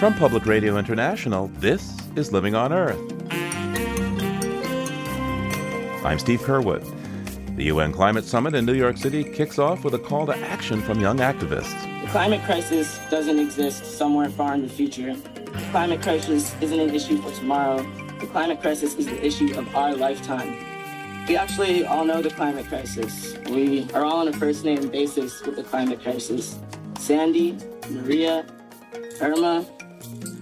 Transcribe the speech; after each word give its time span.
From 0.00 0.14
Public 0.14 0.46
Radio 0.46 0.78
International, 0.78 1.48
this 1.58 1.94
is 2.16 2.32
Living 2.32 2.54
on 2.54 2.72
Earth. 2.72 2.98
I'm 6.02 6.18
Steve 6.18 6.40
Curwood. 6.40 6.82
The 7.56 7.64
UN 7.64 7.92
Climate 7.92 8.24
Summit 8.24 8.54
in 8.54 8.64
New 8.64 8.72
York 8.72 8.96
City 8.96 9.22
kicks 9.22 9.58
off 9.58 9.84
with 9.84 9.92
a 9.92 9.98
call 9.98 10.24
to 10.24 10.34
action 10.34 10.80
from 10.80 11.00
young 11.00 11.18
activists. 11.18 11.78
The 12.02 12.10
climate 12.10 12.42
crisis 12.44 12.98
doesn't 13.10 13.38
exist 13.38 13.84
somewhere 13.98 14.30
far 14.30 14.54
in 14.54 14.62
the 14.62 14.68
future. 14.70 15.14
The 15.14 15.68
climate 15.70 16.00
crisis 16.00 16.54
isn't 16.62 16.80
an 16.80 16.94
issue 16.94 17.20
for 17.20 17.30
tomorrow. 17.32 17.86
The 18.20 18.26
climate 18.28 18.62
crisis 18.62 18.94
is 18.94 19.04
the 19.04 19.22
issue 19.22 19.54
of 19.58 19.76
our 19.76 19.94
lifetime. 19.94 20.56
We 21.28 21.36
actually 21.36 21.84
all 21.84 22.06
know 22.06 22.22
the 22.22 22.30
climate 22.30 22.68
crisis. 22.68 23.36
We 23.50 23.86
are 23.92 24.02
all 24.02 24.20
on 24.20 24.28
a 24.28 24.32
first 24.32 24.64
name 24.64 24.88
basis 24.88 25.42
with 25.42 25.56
the 25.56 25.62
climate 25.62 26.00
crisis. 26.00 26.58
Sandy, 27.00 27.56
Maria, 27.88 28.44
Irma, 29.20 29.66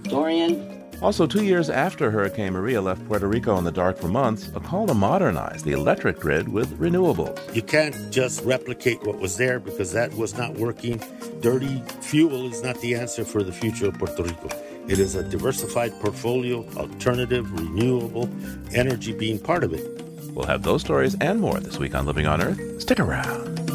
Dorian. 0.03 0.75
Also, 1.01 1.25
two 1.25 1.45
years 1.45 1.69
after 1.69 2.11
Hurricane 2.11 2.51
Maria 2.51 2.81
left 2.81 3.07
Puerto 3.07 3.25
Rico 3.27 3.57
in 3.57 3.63
the 3.63 3.71
dark 3.71 3.97
for 3.97 4.09
months, 4.09 4.51
a 4.53 4.59
call 4.59 4.85
to 4.87 4.93
modernize 4.93 5.63
the 5.63 5.71
electric 5.71 6.19
grid 6.19 6.49
with 6.49 6.77
renewables. 6.77 7.55
You 7.55 7.61
can't 7.61 7.95
just 8.11 8.43
replicate 8.43 9.01
what 9.05 9.17
was 9.19 9.37
there 9.37 9.61
because 9.61 9.93
that 9.93 10.13
was 10.15 10.37
not 10.37 10.55
working. 10.55 11.01
Dirty 11.39 11.81
fuel 12.01 12.51
is 12.51 12.61
not 12.61 12.79
the 12.81 12.95
answer 12.95 13.23
for 13.23 13.41
the 13.41 13.53
future 13.53 13.87
of 13.87 13.93
Puerto 13.93 14.23
Rico. 14.23 14.49
It 14.89 14.99
is 14.99 15.15
a 15.15 15.23
diversified 15.23 15.93
portfolio, 16.01 16.67
alternative, 16.75 17.49
renewable 17.53 18.29
energy 18.73 19.13
being 19.13 19.39
part 19.39 19.63
of 19.63 19.73
it. 19.73 20.03
We'll 20.33 20.47
have 20.47 20.63
those 20.63 20.81
stories 20.81 21.15
and 21.21 21.39
more 21.39 21.61
this 21.61 21.79
week 21.79 21.95
on 21.95 22.05
Living 22.05 22.27
on 22.27 22.41
Earth. 22.41 22.81
Stick 22.81 22.99
around. 22.99 23.68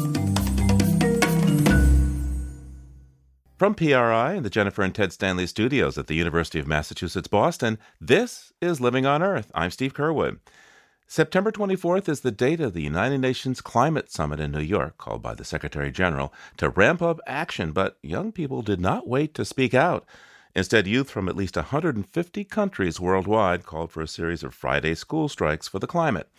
From 3.57 3.73
PRI 3.73 4.33
and 4.33 4.43
the 4.43 4.49
Jennifer 4.49 4.81
and 4.81 4.93
Ted 4.93 5.13
Stanley 5.13 5.47
studios 5.47 5.97
at 5.97 6.07
the 6.07 6.15
University 6.15 6.59
of 6.59 6.67
Massachusetts 6.67 7.29
Boston, 7.29 7.77
this 8.01 8.51
is 8.59 8.81
Living 8.81 9.05
on 9.05 9.23
Earth. 9.23 9.49
I'm 9.55 9.71
Steve 9.71 9.93
Curwood. 9.93 10.39
September 11.07 11.53
24th 11.53 12.09
is 12.09 12.19
the 12.19 12.31
date 12.31 12.59
of 12.59 12.73
the 12.73 12.81
United 12.81 13.19
Nations 13.19 13.61
Climate 13.61 14.11
Summit 14.11 14.41
in 14.41 14.51
New 14.51 14.59
York, 14.59 14.97
called 14.97 15.21
by 15.21 15.33
the 15.33 15.45
Secretary 15.45 15.89
General 15.89 16.33
to 16.57 16.67
ramp 16.67 17.01
up 17.01 17.21
action, 17.25 17.71
but 17.71 17.97
young 18.03 18.33
people 18.33 18.61
did 18.61 18.81
not 18.81 19.07
wait 19.07 19.33
to 19.35 19.45
speak 19.45 19.73
out. 19.73 20.05
Instead, 20.53 20.85
youth 20.85 21.09
from 21.09 21.29
at 21.29 21.37
least 21.37 21.55
150 21.55 22.43
countries 22.43 22.99
worldwide 22.99 23.65
called 23.65 23.89
for 23.89 24.01
a 24.01 24.07
series 24.07 24.43
of 24.43 24.53
Friday 24.53 24.95
school 24.95 25.29
strikes 25.29 25.69
for 25.69 25.79
the 25.79 25.87
climate. 25.87 26.29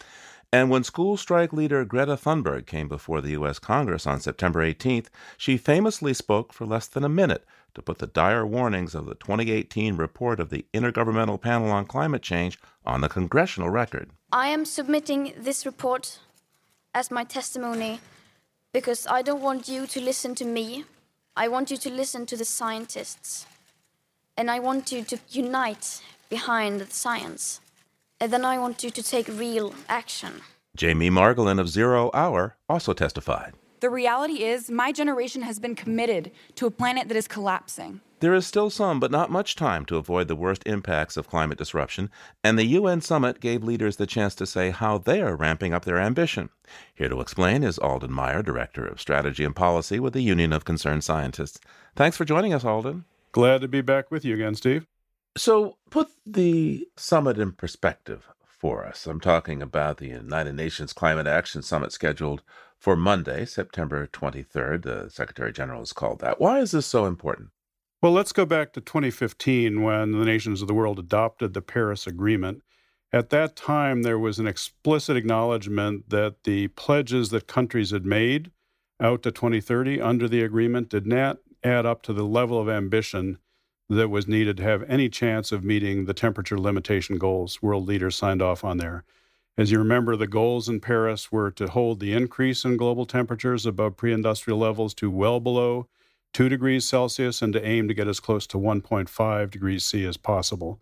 And 0.56 0.70
when 0.70 0.84
school 0.84 1.18
strike 1.18 1.52
leader 1.52 1.84
Greta 1.84 2.16
Thunberg 2.16 2.64
came 2.64 2.88
before 2.88 3.20
the 3.20 3.32
U.S. 3.32 3.58
Congress 3.58 4.06
on 4.06 4.20
September 4.20 4.60
18th, 4.60 5.08
she 5.36 5.58
famously 5.58 6.14
spoke 6.14 6.54
for 6.54 6.64
less 6.64 6.86
than 6.86 7.04
a 7.04 7.10
minute 7.10 7.44
to 7.74 7.82
put 7.82 7.98
the 7.98 8.06
dire 8.06 8.46
warnings 8.46 8.94
of 8.94 9.04
the 9.04 9.16
2018 9.16 9.96
report 9.96 10.40
of 10.40 10.48
the 10.48 10.64
Intergovernmental 10.72 11.38
Panel 11.38 11.70
on 11.70 11.84
Climate 11.84 12.22
Change 12.22 12.58
on 12.86 13.02
the 13.02 13.08
congressional 13.10 13.68
record. 13.68 14.12
I 14.32 14.48
am 14.48 14.64
submitting 14.64 15.34
this 15.36 15.66
report 15.66 16.20
as 16.94 17.10
my 17.10 17.24
testimony 17.24 18.00
because 18.72 19.06
I 19.06 19.20
don't 19.20 19.42
want 19.42 19.68
you 19.68 19.86
to 19.86 20.00
listen 20.00 20.34
to 20.36 20.46
me. 20.46 20.86
I 21.36 21.48
want 21.48 21.70
you 21.70 21.76
to 21.76 21.90
listen 21.90 22.24
to 22.24 22.36
the 22.38 22.46
scientists. 22.46 23.44
And 24.38 24.50
I 24.50 24.60
want 24.60 24.90
you 24.90 25.04
to 25.04 25.18
unite 25.28 26.00
behind 26.30 26.80
the 26.80 26.90
science. 26.90 27.60
And 28.20 28.32
then 28.32 28.44
I 28.44 28.58
want 28.58 28.82
you 28.82 28.90
to 28.90 29.02
take 29.02 29.28
real 29.28 29.74
action. 29.88 30.40
Jamie 30.74 31.10
Margolin 31.10 31.60
of 31.60 31.68
Zero 31.68 32.10
Hour 32.14 32.56
also 32.68 32.92
testified. 32.92 33.54
The 33.80 33.90
reality 33.90 34.42
is, 34.42 34.70
my 34.70 34.90
generation 34.90 35.42
has 35.42 35.58
been 35.58 35.74
committed 35.74 36.30
to 36.54 36.66
a 36.66 36.70
planet 36.70 37.08
that 37.08 37.16
is 37.16 37.28
collapsing. 37.28 38.00
There 38.20 38.32
is 38.32 38.46
still 38.46 38.70
some, 38.70 38.98
but 38.98 39.10
not 39.10 39.30
much 39.30 39.54
time 39.54 39.84
to 39.86 39.98
avoid 39.98 40.28
the 40.28 40.34
worst 40.34 40.62
impacts 40.64 41.18
of 41.18 41.28
climate 41.28 41.58
disruption, 41.58 42.10
and 42.42 42.58
the 42.58 42.64
UN 42.64 43.02
summit 43.02 43.40
gave 43.40 43.62
leaders 43.62 43.96
the 43.96 44.06
chance 44.06 44.34
to 44.36 44.46
say 44.46 44.70
how 44.70 44.96
they 44.96 45.20
are 45.20 45.36
ramping 45.36 45.74
up 45.74 45.84
their 45.84 45.98
ambition. 45.98 46.48
Here 46.94 47.10
to 47.10 47.20
explain 47.20 47.62
is 47.62 47.78
Alden 47.78 48.12
Meyer, 48.12 48.42
Director 48.42 48.86
of 48.86 49.00
Strategy 49.00 49.44
and 49.44 49.54
Policy 49.54 50.00
with 50.00 50.14
the 50.14 50.22
Union 50.22 50.54
of 50.54 50.64
Concerned 50.64 51.04
Scientists. 51.04 51.60
Thanks 51.94 52.16
for 52.16 52.24
joining 52.24 52.54
us, 52.54 52.64
Alden. 52.64 53.04
Glad 53.32 53.60
to 53.60 53.68
be 53.68 53.82
back 53.82 54.10
with 54.10 54.24
you 54.24 54.34
again, 54.34 54.54
Steve. 54.54 54.86
So, 55.36 55.76
put 55.90 56.08
the 56.24 56.88
summit 56.96 57.38
in 57.38 57.52
perspective 57.52 58.26
for 58.46 58.86
us. 58.86 59.06
I'm 59.06 59.20
talking 59.20 59.60
about 59.60 59.98
the 59.98 60.08
United 60.08 60.54
Nations 60.54 60.94
Climate 60.94 61.26
Action 61.26 61.60
Summit 61.60 61.92
scheduled 61.92 62.42
for 62.78 62.96
Monday, 62.96 63.44
September 63.44 64.06
23rd. 64.06 64.82
The 64.82 65.10
Secretary 65.10 65.52
General 65.52 65.80
has 65.80 65.92
called 65.92 66.20
that. 66.20 66.40
Why 66.40 66.60
is 66.60 66.70
this 66.70 66.86
so 66.86 67.04
important? 67.04 67.50
Well, 68.00 68.12
let's 68.12 68.32
go 68.32 68.46
back 68.46 68.72
to 68.72 68.80
2015 68.80 69.82
when 69.82 70.12
the 70.12 70.24
nations 70.24 70.62
of 70.62 70.68
the 70.68 70.74
world 70.74 70.98
adopted 70.98 71.52
the 71.52 71.62
Paris 71.62 72.06
Agreement. 72.06 72.62
At 73.12 73.30
that 73.30 73.56
time, 73.56 74.02
there 74.02 74.18
was 74.18 74.38
an 74.38 74.46
explicit 74.46 75.16
acknowledgement 75.16 76.08
that 76.08 76.44
the 76.44 76.68
pledges 76.68 77.28
that 77.30 77.46
countries 77.46 77.90
had 77.90 78.06
made 78.06 78.52
out 79.00 79.22
to 79.22 79.30
2030 79.30 80.00
under 80.00 80.28
the 80.28 80.42
agreement 80.42 80.88
did 80.88 81.06
not 81.06 81.38
add 81.62 81.84
up 81.84 82.02
to 82.02 82.14
the 82.14 82.24
level 82.24 82.58
of 82.58 82.68
ambition 82.68 83.38
that 83.88 84.08
was 84.08 84.26
needed 84.26 84.56
to 84.56 84.62
have 84.62 84.82
any 84.88 85.08
chance 85.08 85.52
of 85.52 85.64
meeting 85.64 86.04
the 86.04 86.14
temperature 86.14 86.58
limitation 86.58 87.18
goals 87.18 87.62
world 87.62 87.86
leaders 87.86 88.16
signed 88.16 88.42
off 88.42 88.64
on 88.64 88.78
there. 88.78 89.04
As 89.58 89.70
you 89.70 89.78
remember, 89.78 90.16
the 90.16 90.26
goals 90.26 90.68
in 90.68 90.80
Paris 90.80 91.32
were 91.32 91.50
to 91.52 91.68
hold 91.68 91.98
the 92.00 92.12
increase 92.12 92.64
in 92.64 92.76
global 92.76 93.06
temperatures 93.06 93.64
above 93.64 93.96
pre 93.96 94.12
industrial 94.12 94.58
levels 94.58 94.92
to 94.94 95.10
well 95.10 95.40
below 95.40 95.88
2 96.34 96.50
degrees 96.50 96.86
Celsius 96.86 97.40
and 97.40 97.54
to 97.54 97.66
aim 97.66 97.88
to 97.88 97.94
get 97.94 98.08
as 98.08 98.20
close 98.20 98.46
to 98.48 98.58
1.5 98.58 99.50
degrees 99.50 99.84
C 99.84 100.04
as 100.04 100.18
possible. 100.18 100.80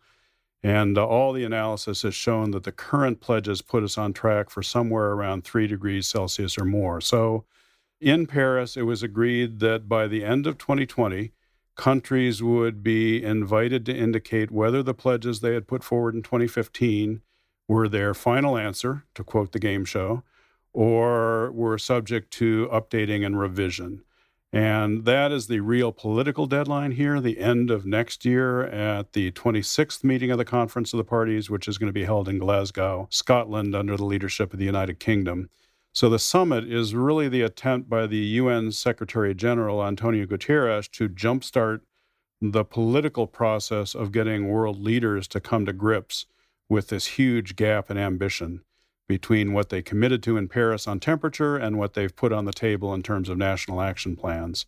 And 0.64 0.98
uh, 0.98 1.06
all 1.06 1.32
the 1.32 1.44
analysis 1.44 2.02
has 2.02 2.14
shown 2.14 2.50
that 2.52 2.64
the 2.64 2.72
current 2.72 3.20
pledges 3.20 3.62
put 3.62 3.84
us 3.84 3.96
on 3.96 4.14
track 4.14 4.50
for 4.50 4.62
somewhere 4.62 5.12
around 5.12 5.44
3 5.44 5.68
degrees 5.68 6.08
Celsius 6.08 6.58
or 6.58 6.64
more. 6.64 7.00
So 7.00 7.44
in 8.00 8.26
Paris, 8.26 8.76
it 8.76 8.82
was 8.82 9.02
agreed 9.04 9.60
that 9.60 9.88
by 9.88 10.08
the 10.08 10.24
end 10.24 10.48
of 10.48 10.58
2020, 10.58 11.32
countries 11.76 12.42
would 12.42 12.82
be 12.82 13.22
invited 13.22 13.84
to 13.86 13.96
indicate 13.96 14.50
whether 14.50 14.82
the 14.82 14.94
pledges 14.94 15.40
they 15.40 15.54
had 15.54 15.66
put 15.66 15.82
forward 15.82 16.14
in 16.14 16.22
2015 16.22 17.22
were 17.68 17.88
their 17.88 18.14
final 18.14 18.56
answer, 18.56 19.04
to 19.14 19.24
quote 19.24 19.52
the 19.52 19.58
game 19.58 19.84
show, 19.84 20.22
or 20.72 21.50
were 21.52 21.78
subject 21.78 22.30
to 22.32 22.68
updating 22.72 23.24
and 23.24 23.38
revision. 23.38 24.02
And 24.52 25.04
that 25.04 25.32
is 25.32 25.48
the 25.48 25.58
real 25.58 25.90
political 25.90 26.46
deadline 26.46 26.92
here, 26.92 27.20
the 27.20 27.40
end 27.40 27.72
of 27.72 27.84
next 27.84 28.24
year 28.24 28.62
at 28.62 29.12
the 29.12 29.32
26th 29.32 30.04
meeting 30.04 30.30
of 30.30 30.38
the 30.38 30.44
Conference 30.44 30.92
of 30.92 30.98
the 30.98 31.04
Parties, 31.04 31.50
which 31.50 31.66
is 31.66 31.76
going 31.76 31.88
to 31.88 31.92
be 31.92 32.04
held 32.04 32.28
in 32.28 32.38
Glasgow, 32.38 33.08
Scotland, 33.10 33.74
under 33.74 33.96
the 33.96 34.04
leadership 34.04 34.52
of 34.52 34.60
the 34.60 34.64
United 34.64 35.00
Kingdom. 35.00 35.50
So 35.94 36.10
the 36.10 36.18
summit 36.18 36.64
is 36.64 36.92
really 36.92 37.28
the 37.28 37.42
attempt 37.42 37.88
by 37.88 38.08
the 38.08 38.18
UN 38.18 38.72
Secretary 38.72 39.32
General 39.32 39.84
Antonio 39.84 40.26
Guterres 40.26 40.90
to 40.90 41.08
jumpstart 41.08 41.82
the 42.40 42.64
political 42.64 43.28
process 43.28 43.94
of 43.94 44.10
getting 44.10 44.48
world 44.48 44.80
leaders 44.80 45.28
to 45.28 45.40
come 45.40 45.64
to 45.66 45.72
grips 45.72 46.26
with 46.68 46.88
this 46.88 47.06
huge 47.06 47.54
gap 47.54 47.92
in 47.92 47.96
ambition 47.96 48.62
between 49.06 49.52
what 49.52 49.68
they 49.68 49.82
committed 49.82 50.20
to 50.24 50.36
in 50.36 50.48
Paris 50.48 50.88
on 50.88 50.98
temperature 50.98 51.56
and 51.56 51.78
what 51.78 51.94
they've 51.94 52.16
put 52.16 52.32
on 52.32 52.44
the 52.44 52.52
table 52.52 52.92
in 52.92 53.02
terms 53.02 53.28
of 53.28 53.38
national 53.38 53.80
action 53.80 54.16
plans. 54.16 54.66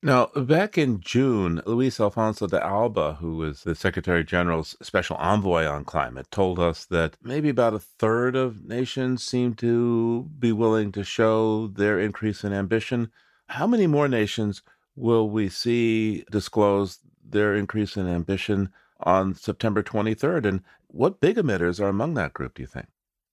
Now, 0.00 0.26
back 0.26 0.78
in 0.78 1.00
June, 1.00 1.60
Luis 1.66 1.98
Alfonso 1.98 2.46
de 2.46 2.64
Alba, 2.64 3.14
who 3.14 3.36
was 3.36 3.64
the 3.64 3.74
Secretary 3.74 4.22
General's 4.22 4.76
special 4.80 5.16
envoy 5.16 5.64
on 5.66 5.84
climate, 5.84 6.30
told 6.30 6.60
us 6.60 6.84
that 6.84 7.16
maybe 7.20 7.48
about 7.48 7.74
a 7.74 7.80
third 7.80 8.36
of 8.36 8.64
nations 8.64 9.24
seem 9.24 9.54
to 9.54 10.30
be 10.38 10.52
willing 10.52 10.92
to 10.92 11.02
show 11.02 11.66
their 11.66 11.98
increase 11.98 12.44
in 12.44 12.52
ambition. 12.52 13.10
How 13.48 13.66
many 13.66 13.88
more 13.88 14.06
nations 14.06 14.62
will 14.94 15.28
we 15.30 15.48
see 15.48 16.24
disclose 16.30 17.00
their 17.28 17.56
increase 17.56 17.96
in 17.96 18.06
ambition 18.06 18.70
on 19.00 19.34
September 19.34 19.82
23rd? 19.82 20.46
And 20.46 20.62
what 20.86 21.20
big 21.20 21.38
emitters 21.38 21.80
are 21.80 21.88
among 21.88 22.14
that 22.14 22.34
group, 22.34 22.54
do 22.54 22.62
you 22.62 22.68
think? 22.68 22.86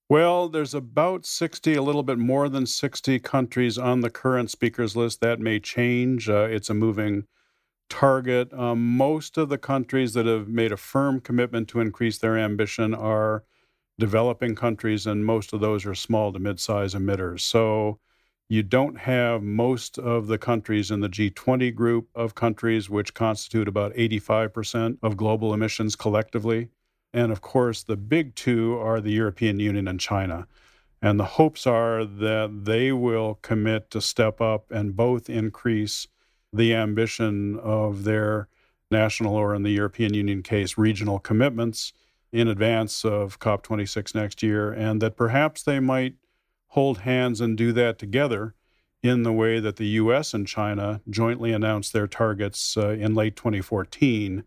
Well, 0.07 0.49
there's 0.49 0.75
about 0.75 1.25
60, 1.25 1.73
a 1.73 1.81
little 1.81 2.03
bit 2.03 2.19
more 2.19 2.47
than 2.47 2.67
60 2.67 3.17
countries 3.19 3.77
on 3.79 4.01
the 4.01 4.11
current 4.11 4.51
speakers 4.51 4.95
list. 4.95 5.19
That 5.21 5.39
may 5.39 5.59
change. 5.59 6.29
Uh, 6.29 6.47
it's 6.49 6.69
a 6.69 6.75
moving 6.75 7.25
target. 7.89 8.53
Um, 8.53 8.97
most 8.97 9.35
of 9.37 9.49
the 9.49 9.57
countries 9.57 10.13
that 10.13 10.27
have 10.27 10.47
made 10.47 10.71
a 10.71 10.77
firm 10.77 11.21
commitment 11.21 11.67
to 11.69 11.79
increase 11.79 12.19
their 12.19 12.37
ambition 12.37 12.93
are 12.93 13.45
developing 13.97 14.53
countries, 14.53 15.07
and 15.07 15.25
most 15.25 15.53
of 15.53 15.59
those 15.59 15.87
are 15.87 15.95
small 15.95 16.31
to 16.33 16.39
mid 16.39 16.59
size 16.59 16.93
emitters. 16.93 17.41
So 17.41 17.99
you 18.47 18.61
don't 18.61 18.99
have 18.99 19.41
most 19.41 19.97
of 19.97 20.27
the 20.27 20.37
countries 20.37 20.91
in 20.91 20.99
the 20.99 21.09
G20 21.09 21.73
group 21.73 22.09
of 22.13 22.35
countries, 22.35 22.91
which 22.91 23.15
constitute 23.15 23.67
about 23.67 23.95
85% 23.95 24.99
of 25.01 25.17
global 25.17 25.51
emissions 25.51 25.95
collectively. 25.95 26.69
And 27.15 27.31
of 27.31 27.39
course, 27.39 27.81
the 27.81 27.95
big 27.95 28.35
two 28.35 28.77
are 28.77 28.99
the 28.99 29.13
European 29.13 29.57
Union 29.57 29.87
and 29.87 30.01
China. 30.01 30.47
And 31.01 31.17
the 31.17 31.37
hopes 31.39 31.65
are 31.65 32.03
that 32.03 32.65
they 32.65 32.91
will 32.91 33.35
commit 33.41 33.89
to 33.91 34.01
step 34.01 34.41
up 34.41 34.69
and 34.69 34.97
both 34.97 35.29
increase 35.29 36.09
the 36.51 36.73
ambition 36.73 37.57
of 37.57 38.03
their 38.03 38.49
national 38.91 39.33
or, 39.33 39.55
in 39.55 39.63
the 39.63 39.71
European 39.71 40.13
Union 40.13 40.43
case, 40.43 40.77
regional 40.77 41.19
commitments 41.19 41.93
in 42.33 42.49
advance 42.49 43.05
of 43.05 43.39
COP26 43.39 44.13
next 44.13 44.43
year, 44.43 44.73
and 44.73 45.01
that 45.01 45.15
perhaps 45.15 45.63
they 45.63 45.79
might 45.79 46.15
hold 46.67 46.99
hands 46.99 47.39
and 47.39 47.57
do 47.57 47.71
that 47.71 47.97
together 47.97 48.55
in 49.01 49.23
the 49.23 49.31
way 49.31 49.61
that 49.61 49.77
the 49.77 49.87
US 50.01 50.33
and 50.33 50.45
China 50.45 50.99
jointly 51.09 51.53
announced 51.53 51.93
their 51.93 52.07
targets 52.07 52.75
uh, 52.75 52.89
in 52.89 53.15
late 53.15 53.37
2014, 53.37 54.43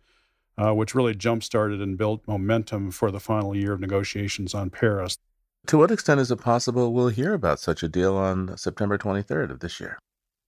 uh, 0.59 0.75
which 0.75 0.95
really 0.95 1.15
jump 1.15 1.43
started 1.43 1.81
and 1.81 1.97
built 1.97 2.27
momentum 2.27 2.91
for 2.91 3.11
the 3.11 3.21
final 3.21 3.57
year 3.57 3.73
of 3.73 3.81
negotiations 3.81 4.55
on 4.55 4.71
Paris. 4.71 5.17
To 5.69 5.79
what 5.79 5.91
extent 5.91 6.21
is 6.21 6.31
it 6.31 6.41
possible 6.41 6.93
we'll 6.93 7.09
hear 7.09 7.35
about 7.35 7.61
such 7.61 7.83
a 7.83 7.89
deal 7.89 8.17
on 8.17 8.57
September 8.57 8.99
23rd 8.99 9.51
of 9.51 9.61
this 9.61 9.81
year? 9.81 9.99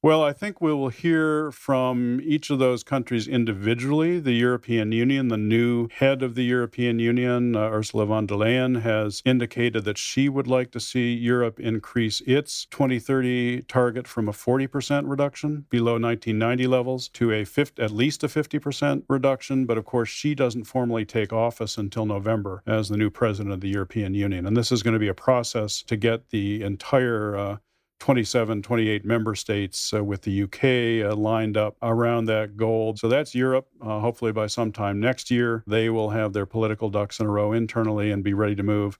Well, 0.02 0.24
I 0.24 0.32
think 0.32 0.62
we 0.62 0.72
will 0.72 0.88
hear 0.88 1.52
from 1.52 2.22
each 2.22 2.48
of 2.48 2.58
those 2.58 2.82
countries 2.82 3.28
individually. 3.28 4.18
The 4.18 4.32
European 4.32 4.92
Union, 4.92 5.28
the 5.28 5.36
new 5.36 5.88
head 5.92 6.22
of 6.22 6.34
the 6.34 6.42
European 6.42 6.98
Union, 6.98 7.54
uh, 7.54 7.68
Ursula 7.68 8.06
von 8.06 8.24
der 8.24 8.36
Leyen, 8.36 8.80
has 8.80 9.20
indicated 9.26 9.84
that 9.84 9.98
she 9.98 10.30
would 10.30 10.46
like 10.46 10.70
to 10.70 10.80
see 10.80 11.12
Europe 11.12 11.60
increase 11.60 12.22
its 12.22 12.64
2030 12.70 13.60
target 13.68 14.08
from 14.08 14.26
a 14.26 14.32
40% 14.32 15.02
reduction 15.06 15.66
below 15.68 15.98
1990 15.98 16.66
levels 16.66 17.06
to 17.08 17.30
a 17.32 17.44
50, 17.44 17.82
at 17.82 17.90
least 17.90 18.24
a 18.24 18.28
50% 18.28 19.02
reduction. 19.06 19.66
But 19.66 19.76
of 19.76 19.84
course, 19.84 20.08
she 20.08 20.34
doesn't 20.34 20.64
formally 20.64 21.04
take 21.04 21.30
office 21.30 21.76
until 21.76 22.06
November 22.06 22.62
as 22.66 22.88
the 22.88 22.96
new 22.96 23.10
president 23.10 23.52
of 23.52 23.60
the 23.60 23.68
European 23.68 24.14
Union. 24.14 24.46
And 24.46 24.56
this 24.56 24.72
is 24.72 24.82
going 24.82 24.94
to 24.94 24.98
be 24.98 25.08
a 25.08 25.14
process 25.14 25.82
to 25.82 25.96
get 25.98 26.30
the 26.30 26.62
entire 26.62 27.36
uh, 27.36 27.56
27, 28.00 28.62
28 28.62 29.04
member 29.04 29.34
states 29.34 29.92
uh, 29.92 30.02
with 30.02 30.22
the 30.22 30.42
UK 30.42 31.12
uh, 31.12 31.14
lined 31.14 31.56
up 31.56 31.76
around 31.82 32.24
that 32.24 32.56
goal. 32.56 32.96
So 32.96 33.08
that's 33.08 33.34
Europe. 33.34 33.68
Uh, 33.80 34.00
hopefully, 34.00 34.32
by 34.32 34.46
sometime 34.46 34.98
next 34.98 35.30
year, 35.30 35.62
they 35.66 35.90
will 35.90 36.10
have 36.10 36.32
their 36.32 36.46
political 36.46 36.88
ducks 36.88 37.20
in 37.20 37.26
a 37.26 37.30
row 37.30 37.52
internally 37.52 38.10
and 38.10 38.24
be 38.24 38.34
ready 38.34 38.56
to 38.56 38.62
move. 38.62 38.98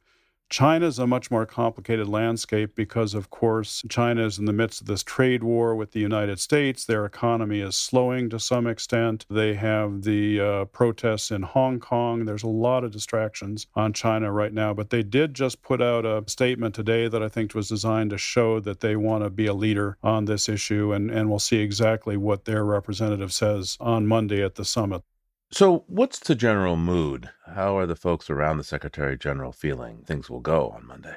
China 0.50 0.84
is 0.84 0.98
a 0.98 1.06
much 1.06 1.30
more 1.30 1.46
complicated 1.46 2.08
landscape 2.08 2.74
because, 2.74 3.14
of 3.14 3.30
course, 3.30 3.84
China 3.88 4.26
is 4.26 4.36
in 4.36 4.46
the 4.46 4.52
midst 4.52 4.80
of 4.80 4.88
this 4.88 5.04
trade 5.04 5.44
war 5.44 5.76
with 5.76 5.92
the 5.92 6.00
United 6.00 6.40
States. 6.40 6.84
Their 6.84 7.04
economy 7.04 7.60
is 7.60 7.76
slowing 7.76 8.28
to 8.30 8.40
some 8.40 8.66
extent. 8.66 9.24
They 9.30 9.54
have 9.54 10.02
the 10.02 10.40
uh, 10.40 10.64
protests 10.64 11.30
in 11.30 11.42
Hong 11.42 11.78
Kong. 11.78 12.24
There's 12.24 12.42
a 12.42 12.48
lot 12.48 12.82
of 12.82 12.90
distractions 12.90 13.68
on 13.76 13.92
China 13.92 14.32
right 14.32 14.52
now, 14.52 14.74
but 14.74 14.90
they 14.90 15.04
did 15.04 15.34
just 15.34 15.62
put 15.62 15.80
out 15.80 16.04
a 16.04 16.24
statement 16.26 16.74
today 16.74 17.06
that 17.06 17.22
I 17.22 17.28
think 17.28 17.54
was 17.54 17.68
designed 17.68 18.10
to 18.10 18.18
show 18.18 18.58
that 18.58 18.80
they 18.80 18.96
want 18.96 19.22
to 19.22 19.30
be 19.30 19.46
a 19.46 19.54
leader 19.54 19.98
on 20.02 20.24
this 20.24 20.48
issue, 20.48 20.92
and, 20.92 21.12
and 21.12 21.30
we'll 21.30 21.38
see 21.38 21.58
exactly 21.58 22.16
what 22.16 22.44
their 22.44 22.64
representative 22.64 23.32
says 23.32 23.76
on 23.78 24.08
Monday 24.08 24.44
at 24.44 24.56
the 24.56 24.64
summit. 24.64 25.04
So, 25.52 25.84
what's 25.88 26.20
the 26.20 26.36
general 26.36 26.76
mood? 26.76 27.30
How 27.46 27.76
are 27.76 27.86
the 27.86 27.96
folks 27.96 28.30
around 28.30 28.58
the 28.58 28.64
Secretary 28.64 29.18
General 29.18 29.52
feeling 29.52 30.02
things 30.04 30.30
will 30.30 30.40
go 30.40 30.70
on 30.70 30.86
Monday? 30.86 31.16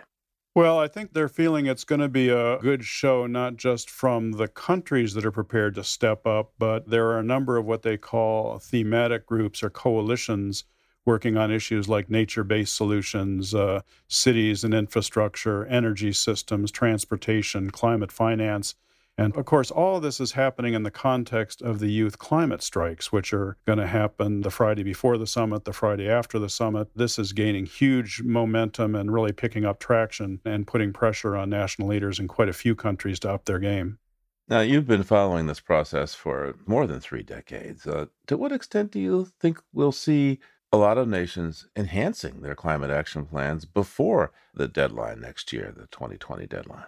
Well, 0.55 0.79
I 0.79 0.87
think 0.87 1.13
they're 1.13 1.29
feeling 1.29 1.65
it's 1.65 1.83
going 1.83 2.01
to 2.01 2.09
be 2.09 2.29
a 2.29 2.57
good 2.59 2.83
show, 2.83 3.27
not 3.27 3.57
just 3.57 3.89
from 3.89 4.33
the 4.33 4.47
countries 4.47 5.13
that 5.13 5.25
are 5.25 5.31
prepared 5.31 5.75
to 5.75 5.83
step 5.83 6.25
up, 6.27 6.53
but 6.59 6.89
there 6.89 7.07
are 7.07 7.19
a 7.19 7.23
number 7.23 7.57
of 7.57 7.65
what 7.65 7.83
they 7.83 7.97
call 7.97 8.59
thematic 8.59 9.25
groups 9.25 9.63
or 9.63 9.69
coalitions 9.69 10.63
working 11.05 11.37
on 11.37 11.51
issues 11.51 11.89
like 11.89 12.09
nature 12.09 12.43
based 12.43 12.75
solutions, 12.75 13.53
uh, 13.53 13.81
cities 14.07 14.63
and 14.63 14.73
infrastructure, 14.73 15.65
energy 15.65 16.11
systems, 16.11 16.71
transportation, 16.71 17.69
climate 17.69 18.11
finance. 18.11 18.75
And 19.17 19.35
of 19.35 19.45
course, 19.45 19.69
all 19.69 19.99
this 19.99 20.19
is 20.19 20.31
happening 20.31 20.73
in 20.73 20.83
the 20.83 20.91
context 20.91 21.61
of 21.61 21.79
the 21.79 21.91
youth 21.91 22.17
climate 22.17 22.63
strikes, 22.63 23.11
which 23.11 23.31
are 23.31 23.57
going 23.65 23.77
to 23.77 23.87
happen 23.87 24.41
the 24.41 24.49
Friday 24.49 24.81
before 24.81 25.17
the 25.17 25.27
summit, 25.27 25.65
the 25.65 25.73
Friday 25.73 26.09
after 26.09 26.39
the 26.39 26.49
summit. 26.49 26.89
This 26.95 27.19
is 27.19 27.31
gaining 27.31 27.67
huge 27.67 28.23
momentum 28.23 28.95
and 28.95 29.13
really 29.13 29.31
picking 29.31 29.65
up 29.65 29.79
traction 29.79 30.39
and 30.45 30.65
putting 30.65 30.93
pressure 30.93 31.35
on 31.35 31.49
national 31.49 31.87
leaders 31.89 32.19
in 32.19 32.27
quite 32.27 32.49
a 32.49 32.53
few 32.53 32.75
countries 32.75 33.19
to 33.19 33.31
up 33.31 33.45
their 33.45 33.59
game. 33.59 33.99
Now, 34.47 34.61
you've 34.61 34.87
been 34.87 35.03
following 35.03 35.45
this 35.45 35.61
process 35.61 36.13
for 36.15 36.55
more 36.65 36.85
than 36.87 36.99
three 36.99 37.23
decades. 37.23 37.87
Uh, 37.87 38.07
to 38.27 38.35
what 38.35 38.51
extent 38.51 38.91
do 38.91 38.99
you 38.99 39.27
think 39.39 39.61
we'll 39.71 39.93
see 39.93 40.39
a 40.71 40.77
lot 40.77 40.97
of 40.97 41.07
nations 41.07 41.67
enhancing 41.75 42.41
their 42.41 42.55
climate 42.55 42.89
action 42.89 43.25
plans 43.25 43.63
before 43.63 44.33
the 44.55 44.67
deadline 44.67 45.21
next 45.21 45.53
year, 45.53 45.71
the 45.75 45.87
2020 45.87 46.47
deadline? 46.47 46.85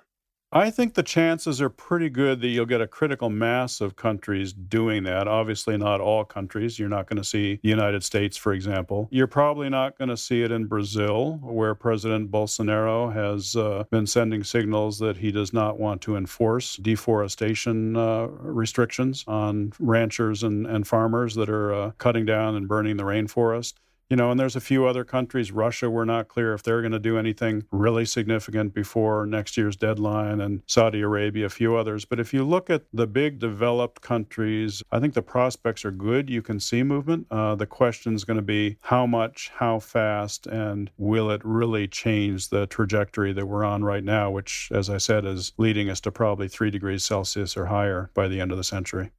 I 0.56 0.70
think 0.70 0.94
the 0.94 1.04
chances 1.04 1.60
are 1.62 1.68
pretty 1.68 2.10
good 2.10 2.40
that 2.40 2.48
you'll 2.48 2.66
get 2.66 2.80
a 2.80 2.88
critical 2.88 3.30
mass 3.30 3.82
of 3.82 3.98
countries 3.98 4.54
doing 4.54 5.04
that. 5.04 5.28
Obviously, 5.28 5.76
not 5.76 6.00
all 6.00 6.24
countries. 6.24 6.80
You're 6.80 6.88
not 6.88 7.10
going 7.10 7.18
to 7.18 7.26
see 7.26 7.60
the 7.62 7.68
United 7.68 8.06
States, 8.06 8.38
for 8.38 8.54
example. 8.54 9.10
You're 9.12 9.28
probably 9.28 9.68
not 9.68 9.98
going 9.98 10.08
to 10.08 10.16
see 10.16 10.44
it 10.44 10.54
in 10.54 10.68
Brazil, 10.68 11.40
where 11.44 11.76
President 11.76 12.32
Bolsonaro 12.32 13.14
has 13.14 13.58
uh, 13.58 13.84
been 13.92 14.08
sending 14.08 14.46
signals 14.46 14.98
that 15.00 15.18
he 15.18 15.30
does 15.30 15.52
not 15.52 15.78
want 15.78 16.02
to 16.04 16.16
enforce 16.16 16.78
deforestation 16.78 17.98
uh, 17.98 18.28
restrictions 18.28 19.26
on 19.28 19.74
ranchers 19.78 20.42
and, 20.42 20.66
and 20.68 20.88
farmers 20.88 21.36
that 21.36 21.50
are 21.50 21.74
uh, 21.74 21.92
cutting 21.98 22.26
down 22.26 22.56
and 22.56 22.70
burning 22.70 22.96
the 22.96 23.04
rainforest. 23.04 23.74
You 24.08 24.16
know, 24.16 24.30
and 24.30 24.40
there's 24.40 24.56
a 24.56 24.62
few 24.62 24.86
other 24.86 25.04
countries. 25.04 25.52
Russia, 25.52 25.90
we're 25.90 26.06
not 26.06 26.28
clear 26.28 26.54
if 26.54 26.62
they're 26.62 26.82
going 26.82 26.92
to 26.92 27.00
do 27.00 27.18
anything 27.18 27.64
really 27.72 28.06
significant 28.06 28.72
before 28.72 29.26
next 29.26 29.58
year's 29.58 29.76
deadline, 29.76 30.42
and 30.42 30.62
Saudi 30.68 31.02
Arabia, 31.02 31.48
a 31.48 31.50
few 31.50 31.76
others. 31.76 32.06
But 32.06 32.20
if 32.20 32.32
you 32.32 32.44
look 32.44 32.70
at 32.70 32.84
the 32.94 33.08
big 33.08 33.40
developed 33.40 34.02
countries, 34.02 34.84
I 34.92 35.00
think 35.00 35.16
the 35.16 35.24
prospects 35.24 35.84
are 35.86 35.92
good. 35.92 36.30
You 36.30 36.44
can 36.44 36.60
see 36.60 36.84
movement. 36.84 37.26
Uh, 37.32 37.56
the 37.56 37.66
question 37.66 38.14
is 38.14 38.26
going 38.26 38.38
to 38.38 38.44
be 38.44 38.78
how 38.82 39.08
much, 39.08 39.52
how 39.56 39.80
fast, 39.80 40.46
and 40.46 40.92
will 40.98 41.32
it 41.32 41.42
really 41.44 41.88
change 41.88 42.50
the 42.50 42.68
trajectory 42.68 43.34
that 43.34 43.48
we're 43.48 43.66
on 43.66 43.84
right 43.84 44.04
now, 44.04 44.30
which, 44.30 44.70
as 44.72 44.88
I 44.88 44.98
said, 44.98 45.26
is 45.26 45.52
leading 45.58 45.90
us 45.90 46.00
to 46.02 46.12
probably 46.12 46.48
three 46.48 46.70
degrees 46.70 47.04
Celsius 47.04 47.58
or 47.58 47.66
higher 47.66 48.12
by 48.14 48.28
the 48.28 48.40
end 48.40 48.52
of 48.52 48.58
the 48.58 48.64
century. 48.64 49.10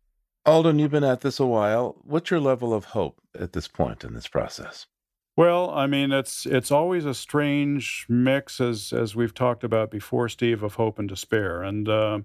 Alden, 0.47 0.79
you've 0.79 0.93
been 0.93 1.03
at 1.03 1.23
this 1.23 1.41
a 1.41 1.47
while. 1.47 1.97
What's 2.05 2.31
your 2.31 2.39
level 2.39 2.73
of 2.73 2.85
hope 2.87 3.21
at 3.37 3.53
this 3.53 3.67
point 3.67 4.05
in 4.05 4.15
this 4.15 4.29
process? 4.29 4.87
Well, 5.37 5.71
I 5.71 5.89
mean, 5.89 6.13
it's 6.13 6.47
it's 6.47 6.71
always 6.71 7.05
a 7.05 7.15
strange 7.15 8.07
mix, 8.09 8.61
as 8.61 8.93
as 8.93 9.17
we've 9.17 9.35
talked 9.35 9.65
about 9.65 9.91
before, 9.91 10.29
Steve, 10.29 10.63
of 10.63 10.77
hope 10.77 11.01
and 11.01 11.09
despair. 11.09 11.63
And 11.65 11.89
uh, 11.89 12.21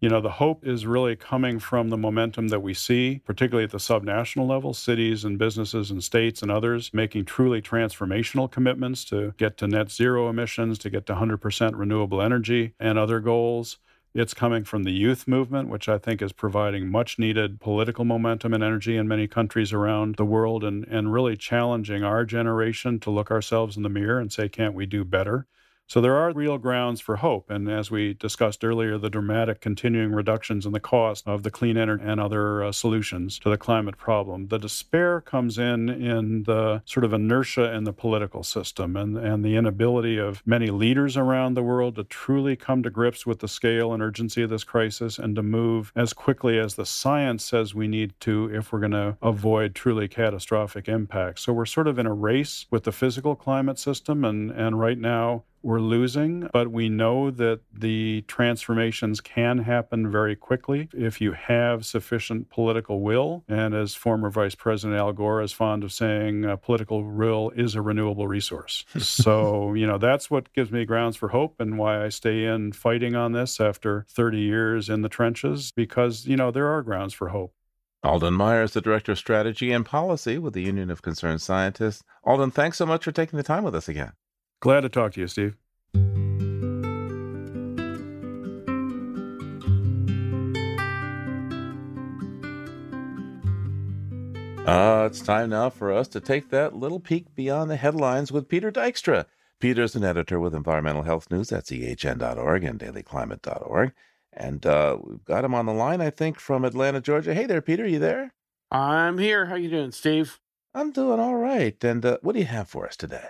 you 0.00 0.08
know, 0.08 0.20
the 0.20 0.30
hope 0.30 0.64
is 0.64 0.86
really 0.86 1.16
coming 1.16 1.58
from 1.58 1.88
the 1.88 1.96
momentum 1.96 2.48
that 2.48 2.60
we 2.62 2.72
see, 2.72 3.20
particularly 3.24 3.64
at 3.64 3.72
the 3.72 3.78
subnational 3.78 4.46
level, 4.48 4.72
cities 4.72 5.24
and 5.24 5.36
businesses 5.36 5.90
and 5.90 6.04
states 6.04 6.42
and 6.42 6.50
others 6.52 6.94
making 6.94 7.24
truly 7.24 7.60
transformational 7.60 8.48
commitments 8.50 9.04
to 9.06 9.34
get 9.38 9.56
to 9.58 9.66
net 9.66 9.90
zero 9.90 10.30
emissions, 10.30 10.78
to 10.78 10.88
get 10.88 11.04
to 11.06 11.14
100% 11.14 11.72
renewable 11.74 12.22
energy, 12.22 12.74
and 12.78 12.96
other 12.96 13.18
goals. 13.18 13.78
It's 14.18 14.32
coming 14.32 14.64
from 14.64 14.84
the 14.84 14.92
youth 14.92 15.28
movement, 15.28 15.68
which 15.68 15.90
I 15.90 15.98
think 15.98 16.22
is 16.22 16.32
providing 16.32 16.90
much 16.90 17.18
needed 17.18 17.60
political 17.60 18.02
momentum 18.02 18.54
and 18.54 18.64
energy 18.64 18.96
in 18.96 19.06
many 19.06 19.28
countries 19.28 19.74
around 19.74 20.14
the 20.16 20.24
world 20.24 20.64
and, 20.64 20.86
and 20.88 21.12
really 21.12 21.36
challenging 21.36 22.02
our 22.02 22.24
generation 22.24 22.98
to 23.00 23.10
look 23.10 23.30
ourselves 23.30 23.76
in 23.76 23.82
the 23.82 23.90
mirror 23.90 24.18
and 24.18 24.32
say, 24.32 24.48
can't 24.48 24.72
we 24.72 24.86
do 24.86 25.04
better? 25.04 25.46
So 25.88 26.00
there 26.00 26.16
are 26.16 26.32
real 26.32 26.58
grounds 26.58 27.00
for 27.00 27.16
hope. 27.16 27.48
And 27.48 27.70
as 27.70 27.92
we 27.92 28.14
discussed 28.14 28.64
earlier, 28.64 28.98
the 28.98 29.08
dramatic 29.08 29.60
continuing 29.60 30.12
reductions 30.12 30.66
in 30.66 30.72
the 30.72 30.80
cost 30.80 31.28
of 31.28 31.44
the 31.44 31.50
clean 31.50 31.76
energy 31.76 32.02
and 32.04 32.20
other 32.20 32.64
uh, 32.64 32.72
solutions 32.72 33.38
to 33.38 33.50
the 33.50 33.56
climate 33.56 33.96
problem. 33.96 34.48
The 34.48 34.58
despair 34.58 35.20
comes 35.20 35.58
in 35.58 35.88
in 35.88 36.42
the 36.42 36.82
sort 36.86 37.04
of 37.04 37.12
inertia 37.12 37.72
in 37.72 37.84
the 37.84 37.92
political 37.92 38.42
system 38.42 38.96
and, 38.96 39.16
and 39.16 39.44
the 39.44 39.54
inability 39.54 40.18
of 40.18 40.42
many 40.44 40.70
leaders 40.70 41.16
around 41.16 41.54
the 41.54 41.62
world 41.62 41.94
to 41.96 42.04
truly 42.04 42.56
come 42.56 42.82
to 42.82 42.90
grips 42.90 43.24
with 43.24 43.38
the 43.38 43.48
scale 43.48 43.92
and 43.92 44.02
urgency 44.02 44.42
of 44.42 44.50
this 44.50 44.64
crisis 44.64 45.20
and 45.20 45.36
to 45.36 45.42
move 45.42 45.92
as 45.94 46.12
quickly 46.12 46.58
as 46.58 46.74
the 46.74 46.86
science 46.86 47.44
says 47.44 47.76
we 47.76 47.86
need 47.86 48.12
to 48.20 48.50
if 48.52 48.72
we're 48.72 48.80
going 48.80 48.90
to 48.90 49.16
avoid 49.22 49.74
truly 49.74 50.08
catastrophic 50.08 50.88
impacts. 50.88 51.42
So 51.42 51.52
we're 51.52 51.64
sort 51.64 51.86
of 51.86 51.98
in 51.98 52.06
a 52.06 52.14
race 52.14 52.66
with 52.72 52.82
the 52.82 52.92
physical 52.92 53.36
climate 53.36 53.78
system. 53.78 54.24
And, 54.24 54.50
and 54.50 54.80
right 54.80 54.98
now, 54.98 55.44
we're 55.62 55.80
losing, 55.80 56.48
but 56.52 56.70
we 56.70 56.88
know 56.88 57.30
that 57.30 57.60
the 57.72 58.24
transformations 58.28 59.20
can 59.20 59.58
happen 59.58 60.10
very 60.10 60.36
quickly 60.36 60.88
if 60.92 61.20
you 61.20 61.32
have 61.32 61.84
sufficient 61.84 62.50
political 62.50 63.00
will. 63.00 63.44
And 63.48 63.74
as 63.74 63.94
former 63.94 64.30
Vice 64.30 64.54
President 64.54 64.98
Al 64.98 65.12
Gore 65.12 65.42
is 65.42 65.52
fond 65.52 65.84
of 65.84 65.92
saying, 65.92 66.44
uh, 66.44 66.56
political 66.56 67.02
will 67.02 67.50
is 67.56 67.74
a 67.74 67.82
renewable 67.82 68.28
resource. 68.28 68.84
so, 68.98 69.74
you 69.74 69.86
know, 69.86 69.98
that's 69.98 70.30
what 70.30 70.52
gives 70.52 70.70
me 70.70 70.84
grounds 70.84 71.16
for 71.16 71.28
hope 71.28 71.60
and 71.60 71.78
why 71.78 72.04
I 72.04 72.10
stay 72.10 72.44
in 72.44 72.72
fighting 72.72 73.16
on 73.16 73.32
this 73.32 73.60
after 73.60 74.06
30 74.08 74.38
years 74.38 74.88
in 74.88 75.02
the 75.02 75.08
trenches, 75.08 75.72
because, 75.72 76.26
you 76.26 76.36
know, 76.36 76.50
there 76.50 76.68
are 76.68 76.82
grounds 76.82 77.14
for 77.14 77.28
hope. 77.28 77.52
Alden 78.02 78.34
Meyer 78.34 78.62
is 78.62 78.72
the 78.72 78.80
Director 78.80 79.12
of 79.12 79.18
Strategy 79.18 79.72
and 79.72 79.84
Policy 79.84 80.38
with 80.38 80.54
the 80.54 80.62
Union 80.62 80.90
of 80.90 81.02
Concerned 81.02 81.42
Scientists. 81.42 82.04
Alden, 82.22 82.52
thanks 82.52 82.78
so 82.78 82.86
much 82.86 83.02
for 83.02 83.10
taking 83.10 83.36
the 83.36 83.42
time 83.42 83.64
with 83.64 83.74
us 83.74 83.88
again. 83.88 84.12
Glad 84.60 84.80
to 84.82 84.88
talk 84.88 85.12
to 85.12 85.20
you, 85.20 85.28
Steve. 85.28 85.56
Uh, 94.66 95.06
it's 95.06 95.20
time 95.20 95.50
now 95.50 95.70
for 95.70 95.92
us 95.92 96.08
to 96.08 96.20
take 96.20 96.50
that 96.50 96.74
little 96.74 96.98
peek 96.98 97.32
beyond 97.36 97.70
the 97.70 97.76
headlines 97.76 98.32
with 98.32 98.48
Peter 98.48 98.72
Dykstra. 98.72 99.26
Peter's 99.60 99.94
an 99.94 100.02
editor 100.02 100.40
with 100.40 100.54
Environmental 100.54 101.04
Health 101.04 101.30
News 101.30 101.52
at 101.52 101.64
ehn.org 101.66 102.64
and 102.64 102.80
dailyclimate.org. 102.80 103.92
And 104.32 104.66
uh, 104.66 104.98
we've 105.02 105.24
got 105.24 105.44
him 105.44 105.54
on 105.54 105.66
the 105.66 105.72
line, 105.72 106.00
I 106.00 106.10
think, 106.10 106.40
from 106.40 106.64
Atlanta, 106.64 107.00
Georgia. 107.00 107.32
Hey 107.32 107.46
there, 107.46 107.62
Peter. 107.62 107.86
You 107.86 108.00
there? 108.00 108.34
I'm 108.70 109.18
here. 109.18 109.46
How 109.46 109.54
you 109.54 109.70
doing, 109.70 109.92
Steve? 109.92 110.40
I'm 110.74 110.90
doing 110.90 111.20
all 111.20 111.36
right. 111.36 111.82
And 111.84 112.04
uh, 112.04 112.18
what 112.22 112.32
do 112.32 112.40
you 112.40 112.46
have 112.46 112.68
for 112.68 112.86
us 112.86 112.96
today? 112.96 113.28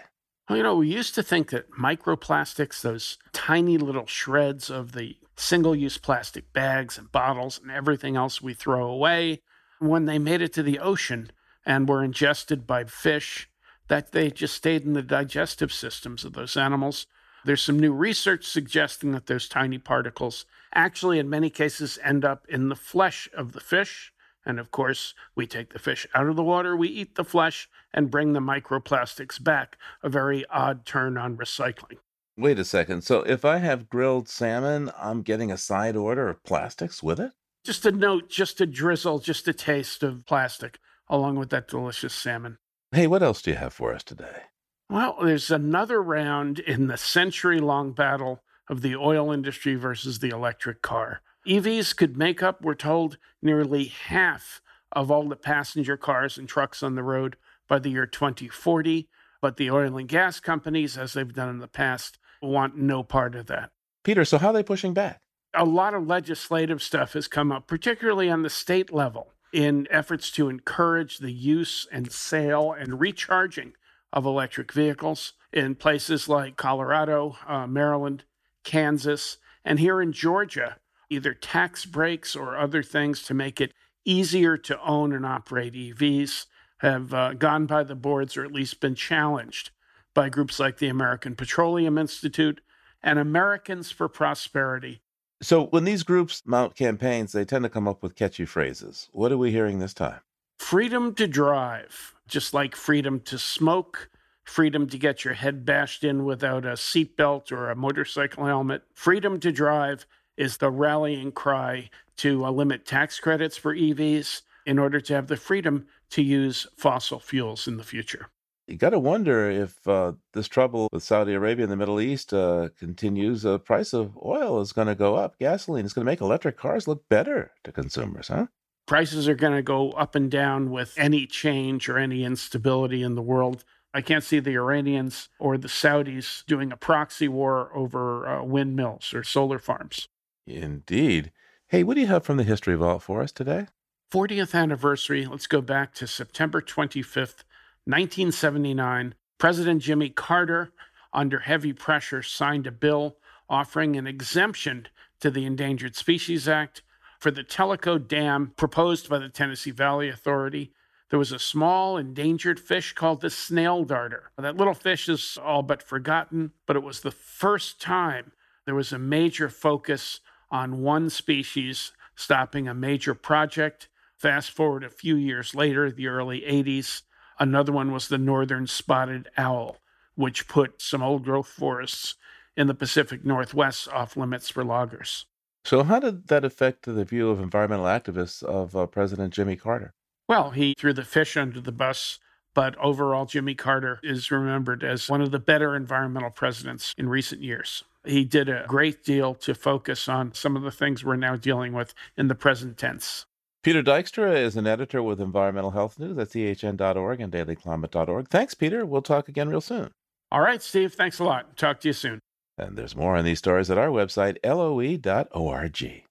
Well, 0.48 0.56
you 0.56 0.62
know, 0.62 0.76
we 0.76 0.88
used 0.88 1.16
to 1.16 1.24
think 1.24 1.50
that 1.50 1.72
microplastics, 1.72 2.80
those 2.80 3.18
tiny 3.32 3.78
little 3.78 4.06
shreds 4.06 4.70
of 4.70 4.92
the 4.92 5.16
single 5.34 5.74
use 5.74 5.98
plastic 5.98 6.52
bags 6.52 6.96
and 6.96 7.10
bottles 7.10 7.58
and 7.60 7.70
everything 7.70 8.16
else 8.16 8.40
we 8.40 8.54
throw 8.54 8.88
away, 8.88 9.42
when 9.80 10.04
they 10.04 10.18
made 10.18 10.40
it 10.40 10.52
to 10.52 10.62
the 10.62 10.78
ocean 10.78 11.32
and 11.64 11.88
were 11.88 12.04
ingested 12.04 12.64
by 12.64 12.84
fish, 12.84 13.48
that 13.88 14.12
they 14.12 14.30
just 14.30 14.54
stayed 14.54 14.84
in 14.84 14.92
the 14.92 15.02
digestive 15.02 15.72
systems 15.72 16.24
of 16.24 16.34
those 16.34 16.56
animals. 16.56 17.06
There's 17.44 17.62
some 17.62 17.78
new 17.78 17.92
research 17.92 18.46
suggesting 18.46 19.12
that 19.12 19.26
those 19.26 19.48
tiny 19.48 19.78
particles 19.78 20.46
actually, 20.72 21.18
in 21.18 21.28
many 21.28 21.50
cases, 21.50 21.98
end 22.04 22.24
up 22.24 22.46
in 22.48 22.68
the 22.68 22.76
flesh 22.76 23.28
of 23.34 23.52
the 23.52 23.60
fish. 23.60 24.12
And 24.46 24.60
of 24.60 24.70
course, 24.70 25.12
we 25.34 25.46
take 25.46 25.72
the 25.72 25.78
fish 25.80 26.06
out 26.14 26.28
of 26.28 26.36
the 26.36 26.42
water, 26.44 26.76
we 26.76 26.88
eat 26.88 27.16
the 27.16 27.24
flesh, 27.24 27.68
and 27.92 28.10
bring 28.10 28.32
the 28.32 28.40
microplastics 28.40 29.42
back. 29.42 29.76
A 30.02 30.08
very 30.08 30.46
odd 30.48 30.86
turn 30.86 31.18
on 31.18 31.36
recycling. 31.36 31.98
Wait 32.38 32.58
a 32.58 32.64
second. 32.64 33.02
So 33.02 33.22
if 33.22 33.44
I 33.44 33.58
have 33.58 33.88
grilled 33.88 34.28
salmon, 34.28 34.92
I'm 34.96 35.22
getting 35.22 35.50
a 35.50 35.58
side 35.58 35.96
order 35.96 36.28
of 36.28 36.44
plastics 36.44 37.02
with 37.02 37.18
it? 37.18 37.32
Just 37.64 37.84
a 37.84 37.90
note, 37.90 38.30
just 38.30 38.60
a 38.60 38.66
drizzle, 38.66 39.18
just 39.18 39.48
a 39.48 39.52
taste 39.52 40.04
of 40.04 40.24
plastic 40.26 40.78
along 41.08 41.36
with 41.36 41.50
that 41.50 41.68
delicious 41.68 42.14
salmon. 42.14 42.58
Hey, 42.92 43.06
what 43.06 43.22
else 43.22 43.42
do 43.42 43.50
you 43.50 43.56
have 43.56 43.72
for 43.72 43.92
us 43.92 44.04
today? 44.04 44.42
Well, 44.88 45.16
there's 45.20 45.50
another 45.50 46.00
round 46.00 46.60
in 46.60 46.86
the 46.86 46.96
century 46.96 47.58
long 47.58 47.92
battle 47.92 48.42
of 48.68 48.82
the 48.82 48.94
oil 48.96 49.32
industry 49.32 49.74
versus 49.74 50.20
the 50.20 50.28
electric 50.28 50.82
car. 50.82 51.22
EVs 51.46 51.96
could 51.96 52.16
make 52.16 52.42
up, 52.42 52.62
we're 52.62 52.74
told, 52.74 53.18
nearly 53.40 53.84
half 53.84 54.60
of 54.92 55.10
all 55.10 55.28
the 55.28 55.36
passenger 55.36 55.96
cars 55.96 56.38
and 56.38 56.48
trucks 56.48 56.82
on 56.82 56.94
the 56.94 57.02
road 57.02 57.36
by 57.68 57.78
the 57.78 57.90
year 57.90 58.06
2040. 58.06 59.08
But 59.40 59.56
the 59.56 59.70
oil 59.70 59.96
and 59.96 60.08
gas 60.08 60.40
companies, 60.40 60.96
as 60.96 61.12
they've 61.12 61.32
done 61.32 61.50
in 61.50 61.58
the 61.58 61.68
past, 61.68 62.18
want 62.42 62.76
no 62.76 63.02
part 63.02 63.34
of 63.34 63.46
that. 63.46 63.70
Peter, 64.02 64.24
so 64.24 64.38
how 64.38 64.48
are 64.48 64.52
they 64.52 64.62
pushing 64.62 64.94
back? 64.94 65.20
a 65.56 65.64
lot 65.64 65.94
of 65.94 66.06
legislative 66.06 66.82
stuff 66.82 67.14
has 67.14 67.26
come 67.26 67.50
up, 67.50 67.66
particularly 67.66 68.30
on 68.30 68.42
the 68.42 68.50
state 68.50 68.92
level, 68.92 69.32
in 69.52 69.88
efforts 69.90 70.30
to 70.32 70.48
encourage 70.48 71.18
the 71.18 71.32
use 71.32 71.86
and 71.90 72.12
sale 72.12 72.72
and 72.78 73.00
recharging 73.00 73.72
of 74.12 74.26
electric 74.26 74.72
vehicles 74.72 75.32
in 75.52 75.74
places 75.74 76.28
like 76.28 76.56
Colorado, 76.56 77.36
uh, 77.46 77.66
Maryland, 77.66 78.24
Kansas, 78.64 79.38
and 79.64 79.80
here 79.80 80.00
in 80.00 80.12
Georgia, 80.12 80.76
either 81.08 81.34
tax 81.34 81.84
breaks 81.84 82.34
or 82.34 82.56
other 82.56 82.82
things 82.82 83.22
to 83.24 83.34
make 83.34 83.60
it 83.60 83.72
easier 84.04 84.56
to 84.56 84.80
own 84.82 85.12
and 85.12 85.26
operate 85.26 85.74
EVs 85.74 86.46
have 86.78 87.14
uh, 87.14 87.32
gone 87.34 87.66
by 87.66 87.82
the 87.82 87.94
boards 87.94 88.36
or 88.36 88.44
at 88.44 88.52
least 88.52 88.80
been 88.80 88.94
challenged 88.94 89.70
by 90.14 90.28
groups 90.28 90.58
like 90.58 90.78
the 90.78 90.88
American 90.88 91.34
Petroleum 91.34 91.98
Institute 91.98 92.60
and 93.02 93.18
Americans 93.18 93.90
for 93.90 94.08
Prosperity, 94.08 95.00
so 95.42 95.66
when 95.66 95.84
these 95.84 96.02
groups 96.02 96.42
mount 96.46 96.74
campaigns, 96.74 97.32
they 97.32 97.44
tend 97.44 97.64
to 97.64 97.70
come 97.70 97.86
up 97.86 98.02
with 98.02 98.14
catchy 98.14 98.46
phrases. 98.46 99.08
What 99.12 99.32
are 99.32 99.38
we 99.38 99.50
hearing 99.50 99.78
this 99.78 99.94
time? 99.94 100.20
Freedom 100.58 101.14
to 101.14 101.26
drive, 101.26 102.14
just 102.26 102.54
like 102.54 102.74
freedom 102.74 103.20
to 103.20 103.38
smoke, 103.38 104.08
freedom 104.44 104.88
to 104.88 104.98
get 104.98 105.24
your 105.24 105.34
head 105.34 105.66
bashed 105.66 106.04
in 106.04 106.24
without 106.24 106.64
a 106.64 106.72
seatbelt 106.72 107.52
or 107.52 107.68
a 107.68 107.76
motorcycle 107.76 108.46
helmet. 108.46 108.82
Freedom 108.94 109.38
to 109.40 109.52
drive 109.52 110.06
is 110.36 110.56
the 110.56 110.70
rallying 110.70 111.32
cry 111.32 111.90
to 112.18 112.44
uh, 112.44 112.50
limit 112.50 112.86
tax 112.86 113.18
credits 113.20 113.56
for 113.56 113.74
EVs 113.74 114.42
in 114.64 114.78
order 114.78 115.00
to 115.00 115.14
have 115.14 115.28
the 115.28 115.36
freedom 115.36 115.86
to 116.10 116.22
use 116.22 116.66
fossil 116.76 117.20
fuels 117.20 117.68
in 117.68 117.76
the 117.76 117.84
future 117.84 118.28
you 118.66 118.76
got 118.76 118.90
to 118.90 118.98
wonder 118.98 119.48
if 119.48 119.86
uh, 119.86 120.12
this 120.32 120.48
trouble 120.48 120.88
with 120.92 121.02
Saudi 121.02 121.34
Arabia 121.34 121.64
and 121.64 121.72
the 121.72 121.76
Middle 121.76 122.00
East 122.00 122.34
uh, 122.34 122.68
continues. 122.78 123.42
The 123.42 123.58
price 123.58 123.92
of 123.92 124.18
oil 124.24 124.60
is 124.60 124.72
going 124.72 124.88
to 124.88 124.94
go 124.94 125.14
up. 125.14 125.38
Gasoline 125.38 125.86
is 125.86 125.92
going 125.92 126.04
to 126.04 126.10
make 126.10 126.20
electric 126.20 126.56
cars 126.56 126.88
look 126.88 127.08
better 127.08 127.52
to 127.64 127.72
consumers, 127.72 128.28
huh? 128.28 128.46
Prices 128.86 129.28
are 129.28 129.34
going 129.34 129.54
to 129.54 129.62
go 129.62 129.90
up 129.92 130.14
and 130.14 130.30
down 130.30 130.70
with 130.70 130.94
any 130.96 131.26
change 131.26 131.88
or 131.88 131.98
any 131.98 132.24
instability 132.24 133.02
in 133.02 133.14
the 133.14 133.22
world. 133.22 133.64
I 133.94 134.00
can't 134.00 134.24
see 134.24 134.40
the 134.40 134.54
Iranians 134.54 135.28
or 135.38 135.56
the 135.56 135.68
Saudis 135.68 136.44
doing 136.46 136.70
a 136.70 136.76
proxy 136.76 137.28
war 137.28 137.70
over 137.74 138.28
uh, 138.28 138.42
windmills 138.44 139.14
or 139.14 139.22
solar 139.22 139.58
farms. 139.58 140.08
Indeed. 140.46 141.32
Hey, 141.68 141.82
what 141.82 141.94
do 141.94 142.00
you 142.00 142.06
have 142.06 142.24
from 142.24 142.36
the 142.36 142.44
History 142.44 142.76
Vault 142.76 143.02
for 143.02 143.22
us 143.22 143.32
today? 143.32 143.66
40th 144.12 144.54
anniversary. 144.54 145.26
Let's 145.26 145.48
go 145.48 145.60
back 145.60 145.92
to 145.94 146.06
September 146.06 146.60
25th, 146.62 147.42
1979, 147.84 149.14
President 149.38 149.82
Jimmy 149.82 150.08
Carter, 150.08 150.72
under 151.12 151.40
heavy 151.40 151.72
pressure, 151.72 152.22
signed 152.22 152.66
a 152.66 152.72
bill 152.72 153.16
offering 153.48 153.96
an 153.96 154.06
exemption 154.06 154.88
to 155.20 155.30
the 155.30 155.44
Endangered 155.44 155.96
Species 155.96 156.48
Act 156.48 156.82
for 157.18 157.30
the 157.30 157.44
Tellico 157.44 157.98
Dam 157.98 158.52
proposed 158.56 159.08
by 159.08 159.18
the 159.18 159.28
Tennessee 159.28 159.70
Valley 159.70 160.08
Authority. 160.08 160.72
There 161.10 161.18
was 161.18 161.32
a 161.32 161.38
small 161.38 161.96
endangered 161.96 162.60
fish 162.60 162.92
called 162.92 163.20
the 163.20 163.30
snail 163.30 163.84
darter. 163.84 164.30
That 164.36 164.56
little 164.56 164.74
fish 164.74 165.08
is 165.08 165.38
all 165.42 165.62
but 165.62 165.82
forgotten, 165.82 166.52
but 166.66 166.76
it 166.76 166.82
was 166.82 167.00
the 167.00 167.10
first 167.10 167.80
time 167.80 168.32
there 168.64 168.74
was 168.74 168.92
a 168.92 168.98
major 168.98 169.48
focus 169.48 170.20
on 170.50 170.82
one 170.82 171.10
species 171.10 171.92
stopping 172.14 172.68
a 172.68 172.74
major 172.74 173.14
project. 173.14 173.88
Fast 174.16 174.50
forward 174.50 174.84
a 174.84 174.88
few 174.88 175.16
years 175.16 175.54
later, 175.54 175.90
the 175.90 176.06
early 176.06 176.40
80s, 176.40 177.02
Another 177.38 177.72
one 177.72 177.92
was 177.92 178.08
the 178.08 178.18
northern 178.18 178.66
spotted 178.66 179.28
owl, 179.36 179.78
which 180.14 180.48
put 180.48 180.80
some 180.80 181.02
old 181.02 181.24
growth 181.24 181.48
forests 181.48 182.14
in 182.56 182.66
the 182.66 182.74
Pacific 182.74 183.24
Northwest 183.24 183.88
off 183.88 184.16
limits 184.16 184.48
for 184.48 184.64
loggers. 184.64 185.26
So, 185.64 185.82
how 185.82 185.98
did 185.98 186.28
that 186.28 186.44
affect 186.44 186.84
the 186.84 187.04
view 187.04 187.28
of 187.28 187.40
environmental 187.40 187.86
activists 187.86 188.42
of 188.42 188.74
uh, 188.74 188.86
President 188.86 189.34
Jimmy 189.34 189.56
Carter? 189.56 189.92
Well, 190.28 190.50
he 190.50 190.74
threw 190.78 190.92
the 190.92 191.04
fish 191.04 191.36
under 191.36 191.60
the 191.60 191.72
bus, 191.72 192.18
but 192.54 192.76
overall, 192.78 193.26
Jimmy 193.26 193.54
Carter 193.54 194.00
is 194.02 194.30
remembered 194.30 194.82
as 194.82 195.10
one 195.10 195.20
of 195.20 195.32
the 195.32 195.38
better 195.38 195.76
environmental 195.76 196.30
presidents 196.30 196.94
in 196.96 197.08
recent 197.08 197.42
years. 197.42 197.84
He 198.06 198.24
did 198.24 198.48
a 198.48 198.64
great 198.68 199.04
deal 199.04 199.34
to 199.34 199.54
focus 199.54 200.08
on 200.08 200.34
some 200.34 200.56
of 200.56 200.62
the 200.62 200.70
things 200.70 201.04
we're 201.04 201.16
now 201.16 201.36
dealing 201.36 201.72
with 201.72 201.94
in 202.16 202.28
the 202.28 202.34
present 202.34 202.76
tense. 202.76 203.26
Peter 203.62 203.82
Dykstra 203.82 204.36
is 204.36 204.56
an 204.56 204.66
editor 204.66 205.02
with 205.02 205.20
Environmental 205.20 205.72
Health 205.72 205.98
News 205.98 206.16
at 206.18 206.28
ehn.org 206.28 207.20
and 207.20 207.32
dailyclimate.org. 207.32 208.28
Thanks, 208.28 208.54
Peter. 208.54 208.86
We'll 208.86 209.02
talk 209.02 209.28
again 209.28 209.48
real 209.48 209.60
soon. 209.60 209.90
All 210.30 210.40
right, 210.40 210.62
Steve. 210.62 210.94
Thanks 210.94 211.18
a 211.18 211.24
lot. 211.24 211.56
Talk 211.56 211.80
to 211.80 211.88
you 211.88 211.92
soon. 211.92 212.20
And 212.58 212.76
there's 212.76 212.96
more 212.96 213.16
on 213.16 213.24
these 213.24 213.38
stories 213.38 213.70
at 213.70 213.78
our 213.78 213.88
website, 213.88 214.36
loe.org. 214.44 216.04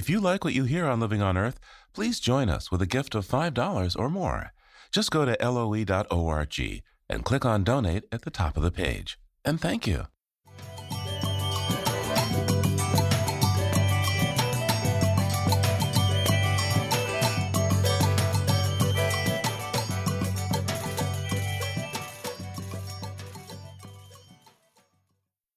If 0.00 0.08
you 0.08 0.18
like 0.18 0.44
what 0.44 0.54
you 0.54 0.64
hear 0.64 0.86
on 0.86 0.98
Living 0.98 1.20
on 1.20 1.36
Earth, 1.36 1.60
please 1.92 2.20
join 2.20 2.48
us 2.48 2.70
with 2.70 2.80
a 2.80 2.86
gift 2.86 3.14
of 3.14 3.28
$5 3.28 3.98
or 3.98 4.08
more. 4.08 4.54
Just 4.90 5.10
go 5.10 5.26
to 5.26 5.36
loe.org 5.46 6.82
and 7.10 7.22
click 7.22 7.44
on 7.44 7.64
Donate 7.64 8.04
at 8.10 8.22
the 8.22 8.30
top 8.30 8.56
of 8.56 8.62
the 8.62 8.70
page. 8.70 9.18
And 9.44 9.60
thank 9.60 9.86
you. 9.86 10.06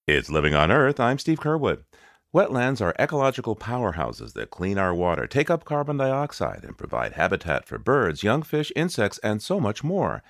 It's 0.05 0.29
Living 0.29 0.53
on 0.53 0.69
Earth. 0.69 0.99
I'm 0.99 1.17
Steve 1.17 1.39
Curwood. 1.39 1.83
Wetlands 2.33 2.81
are 2.81 2.95
ecological 2.97 3.55
powerhouses 3.55 4.33
that 4.33 4.49
clean 4.49 4.79
our 4.79 4.91
water, 4.91 5.27
take 5.27 5.51
up 5.51 5.65
carbon 5.65 5.97
dioxide, 5.97 6.63
and 6.63 6.75
provide 6.75 7.13
habitat 7.13 7.63
for 7.63 7.77
birds, 7.77 8.23
young 8.23 8.41
fish, 8.41 8.71
insects, 8.75 9.19
and 9.19 9.39
so 9.39 9.59
much 9.59 9.83
more. 9.83 10.23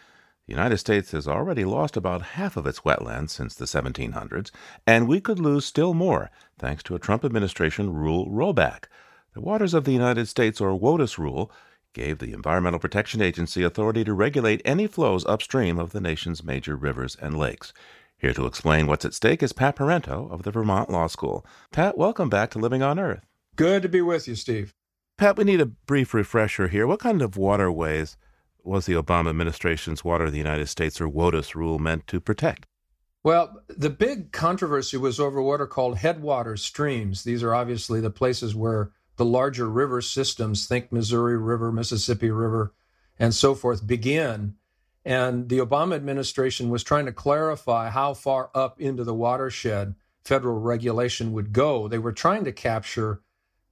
The 0.46 0.52
United 0.52 0.80
States 0.80 1.12
has 1.12 1.30
already 1.30 1.64
lost 1.64 1.96
about 1.96 2.34
half 2.36 2.58
of 2.58 2.68
its 2.68 2.82
wetlands 2.82 3.30
since 3.30 3.56
the 3.56 3.64
1700s, 3.64 4.52
and 4.86 5.08
we 5.08 5.22
could 5.22 5.40
lose 5.40 5.64
still 5.64 5.94
more 5.94 6.30
thanks 6.60 6.84
to 6.84 6.96
a 6.96 7.00
Trump 7.00 7.24
administration 7.24 7.94
rule 7.94 8.30
rollback. 8.30 8.88
The 9.34 9.40
Waters 9.40 9.74
of 9.74 9.86
the 9.86 9.94
United 9.94 10.28
States, 10.28 10.60
or 10.60 10.78
WOTUS 10.78 11.18
rule, 11.18 11.50
gave 11.94 12.20
the 12.20 12.34
Environmental 12.34 12.80
Protection 12.80 13.22
Agency 13.22 13.64
authority 13.64 14.04
to 14.04 14.14
regulate 14.14 14.62
any 14.66 14.88
flows 14.88 15.26
upstream 15.26 15.80
of 15.80 15.94
the 15.94 16.02
nation's 16.02 16.44
major 16.44 16.76
rivers 16.76 17.16
and 17.22 17.38
lakes. 17.38 17.72
Here 18.24 18.34
to 18.36 18.46
explain 18.46 18.88
what's 18.88 19.04
at 19.04 19.14
stake 19.14 19.44
is 19.44 19.52
Pat 19.52 19.76
Parenteau 19.76 20.32
of 20.32 20.44
the 20.44 20.52
Vermont 20.52 20.90
Law 20.90 21.08
School. 21.08 21.46
Pat, 21.74 21.98
welcome 21.98 22.30
back 22.30 22.52
to 22.52 22.58
Living 22.58 22.82
on 22.82 22.98
Earth. 22.98 23.26
Good 23.58 23.82
to 23.82 23.90
be 23.90 24.00
with 24.00 24.30
you, 24.30 24.36
Steve. 24.36 24.74
Pat, 25.18 25.36
we 25.36 25.44
need 25.44 25.60
a 25.60 25.66
brief 25.66 26.14
refresher 26.14 26.70
here. 26.70 26.88
What 26.88 27.02
kind 27.02 27.22
of 27.22 27.36
waterways 27.36 28.16
was 28.64 28.86
the 28.86 28.94
Obama 28.94 29.30
administration's 29.30 30.06
Water 30.06 30.24
of 30.24 30.32
the 30.32 30.38
United 30.38 30.68
States, 30.68 31.02
or 31.02 31.10
WOTUS, 31.10 31.54
rule 31.54 31.80
meant 31.80 32.08
to 32.08 32.22
protect? 32.22 32.66
Well, 33.24 33.62
the 33.68 33.90
big 33.90 34.32
controversy 34.32 34.96
was 34.96 35.20
over 35.20 35.42
what 35.42 35.60
are 35.60 35.68
called 35.68 35.98
headwater 35.98 36.56
streams. 36.56 37.26
These 37.26 37.44
are 37.44 37.54
obviously 37.54 38.00
the 38.00 38.10
places 38.10 38.56
where 38.56 38.92
the 39.18 39.26
larger 39.26 39.70
river 39.70 40.00
systems, 40.00 40.66
think 40.66 40.94
Missouri 40.94 41.38
River, 41.38 41.74
Mississippi 41.74 42.32
River, 42.32 42.74
and 43.20 43.36
so 43.36 43.54
forth, 43.54 43.86
begin. 43.86 44.56
And 45.06 45.50
the 45.50 45.60
Obama 45.60 45.96
administration 45.96 46.70
was 46.70 46.84
trying 46.84 47.06
to 47.06 47.12
clarify 47.12 47.90
how 47.90 48.14
far 48.14 48.50
up 48.56 48.80
into 48.80 49.04
the 49.04 49.14
watershed 49.14 49.96
federal 50.24 50.60
regulation 50.60 51.34
would 51.34 51.52
go. 51.52 51.88
They 51.88 51.98
were 51.98 52.14
trying 52.14 52.46
to 52.46 52.54
capture 52.54 53.22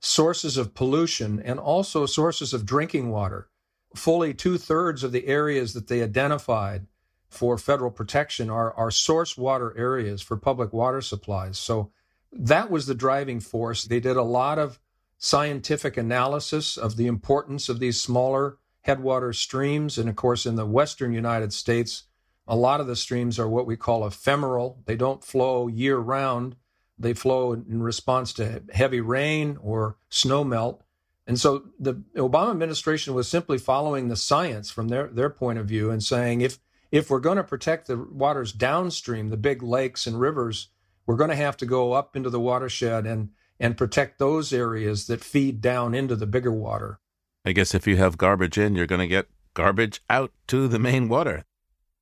sources 0.01 0.57
of 0.57 0.73
pollution 0.73 1.41
and 1.41 1.59
also 1.59 2.05
sources 2.05 2.53
of 2.53 2.65
drinking 2.65 3.11
water. 3.11 3.49
Fully 3.95 4.33
two 4.33 4.57
thirds 4.57 5.03
of 5.03 5.11
the 5.11 5.27
areas 5.27 5.73
that 5.73 5.87
they 5.87 6.01
identified 6.01 6.87
for 7.29 7.57
federal 7.57 7.91
protection 7.91 8.49
are, 8.49 8.73
are 8.73 8.91
source 8.91 9.37
water 9.37 9.73
areas 9.77 10.21
for 10.21 10.35
public 10.35 10.73
water 10.73 10.99
supplies. 10.99 11.57
So 11.57 11.91
that 12.33 12.69
was 12.69 12.87
the 12.87 12.95
driving 12.95 13.39
force. 13.39 13.85
They 13.85 14.01
did 14.01 14.17
a 14.17 14.23
lot 14.23 14.59
of 14.59 14.79
scientific 15.17 15.97
analysis 15.97 16.77
of 16.77 16.97
the 16.97 17.07
importance 17.07 17.69
of 17.69 17.79
these 17.79 18.01
smaller 18.01 18.57
headwater 18.81 19.33
streams. 19.33 19.97
And 19.97 20.09
of 20.09 20.15
course, 20.15 20.45
in 20.45 20.55
the 20.55 20.65
western 20.65 21.13
United 21.13 21.53
States, 21.53 22.03
a 22.47 22.55
lot 22.55 22.81
of 22.81 22.87
the 22.87 22.95
streams 22.95 23.39
are 23.39 23.47
what 23.47 23.65
we 23.65 23.77
call 23.77 24.05
ephemeral. 24.05 24.81
They 24.85 24.95
don't 24.95 25.23
flow 25.23 25.67
year 25.67 25.97
round. 25.97 26.55
They 26.97 27.13
flow 27.13 27.53
in 27.53 27.81
response 27.81 28.33
to 28.33 28.63
heavy 28.73 29.01
rain 29.01 29.57
or 29.61 29.97
snow 30.09 30.43
melt. 30.43 30.83
And 31.27 31.39
so 31.39 31.63
the 31.79 31.95
Obama 32.15 32.51
administration 32.51 33.13
was 33.13 33.27
simply 33.27 33.57
following 33.57 34.07
the 34.07 34.15
science 34.15 34.69
from 34.69 34.89
their, 34.89 35.07
their 35.07 35.29
point 35.29 35.59
of 35.59 35.67
view 35.67 35.89
and 35.91 36.03
saying 36.03 36.41
if 36.41 36.59
if 36.91 37.09
we're 37.09 37.21
going 37.21 37.37
to 37.37 37.43
protect 37.43 37.87
the 37.87 37.97
waters 37.97 38.51
downstream, 38.51 39.29
the 39.29 39.37
big 39.37 39.63
lakes 39.63 40.05
and 40.05 40.19
rivers, 40.19 40.67
we're 41.05 41.15
going 41.15 41.29
to 41.29 41.35
have 41.37 41.55
to 41.57 41.65
go 41.65 41.93
up 41.93 42.17
into 42.17 42.29
the 42.29 42.39
watershed 42.39 43.05
and 43.05 43.29
and 43.59 43.77
protect 43.77 44.17
those 44.17 44.51
areas 44.51 45.05
that 45.05 45.23
feed 45.23 45.61
down 45.61 45.93
into 45.93 46.15
the 46.15 46.25
bigger 46.25 46.51
water. 46.51 46.99
I 47.43 47.53
guess 47.53 47.73
if 47.73 47.87
you 47.87 47.97
have 47.97 48.17
garbage 48.17 48.57
in, 48.57 48.75
you're 48.75 48.87
going 48.87 49.01
to 49.01 49.07
get 49.07 49.27
garbage 49.53 50.01
out 50.09 50.31
to 50.47 50.67
the 50.67 50.79
main 50.79 51.09
water. 51.09 51.43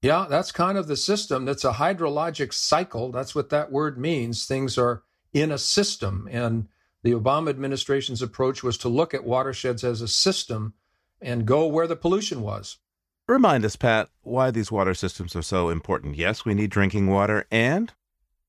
Yeah, 0.01 0.27
that's 0.29 0.51
kind 0.51 0.77
of 0.77 0.87
the 0.87 0.95
system. 0.95 1.45
That's 1.45 1.65
a 1.65 1.73
hydrologic 1.73 2.53
cycle. 2.53 3.11
That's 3.11 3.35
what 3.35 3.49
that 3.49 3.71
word 3.71 3.97
means. 3.97 4.45
Things 4.45 4.77
are 4.77 5.03
in 5.33 5.51
a 5.51 5.57
system. 5.57 6.27
And 6.31 6.67
the 7.03 7.11
Obama 7.11 7.49
administration's 7.49 8.21
approach 8.21 8.63
was 8.63 8.77
to 8.79 8.89
look 8.89 9.13
at 9.13 9.23
watersheds 9.23 9.83
as 9.83 10.01
a 10.01 10.07
system 10.07 10.73
and 11.21 11.45
go 11.45 11.67
where 11.67 11.87
the 11.87 11.95
pollution 11.95 12.41
was. 12.41 12.77
Remind 13.27 13.63
us, 13.63 13.75
Pat, 13.75 14.09
why 14.23 14.51
these 14.51 14.71
water 14.71 14.93
systems 14.93 15.35
are 15.35 15.41
so 15.41 15.69
important. 15.69 16.15
Yes, 16.15 16.45
we 16.45 16.53
need 16.53 16.71
drinking 16.71 17.07
water 17.07 17.45
and 17.51 17.93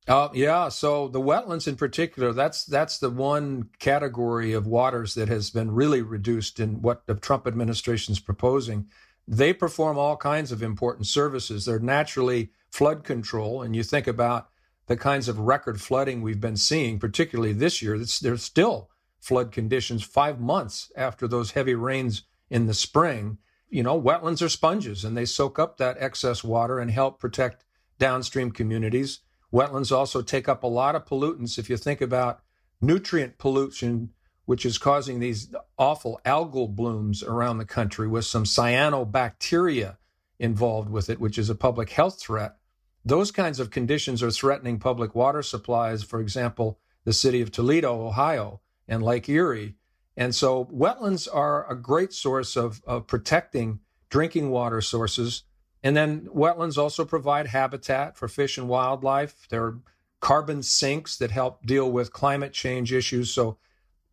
uh, 0.09 0.29
yeah, 0.33 0.69
so 0.69 1.09
the 1.09 1.21
wetlands 1.21 1.69
in 1.69 1.77
particular, 1.77 2.33
that's 2.33 2.65
that's 2.65 2.99
the 2.99 3.11
one 3.11 3.69
category 3.79 4.53
of 4.53 4.67
waters 4.67 5.15
that 5.15 5.29
has 5.29 5.51
been 5.51 5.71
really 5.71 6.03
reduced 6.03 6.59
in 6.59 6.81
what 6.81 7.07
the 7.07 7.15
Trump 7.15 7.47
administration 7.47 8.13
is 8.13 8.21
proposing. 8.21 8.89
They 9.29 9.53
perform 9.53 9.99
all 9.99 10.17
kinds 10.17 10.53
of 10.53 10.63
important 10.63 11.07
services. 11.07 11.65
They're 11.65 11.79
naturally 11.79 12.51
flood 12.71 13.05
control, 13.05 13.63
and 13.63 13.77
you 13.77 13.83
think 13.83 14.07
about 14.07 14.49
the 14.87 14.97
kinds 14.97 15.29
of 15.29 15.39
record 15.39 15.81
flooding 15.81 16.23
we've 16.23 16.41
been 16.41 16.57
seeing, 16.57 16.99
particularly 16.99 17.53
this 17.53 17.81
year. 17.83 17.97
There's 17.99 18.43
still 18.43 18.91
flood 19.21 19.53
conditions 19.53 20.03
five 20.03 20.41
months 20.41 20.91
after 20.97 21.29
those 21.29 21.53
heavy 21.53 21.75
rains 21.75 22.23
in 22.49 22.67
the 22.67 22.75
spring. 22.75 23.39
You 23.69 23.83
know, 23.83 24.01
wetlands 24.01 24.43
are 24.43 24.49
sponges, 24.49 25.05
and 25.05 25.17
they 25.17 25.27
soak 25.27 25.59
up 25.59 25.77
that 25.77 25.99
excess 26.01 26.43
water 26.43 26.81
and 26.81 26.91
help 26.91 27.21
protect 27.21 27.65
downstream 27.99 28.51
communities 28.51 29.21
Wetlands 29.53 29.91
also 29.91 30.23
take 30.23 30.49
up 30.49 30.63
a 30.63 30.69
lot 30.69 30.95
of 30.95 31.05
pollutants. 31.05 31.59
If 31.59 31.69
you 31.69 31.77
think 31.77 32.01
about 32.01 32.41
nutrient 32.81 33.39
pollution, 33.39 34.11
which 34.45 34.65
is 34.65 34.79
causing 34.79 35.21
these 35.21 35.53
awful 35.79 36.21
algal 36.25 36.75
blooms 36.75 37.23
around 37.23 37.59
the 37.59 37.65
country 37.65 38.09
with 38.09 38.25
some 38.25 38.45
cyanobacteria 38.45 39.97
involved 40.39 40.91
with 40.91 41.11
it, 41.11 41.21
which 41.21 41.39
is 41.39 41.51
a 41.51 41.55
public 41.55 41.91
health 41.91 42.21
threat. 42.21 42.57
Those 43.05 43.31
kinds 43.31 43.61
of 43.61 43.71
conditions 43.71 44.23
are 44.23 44.31
threatening 44.31 44.79
public 44.79 45.15
water 45.15 45.43
supplies, 45.43 46.03
for 46.03 46.21
example, 46.21 46.79
the 47.05 47.13
city 47.13 47.41
of 47.41 47.51
Toledo, 47.51 48.07
Ohio, 48.07 48.61
and 48.89 49.03
Lake 49.03 49.29
Erie. 49.29 49.77
And 50.17 50.35
so 50.35 50.67
wetlands 50.67 51.29
are 51.33 51.71
a 51.71 51.77
great 51.77 52.13
source 52.13 52.57
of, 52.57 52.83
of 52.87 53.07
protecting 53.07 53.81
drinking 54.09 54.51
water 54.51 54.81
sources 54.81 55.45
and 55.83 55.97
then 55.97 56.27
wetlands 56.27 56.77
also 56.77 57.05
provide 57.05 57.47
habitat 57.47 58.17
for 58.17 58.29
fish 58.29 58.59
and 58.59 58.69
wildlife. 58.69 59.49
There 59.49 59.65
are 59.65 59.79
carbon 60.21 60.63
sinks 60.63 61.17
that 61.17 61.31
help 61.31 61.65
deal 61.65 61.91
with 61.91 62.13
climate 62.13 62.53
change 62.53 62.93
issues. 62.93 63.31
So 63.31 63.57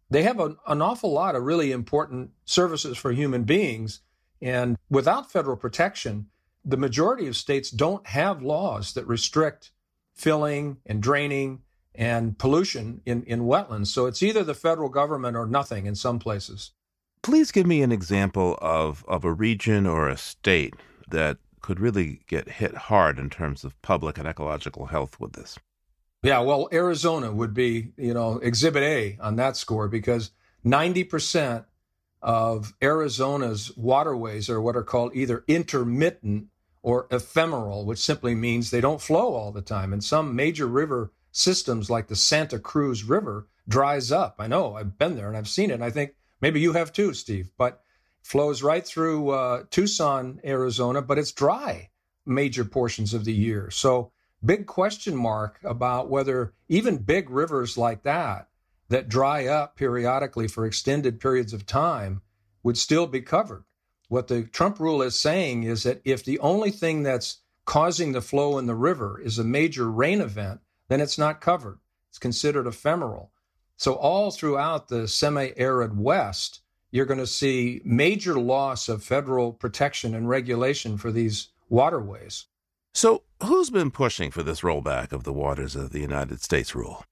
they 0.10 0.24
have 0.24 0.40
a, 0.40 0.56
an 0.68 0.82
awful 0.82 1.12
lot 1.12 1.36
of 1.36 1.44
really 1.44 1.72
important 1.72 2.32
services 2.46 2.98
for 2.98 3.12
human 3.12 3.44
beings. 3.44 4.00
And 4.42 4.78
without 4.90 5.32
federal 5.32 5.58
protection, 5.58 6.28
the 6.64 6.78
majority 6.78 7.28
of 7.28 7.36
states 7.36 7.70
don't 7.70 8.08
have 8.08 8.42
laws 8.42 8.94
that 8.94 9.08
restrict 9.08 9.72
filling 10.14 10.78
and 10.86 11.02
draining 11.02 11.62
and 11.94 12.38
pollution 12.38 13.02
in, 13.06 13.24
in 13.24 13.42
wetlands. 13.42 13.88
So 13.88 14.06
it's 14.06 14.24
either 14.24 14.44
the 14.44 14.54
federal 14.54 14.90
government 14.90 15.36
or 15.36 15.46
nothing 15.46 15.86
in 15.86 15.96
some 15.96 16.20
places. 16.20 16.72
Please 17.24 17.52
give 17.52 17.66
me 17.66 17.82
an 17.82 17.92
example 17.92 18.58
of, 18.62 19.04
of 19.08 19.26
a 19.26 19.34
region 19.34 19.88
or 19.88 20.08
a 20.08 20.18
state 20.18 20.76
that 21.10 21.38
could 21.62 21.80
really 21.80 22.22
get 22.28 22.50
hit 22.50 22.76
hard 22.76 23.20
in 23.20 23.30
terms 23.30 23.64
of 23.64 23.82
public 23.82 24.18
and 24.18 24.28
ecological 24.28 24.88
health 24.88 25.20
with 25.20 25.34
this. 25.34 25.58
Yeah, 26.24 26.40
well, 26.40 26.68
Arizona 26.74 27.32
would 27.32 27.54
be, 27.54 27.92
you 27.98 28.14
know, 28.14 28.40
exhibit 28.40 28.84
A 28.84 29.18
on 29.22 29.36
that 29.36 29.56
score 29.56 29.88
because 29.88 30.32
90% 30.66 31.66
of 32.22 32.74
Arizona's 32.82 33.72
waterways 33.78 34.50
are 34.50 34.60
what 34.60 34.76
are 34.76 34.84
called 34.84 35.16
either 35.16 35.44
intermittent 35.48 36.48
or 36.82 37.08
ephemeral, 37.12 37.86
which 37.86 38.00
simply 38.00 38.34
means 38.34 38.72
they 38.72 38.82
don't 38.82 39.02
flow 39.02 39.36
all 39.36 39.52
the 39.52 39.62
time. 39.62 39.94
And 39.94 40.04
some 40.04 40.36
major 40.36 40.68
river 40.68 41.12
systems 41.32 41.90
like 41.90 42.08
the 42.08 42.16
Santa 42.16 42.60
Cruz 42.60 43.04
River 43.04 43.48
dries 43.68 44.12
up. 44.12 44.38
I 44.40 44.48
know, 44.48 44.76
I've 44.76 44.98
been 44.98 45.16
there 45.16 45.28
and 45.28 45.38
I've 45.38 45.48
seen 45.48 45.70
it. 45.70 45.76
And 45.76 45.84
I 45.84 45.92
think 45.92 46.16
maybe 46.42 46.60
you 46.60 46.74
have 46.74 46.92
too, 46.92 47.14
Steve. 47.14 47.52
But 47.58 47.84
flows 48.28 48.62
right 48.62 48.86
through 48.86 49.30
uh, 49.30 49.64
Tucson, 49.72 50.42
Arizona, 50.44 51.02
but 51.02 51.18
it's 51.18 51.32
dry 51.32 51.90
major 52.26 52.66
portions 52.66 53.14
of 53.14 53.24
the 53.24 53.34
year. 53.34 53.72
So, 53.72 54.12
big 54.44 54.68
question 54.68 55.16
mark 55.16 55.60
about 55.64 56.10
whether 56.10 56.54
even 56.68 56.98
big 56.98 57.30
rivers 57.30 57.78
like 57.78 58.04
that, 58.04 58.50
that 58.90 59.08
dry 59.08 59.48
up 59.48 59.78
periodically 59.78 60.50
for 60.50 60.66
extended 60.66 61.22
periods 61.22 61.54
of 61.54 61.66
time, 61.66 62.22
would 62.64 62.78
still 62.78 63.08
be 63.08 63.22
covered. 63.22 63.64
What 64.10 64.28
the 64.28 64.44
Trump 64.44 64.78
rule 64.82 65.02
is 65.02 65.18
saying 65.18 65.64
is 65.64 65.84
that 65.84 66.02
if 66.04 66.26
the 66.26 66.40
only 66.40 66.72
thing 66.72 67.04
that's 67.04 67.38
causing 67.66 68.12
the 68.12 68.22
flow 68.22 68.58
in 68.58 68.66
the 68.66 68.76
river 68.76 69.22
is 69.22 69.40
a 69.40 69.44
major 69.46 69.90
rain 69.90 70.20
event, 70.20 70.60
then 70.90 71.00
it's 71.00 71.18
not 71.18 71.40
covered. 71.40 71.80
It's 72.10 72.20
considered 72.20 72.68
ephemeral. 72.68 73.32
So, 73.78 73.94
all 73.94 74.32
throughout 74.32 74.90
the 74.90 75.08
semi 75.08 75.52
arid 75.56 75.98
West, 75.98 76.60
you're 76.92 77.06
going 77.06 77.20
to 77.20 77.28
see 77.28 77.82
major 77.84 78.40
loss 78.40 78.90
of 78.90 79.04
federal 79.04 79.54
protection 79.54 80.16
and 80.16 80.30
regulation 80.30 80.98
for 80.98 81.12
these 81.12 81.50
waterways. 81.70 82.46
So, 82.94 83.24
who's 83.44 83.70
been 83.70 83.92
pushing 83.92 84.32
for 84.32 84.42
this 84.42 84.62
rollback 84.62 85.12
of 85.12 85.24
the 85.24 85.34
Waters 85.34 85.76
of 85.76 85.92
the 85.92 86.00
United 86.00 86.42
States 86.42 86.74
rule? 86.74 87.06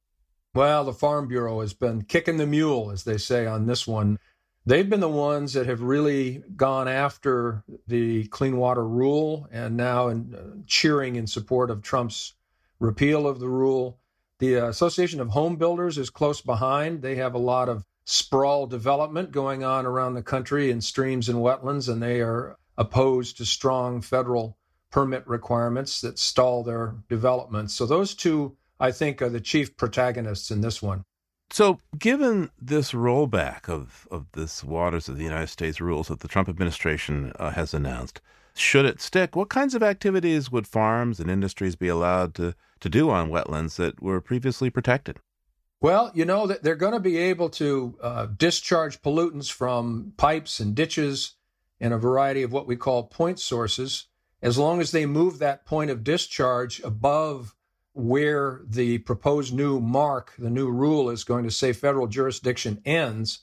Well, 0.55 0.85
the 0.85 0.93
Farm 0.93 1.27
Bureau 1.27 1.59
has 1.59 1.73
been 1.73 2.03
kicking 2.03 2.37
the 2.37 2.47
mule, 2.47 2.89
as 2.89 3.03
they 3.03 3.17
say 3.17 3.45
on 3.45 3.65
this 3.67 3.85
one. 3.85 4.17
They've 4.65 4.89
been 4.89 5.01
the 5.01 5.09
ones 5.09 5.53
that 5.53 5.67
have 5.67 5.81
really 5.81 6.41
gone 6.55 6.87
after 6.87 7.63
the 7.85 8.25
clean 8.27 8.57
water 8.57 8.87
rule 8.87 9.47
and 9.51 9.77
now 9.77 10.07
in, 10.07 10.33
uh, 10.33 10.61
cheering 10.65 11.17
in 11.17 11.27
support 11.27 11.69
of 11.69 11.83
Trump's 11.83 12.33
repeal 12.79 13.27
of 13.27 13.39
the 13.39 13.49
rule. 13.49 13.99
The 14.39 14.55
Association 14.55 15.21
of 15.21 15.29
Home 15.29 15.55
Builders 15.57 15.97
is 15.97 16.09
close 16.09 16.41
behind. 16.41 17.01
They 17.01 17.15
have 17.15 17.35
a 17.35 17.39
lot 17.39 17.69
of 17.69 17.85
sprawl 18.05 18.67
development 18.67 19.31
going 19.31 19.63
on 19.63 19.85
around 19.85 20.13
the 20.13 20.23
country 20.23 20.71
in 20.71 20.79
streams 20.79 21.27
and 21.27 21.39
wetlands, 21.39 21.89
and 21.89 22.01
they 22.01 22.21
are 22.21 22.57
opposed 22.77 23.37
to 23.37 23.45
strong 23.45 24.01
federal 24.01 24.57
permit 24.91 25.27
requirements 25.27 26.01
that 26.01 26.17
stall 26.17 26.63
their 26.63 26.95
development. 27.09 27.71
So 27.71 27.85
those 27.85 28.13
two, 28.15 28.55
I 28.79 28.91
think, 28.91 29.21
are 29.21 29.29
the 29.29 29.41
chief 29.41 29.75
protagonists 29.75 30.51
in 30.51 30.61
this 30.61 30.81
one. 30.81 31.03
So, 31.51 31.79
given 31.97 32.49
this 32.59 32.91
rollback 32.91 33.69
of, 33.69 34.07
of 34.09 34.25
this 34.31 34.63
Waters 34.63 35.07
of 35.07 35.17
the 35.17 35.23
United 35.23 35.47
States 35.47 35.79
rules 35.79 36.07
that 36.07 36.21
the 36.21 36.27
Trump 36.27 36.49
administration 36.49 37.33
uh, 37.37 37.51
has 37.51 37.73
announced, 37.73 38.19
should 38.55 38.85
it 38.85 38.99
stick, 38.99 39.35
what 39.35 39.49
kinds 39.49 39.75
of 39.75 39.83
activities 39.83 40.51
would 40.51 40.67
farms 40.67 41.19
and 41.19 41.29
industries 41.29 41.75
be 41.75 41.87
allowed 41.87 42.33
to, 42.35 42.55
to 42.79 42.89
do 42.89 43.09
on 43.09 43.29
wetlands 43.29 43.75
that 43.75 44.01
were 44.01 44.21
previously 44.21 44.69
protected? 44.69 45.19
Well, 45.85 46.09
you 46.15 46.25
know 46.25 46.47
that 46.47 46.63
they're 46.63 46.75
going 46.75 46.93
to 46.93 46.99
be 46.99 47.19
able 47.19 47.47
to 47.49 47.95
uh, 48.01 48.25
discharge 48.25 49.03
pollutants 49.03 49.51
from 49.51 50.13
pipes 50.17 50.59
and 50.59 50.73
ditches 50.73 51.33
and 51.79 51.93
a 51.93 51.97
variety 51.99 52.41
of 52.41 52.51
what 52.51 52.65
we 52.65 52.75
call 52.75 53.03
point 53.03 53.39
sources, 53.39 54.07
as 54.41 54.57
long 54.57 54.81
as 54.81 54.89
they 54.89 55.05
move 55.05 55.37
that 55.37 55.63
point 55.63 55.91
of 55.91 56.03
discharge 56.03 56.79
above 56.79 57.53
where 57.93 58.61
the 58.67 58.97
proposed 58.97 59.53
new 59.53 59.79
mark, 59.79 60.33
the 60.39 60.49
new 60.49 60.71
rule 60.71 61.07
is 61.07 61.23
going 61.23 61.43
to 61.43 61.51
say 61.51 61.71
federal 61.71 62.07
jurisdiction 62.07 62.81
ends. 62.83 63.41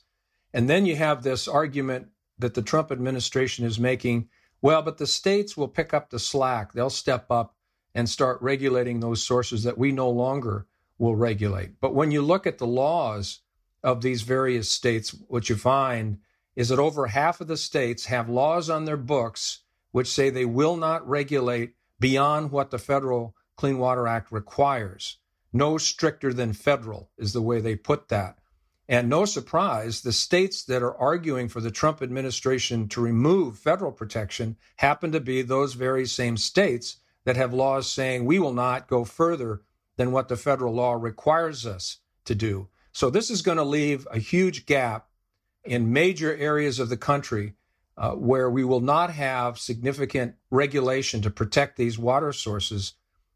And 0.53 0.69
then 0.69 0.85
you 0.85 0.97
have 0.97 1.23
this 1.23 1.47
argument 1.47 2.09
that 2.39 2.55
the 2.55 2.61
Trump 2.61 2.91
administration 2.91 3.63
is 3.63 3.79
making 3.79 4.27
well, 4.61 4.81
but 4.81 4.97
the 4.97 5.07
states 5.07 5.55
will 5.55 5.69
pick 5.69 5.93
up 5.93 6.09
the 6.09 6.19
slack. 6.19 6.73
They'll 6.73 6.89
step 6.89 7.31
up 7.31 7.55
and 7.95 8.09
start 8.09 8.41
regulating 8.41 8.99
those 8.99 9.23
sources 9.23 9.63
that 9.63 9.77
we 9.77 9.93
no 9.93 10.09
longer 10.09 10.67
will 10.97 11.15
regulate. 11.15 11.79
But 11.79 11.95
when 11.95 12.11
you 12.11 12.21
look 12.21 12.47
at 12.47 12.57
the 12.57 12.67
laws 12.67 13.41
of 13.83 14.01
these 14.01 14.21
various 14.21 14.69
states, 14.69 15.15
what 15.27 15.49
you 15.49 15.55
find 15.55 16.19
is 16.55 16.69
that 16.69 16.79
over 16.79 17.07
half 17.07 17.41
of 17.41 17.47
the 17.47 17.57
states 17.57 18.05
have 18.05 18.29
laws 18.29 18.69
on 18.69 18.85
their 18.85 18.97
books 18.97 19.63
which 19.93 20.07
say 20.07 20.29
they 20.29 20.45
will 20.45 20.75
not 20.75 21.07
regulate 21.07 21.75
beyond 21.99 22.51
what 22.51 22.71
the 22.71 22.79
federal 22.79 23.35
Clean 23.55 23.77
Water 23.77 24.07
Act 24.07 24.31
requires. 24.31 25.19
No 25.53 25.77
stricter 25.77 26.33
than 26.33 26.51
federal 26.51 27.11
is 27.17 27.31
the 27.31 27.41
way 27.41 27.61
they 27.61 27.75
put 27.75 28.09
that. 28.09 28.39
And 28.89 29.07
no 29.07 29.23
surprise, 29.23 30.01
the 30.01 30.11
states 30.11 30.63
that 30.65 30.81
are 30.81 30.97
arguing 30.97 31.47
for 31.47 31.61
the 31.61 31.71
Trump 31.71 32.01
administration 32.01 32.89
to 32.89 33.01
remove 33.01 33.57
federal 33.57 33.91
protection 33.91 34.57
happen 34.77 35.11
to 35.11 35.21
be 35.21 35.41
those 35.41 35.73
very 35.75 36.05
same 36.05 36.37
states 36.37 36.97
that 37.23 37.37
have 37.37 37.53
laws 37.53 37.89
saying 37.89 38.25
we 38.25 38.39
will 38.39 38.53
not 38.53 38.87
go 38.87 39.05
further 39.05 39.61
than 39.97 40.11
what 40.11 40.27
the 40.27 40.37
federal 40.37 40.73
law 40.73 40.93
requires 40.93 41.65
us 41.65 41.99
to 42.25 42.35
do. 42.35 42.69
So 42.91 43.09
this 43.09 43.29
is 43.29 43.41
going 43.41 43.57
to 43.57 43.63
leave 43.63 44.07
a 44.11 44.19
huge 44.19 44.65
gap 44.65 45.07
in 45.63 45.93
major 45.93 46.35
areas 46.35 46.79
of 46.79 46.89
the 46.89 46.97
country 46.97 47.53
uh, 47.97 48.11
where 48.11 48.49
we 48.49 48.63
will 48.63 48.81
not 48.81 49.11
have 49.11 49.59
significant 49.59 50.35
regulation 50.49 51.21
to 51.21 51.29
protect 51.29 51.77
these 51.77 51.99
water 51.99 52.33
sources. 52.33 52.93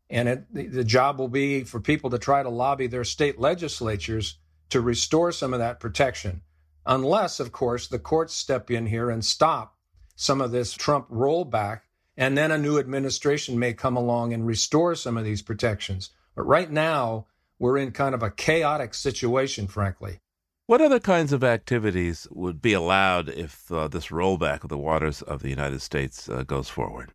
And 0.09 0.27
it, 0.27 0.53
the, 0.53 0.67
the 0.67 0.83
job 0.83 1.19
will 1.19 1.27
be 1.27 1.63
for 1.63 1.79
people 1.79 2.09
to 2.09 2.19
try 2.19 2.43
to 2.43 2.49
lobby 2.49 2.87
their 2.87 3.03
state 3.03 3.39
legislatures 3.39 4.39
to 4.69 4.81
restore 4.81 5.31
some 5.31 5.53
of 5.53 5.59
that 5.59 5.79
protection. 5.79 6.41
Unless, 6.85 7.39
of 7.39 7.51
course, 7.51 7.87
the 7.87 7.99
courts 7.99 8.33
step 8.33 8.71
in 8.71 8.87
here 8.87 9.09
and 9.09 9.23
stop 9.23 9.75
some 10.15 10.41
of 10.41 10.51
this 10.51 10.73
Trump 10.73 11.09
rollback, 11.09 11.81
and 12.15 12.37
then 12.37 12.51
a 12.51 12.57
new 12.57 12.79
administration 12.79 13.59
may 13.59 13.73
come 13.73 13.95
along 13.95 14.33
and 14.33 14.47
restore 14.47 14.95
some 14.95 15.17
of 15.17 15.23
these 15.23 15.41
protections. 15.41 16.09
But 16.37 16.45
right 16.45 16.69
now, 16.69 17.25
we're 17.57 17.77
in 17.77 17.91
kind 17.91 18.13
of 18.13 18.21
a 18.21 18.29
chaotic 18.29 18.93
situation, 18.93 19.67
frankly. 19.67 20.19
What 20.67 20.81
other 20.81 20.99
kinds 20.99 21.33
of 21.33 21.43
activities 21.43 22.27
would 22.29 22.61
be 22.61 22.73
allowed 22.73 23.27
if 23.27 23.71
uh, 23.71 23.87
this 23.87 24.07
rollback 24.07 24.63
of 24.63 24.69
the 24.69 24.77
waters 24.77 25.23
of 25.23 25.41
the 25.41 25.49
United 25.49 25.81
States 25.81 26.29
uh, 26.29 26.43
goes 26.43 26.69
forward? 26.69 27.11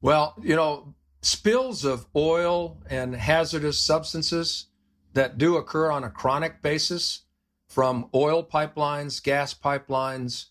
Well, 0.00 0.34
you 0.42 0.56
know, 0.56 0.94
spills 1.22 1.84
of 1.84 2.06
oil 2.16 2.78
and 2.90 3.14
hazardous 3.14 3.78
substances 3.78 4.66
that 5.12 5.38
do 5.38 5.56
occur 5.56 5.92
on 5.92 6.02
a 6.02 6.10
chronic 6.10 6.60
basis 6.60 7.22
from 7.68 8.10
oil 8.14 8.42
pipelines, 8.42 9.22
gas 9.22 9.54
pipelines, 9.54 10.46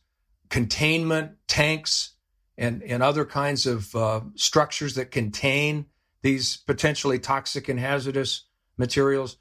containment 0.47 1.33
tanks, 1.49 2.11
and, 2.57 2.81
and 2.83 3.03
other 3.03 3.25
kinds 3.25 3.65
of 3.65 3.93
uh, 3.93 4.21
structures 4.35 4.95
that 4.95 5.11
contain 5.11 5.87
these 6.25 6.57
potentially 6.57 7.19
toxic 7.19 7.69
and 7.69 7.79
hazardous 7.79 8.45
materials. 8.77 9.37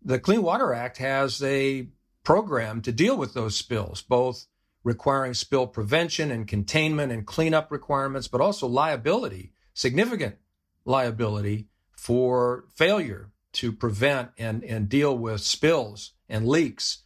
The 0.00 0.20
Clean 0.20 0.40
Water 0.40 0.72
Act 0.72 0.98
has 0.98 1.42
a 1.42 1.88
program 2.22 2.80
to 2.82 2.92
deal 2.92 3.16
with 3.16 3.34
those 3.34 3.56
spills, 3.56 4.02
both 4.02 4.46
requiring 4.84 5.34
spill 5.34 5.66
prevention 5.66 6.30
and 6.30 6.46
containment 6.46 7.10
and 7.10 7.26
cleanup 7.26 7.72
requirements, 7.72 8.28
but 8.28 8.40
also 8.40 8.68
liability, 8.68 9.52
significant 9.74 10.36
liability 10.84 11.66
for 11.90 12.66
failure 12.72 13.32
to 13.54 13.72
prevent 13.72 14.30
and, 14.38 14.62
and 14.62 14.88
deal 14.88 15.18
with 15.18 15.40
spills 15.40 16.12
and 16.28 16.46
leaks. 16.46 17.02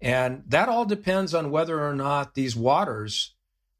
And 0.00 0.44
that 0.46 0.68
all 0.68 0.84
depends 0.84 1.34
on 1.34 1.50
whether 1.50 1.84
or 1.84 1.96
not 1.96 2.36
these 2.36 2.54
waters 2.54 3.34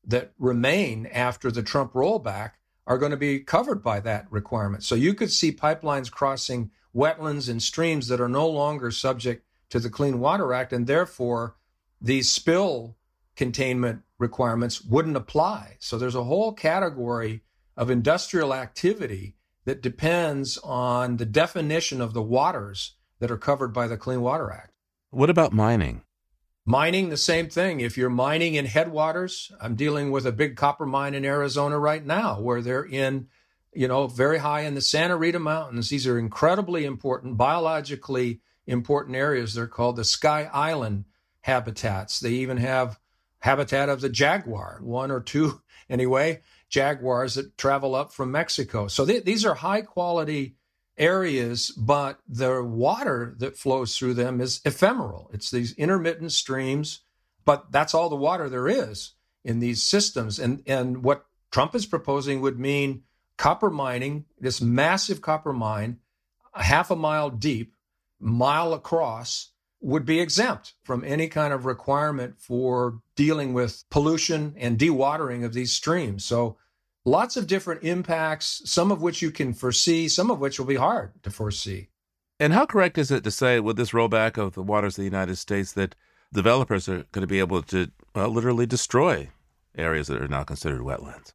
that 0.04 0.32
remain 0.40 1.06
after 1.06 1.52
the 1.52 1.62
Trump 1.62 1.92
rollback 1.92 2.54
are 2.88 2.98
going 2.98 3.10
to 3.10 3.18
be 3.18 3.38
covered 3.38 3.82
by 3.84 4.00
that 4.00 4.26
requirement. 4.30 4.82
So 4.82 4.94
you 4.94 5.12
could 5.12 5.30
see 5.30 5.52
pipelines 5.52 6.10
crossing 6.10 6.70
wetlands 6.96 7.48
and 7.48 7.62
streams 7.62 8.08
that 8.08 8.20
are 8.20 8.30
no 8.30 8.48
longer 8.48 8.90
subject 8.90 9.44
to 9.68 9.78
the 9.78 9.90
Clean 9.90 10.18
Water 10.18 10.54
Act, 10.54 10.72
and 10.72 10.86
therefore 10.86 11.56
these 12.00 12.32
spill 12.32 12.96
containment 13.36 14.00
requirements 14.18 14.82
wouldn't 14.82 15.18
apply. 15.18 15.76
So 15.78 15.98
there's 15.98 16.14
a 16.14 16.24
whole 16.24 16.54
category 16.54 17.42
of 17.76 17.90
industrial 17.90 18.54
activity 18.54 19.36
that 19.66 19.82
depends 19.82 20.56
on 20.64 21.18
the 21.18 21.26
definition 21.26 22.00
of 22.00 22.14
the 22.14 22.22
waters 22.22 22.94
that 23.20 23.30
are 23.30 23.36
covered 23.36 23.74
by 23.74 23.86
the 23.86 23.98
Clean 23.98 24.20
Water 24.20 24.50
Act. 24.50 24.72
What 25.10 25.28
about 25.28 25.52
mining? 25.52 26.02
Mining, 26.68 27.08
the 27.08 27.16
same 27.16 27.48
thing. 27.48 27.80
If 27.80 27.96
you're 27.96 28.10
mining 28.10 28.54
in 28.54 28.66
headwaters, 28.66 29.50
I'm 29.58 29.74
dealing 29.74 30.10
with 30.10 30.26
a 30.26 30.32
big 30.32 30.54
copper 30.54 30.84
mine 30.84 31.14
in 31.14 31.24
Arizona 31.24 31.78
right 31.78 32.04
now 32.04 32.42
where 32.42 32.60
they're 32.60 32.84
in, 32.84 33.28
you 33.72 33.88
know, 33.88 34.06
very 34.06 34.36
high 34.36 34.60
in 34.60 34.74
the 34.74 34.82
Santa 34.82 35.16
Rita 35.16 35.38
Mountains. 35.38 35.88
These 35.88 36.06
are 36.06 36.18
incredibly 36.18 36.84
important, 36.84 37.38
biologically 37.38 38.42
important 38.66 39.16
areas. 39.16 39.54
They're 39.54 39.66
called 39.66 39.96
the 39.96 40.04
Sky 40.04 40.50
Island 40.52 41.06
habitats. 41.40 42.20
They 42.20 42.32
even 42.32 42.58
have 42.58 43.00
habitat 43.38 43.88
of 43.88 44.02
the 44.02 44.10
jaguar, 44.10 44.80
one 44.82 45.10
or 45.10 45.22
two 45.22 45.62
anyway, 45.88 46.42
jaguars 46.68 47.36
that 47.36 47.56
travel 47.56 47.94
up 47.94 48.12
from 48.12 48.30
Mexico. 48.30 48.88
So 48.88 49.06
these 49.06 49.46
are 49.46 49.54
high 49.54 49.80
quality 49.80 50.57
areas, 50.98 51.70
but 51.70 52.18
the 52.28 52.62
water 52.62 53.34
that 53.38 53.56
flows 53.56 53.96
through 53.96 54.14
them 54.14 54.40
is 54.40 54.60
ephemeral. 54.64 55.30
It's 55.32 55.50
these 55.50 55.72
intermittent 55.74 56.32
streams, 56.32 57.00
but 57.44 57.70
that's 57.72 57.94
all 57.94 58.08
the 58.08 58.16
water 58.16 58.48
there 58.48 58.68
is 58.68 59.12
in 59.44 59.60
these 59.60 59.82
systems. 59.82 60.38
And, 60.38 60.62
and 60.66 61.02
what 61.02 61.26
Trump 61.50 61.74
is 61.74 61.86
proposing 61.86 62.40
would 62.40 62.58
mean 62.58 63.02
copper 63.36 63.70
mining, 63.70 64.26
this 64.38 64.60
massive 64.60 65.22
copper 65.22 65.52
mine, 65.52 65.98
half 66.54 66.90
a 66.90 66.96
mile 66.96 67.30
deep, 67.30 67.74
mile 68.20 68.74
across, 68.74 69.52
would 69.80 70.04
be 70.04 70.20
exempt 70.20 70.74
from 70.82 71.04
any 71.04 71.28
kind 71.28 71.52
of 71.52 71.64
requirement 71.64 72.40
for 72.40 73.00
dealing 73.14 73.52
with 73.52 73.84
pollution 73.90 74.54
and 74.58 74.76
dewatering 74.78 75.44
of 75.44 75.52
these 75.52 75.72
streams. 75.72 76.24
So 76.24 76.56
lots 77.08 77.36
of 77.36 77.46
different 77.46 77.82
impacts, 77.82 78.62
some 78.64 78.92
of 78.92 79.02
which 79.02 79.22
you 79.22 79.30
can 79.30 79.52
foresee, 79.52 80.08
some 80.08 80.30
of 80.30 80.38
which 80.38 80.58
will 80.58 80.66
be 80.66 80.76
hard 80.76 81.12
to 81.22 81.30
foresee. 81.30 81.88
And 82.40 82.52
how 82.52 82.66
correct 82.66 82.98
is 82.98 83.10
it 83.10 83.24
to 83.24 83.30
say, 83.30 83.58
with 83.58 83.76
this 83.76 83.90
rollback 83.90 84.38
of 84.38 84.54
the 84.54 84.62
waters 84.62 84.94
of 84.94 85.02
the 85.02 85.16
United 85.16 85.36
States, 85.36 85.72
that 85.72 85.94
developers 86.32 86.88
are 86.88 87.04
going 87.12 87.22
to 87.22 87.26
be 87.26 87.40
able 87.40 87.62
to 87.62 87.90
well, 88.14 88.28
literally 88.28 88.66
destroy 88.66 89.28
areas 89.76 90.06
that 90.08 90.22
are 90.22 90.28
now 90.28 90.44
considered 90.44 90.82
wetlands? 90.82 91.32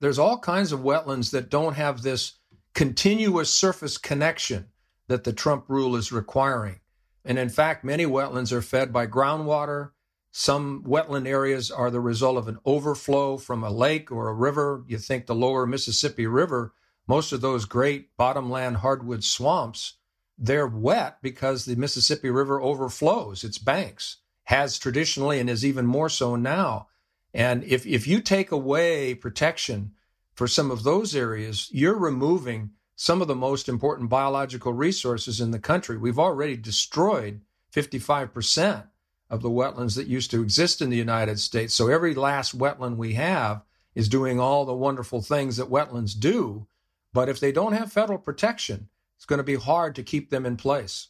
There's 0.00 0.18
all 0.18 0.38
kinds 0.38 0.72
of 0.72 0.80
wetlands 0.80 1.32
that 1.32 1.50
don't 1.50 1.74
have 1.74 2.02
this 2.02 2.38
continuous 2.74 3.52
surface 3.52 3.98
connection 3.98 4.68
that 5.08 5.24
the 5.24 5.32
Trump 5.32 5.64
rule 5.68 5.96
is 5.96 6.12
requiring. 6.12 6.80
And 7.24 7.38
in 7.38 7.48
fact, 7.48 7.84
many 7.84 8.06
wetlands 8.06 8.52
are 8.52 8.62
fed 8.62 8.92
by 8.92 9.06
groundwater. 9.06 9.90
Some 10.30 10.84
wetland 10.84 11.26
areas 11.26 11.70
are 11.70 11.90
the 11.90 12.00
result 12.00 12.36
of 12.36 12.48
an 12.48 12.58
overflow 12.64 13.38
from 13.38 13.64
a 13.64 13.70
lake 13.70 14.12
or 14.12 14.28
a 14.28 14.34
river. 14.34 14.84
You 14.86 14.98
think 14.98 15.26
the 15.26 15.34
lower 15.34 15.66
Mississippi 15.66 16.26
River, 16.26 16.74
most 17.06 17.32
of 17.32 17.40
those 17.40 17.64
great 17.64 18.16
bottomland 18.16 18.78
hardwood 18.78 19.24
swamps, 19.24 19.94
they're 20.36 20.66
wet 20.66 21.18
because 21.22 21.64
the 21.64 21.76
Mississippi 21.76 22.30
River 22.30 22.60
overflows 22.60 23.42
its 23.42 23.58
banks, 23.58 24.18
has 24.44 24.78
traditionally 24.78 25.40
and 25.40 25.50
is 25.50 25.64
even 25.64 25.86
more 25.86 26.08
so 26.08 26.36
now. 26.36 26.88
And 27.34 27.64
if, 27.64 27.86
if 27.86 28.06
you 28.06 28.20
take 28.20 28.52
away 28.52 29.14
protection 29.14 29.92
for 30.34 30.46
some 30.46 30.70
of 30.70 30.84
those 30.84 31.16
areas, 31.16 31.68
you're 31.72 31.98
removing 31.98 32.70
some 32.94 33.22
of 33.22 33.28
the 33.28 33.34
most 33.34 33.68
important 33.68 34.08
biological 34.10 34.72
resources 34.72 35.40
in 35.40 35.50
the 35.50 35.58
country. 35.58 35.96
We've 35.96 36.18
already 36.18 36.56
destroyed 36.56 37.40
55% 37.72 38.86
of 39.30 39.42
the 39.42 39.50
wetlands 39.50 39.96
that 39.96 40.06
used 40.06 40.30
to 40.30 40.42
exist 40.42 40.80
in 40.80 40.90
the 40.90 40.96
United 40.96 41.38
States. 41.38 41.74
So 41.74 41.88
every 41.88 42.14
last 42.14 42.56
wetland 42.56 42.96
we 42.96 43.14
have 43.14 43.62
is 43.94 44.08
doing 44.08 44.40
all 44.40 44.64
the 44.64 44.74
wonderful 44.74 45.20
things 45.20 45.56
that 45.56 45.70
wetlands 45.70 46.18
do. 46.18 46.66
But 47.12 47.28
if 47.28 47.40
they 47.40 47.52
don't 47.52 47.72
have 47.72 47.92
federal 47.92 48.18
protection, 48.18 48.88
it's 49.16 49.26
going 49.26 49.38
to 49.38 49.44
be 49.44 49.56
hard 49.56 49.94
to 49.96 50.02
keep 50.02 50.30
them 50.30 50.46
in 50.46 50.56
place. 50.56 51.08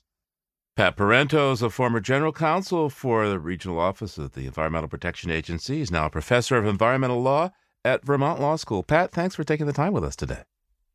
Pat 0.77 0.97
Parenteau 0.97 1.53
is 1.53 1.61
a 1.61 1.71
former 1.71 2.01
general 2.01 2.33
counsel 2.33 2.89
for 2.89 3.29
the 3.29 3.41
regional 3.41 3.81
office 3.81 4.17
of 4.17 4.33
the 4.33 4.47
Environmental 4.47 4.89
Protection 4.89 5.31
Agency. 5.31 5.79
He's 5.79 5.91
now 5.91 6.07
a 6.07 6.11
professor 6.11 6.57
of 6.57 6.67
environmental 6.67 7.21
law 7.21 7.51
at 7.85 8.05
Vermont 8.05 8.41
Law 8.41 8.57
School. 8.57 8.85
Pat, 8.85 9.11
thanks 9.11 9.35
for 9.35 9.43
taking 9.45 9.67
the 9.67 9.73
time 9.73 9.93
with 9.93 10.05
us 10.05 10.15
today. 10.15 10.43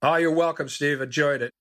Oh, 0.02 0.16
you're 0.16 0.32
welcome, 0.32 0.70
Steve. 0.70 1.02
Enjoyed 1.02 1.42
it. 1.42 1.52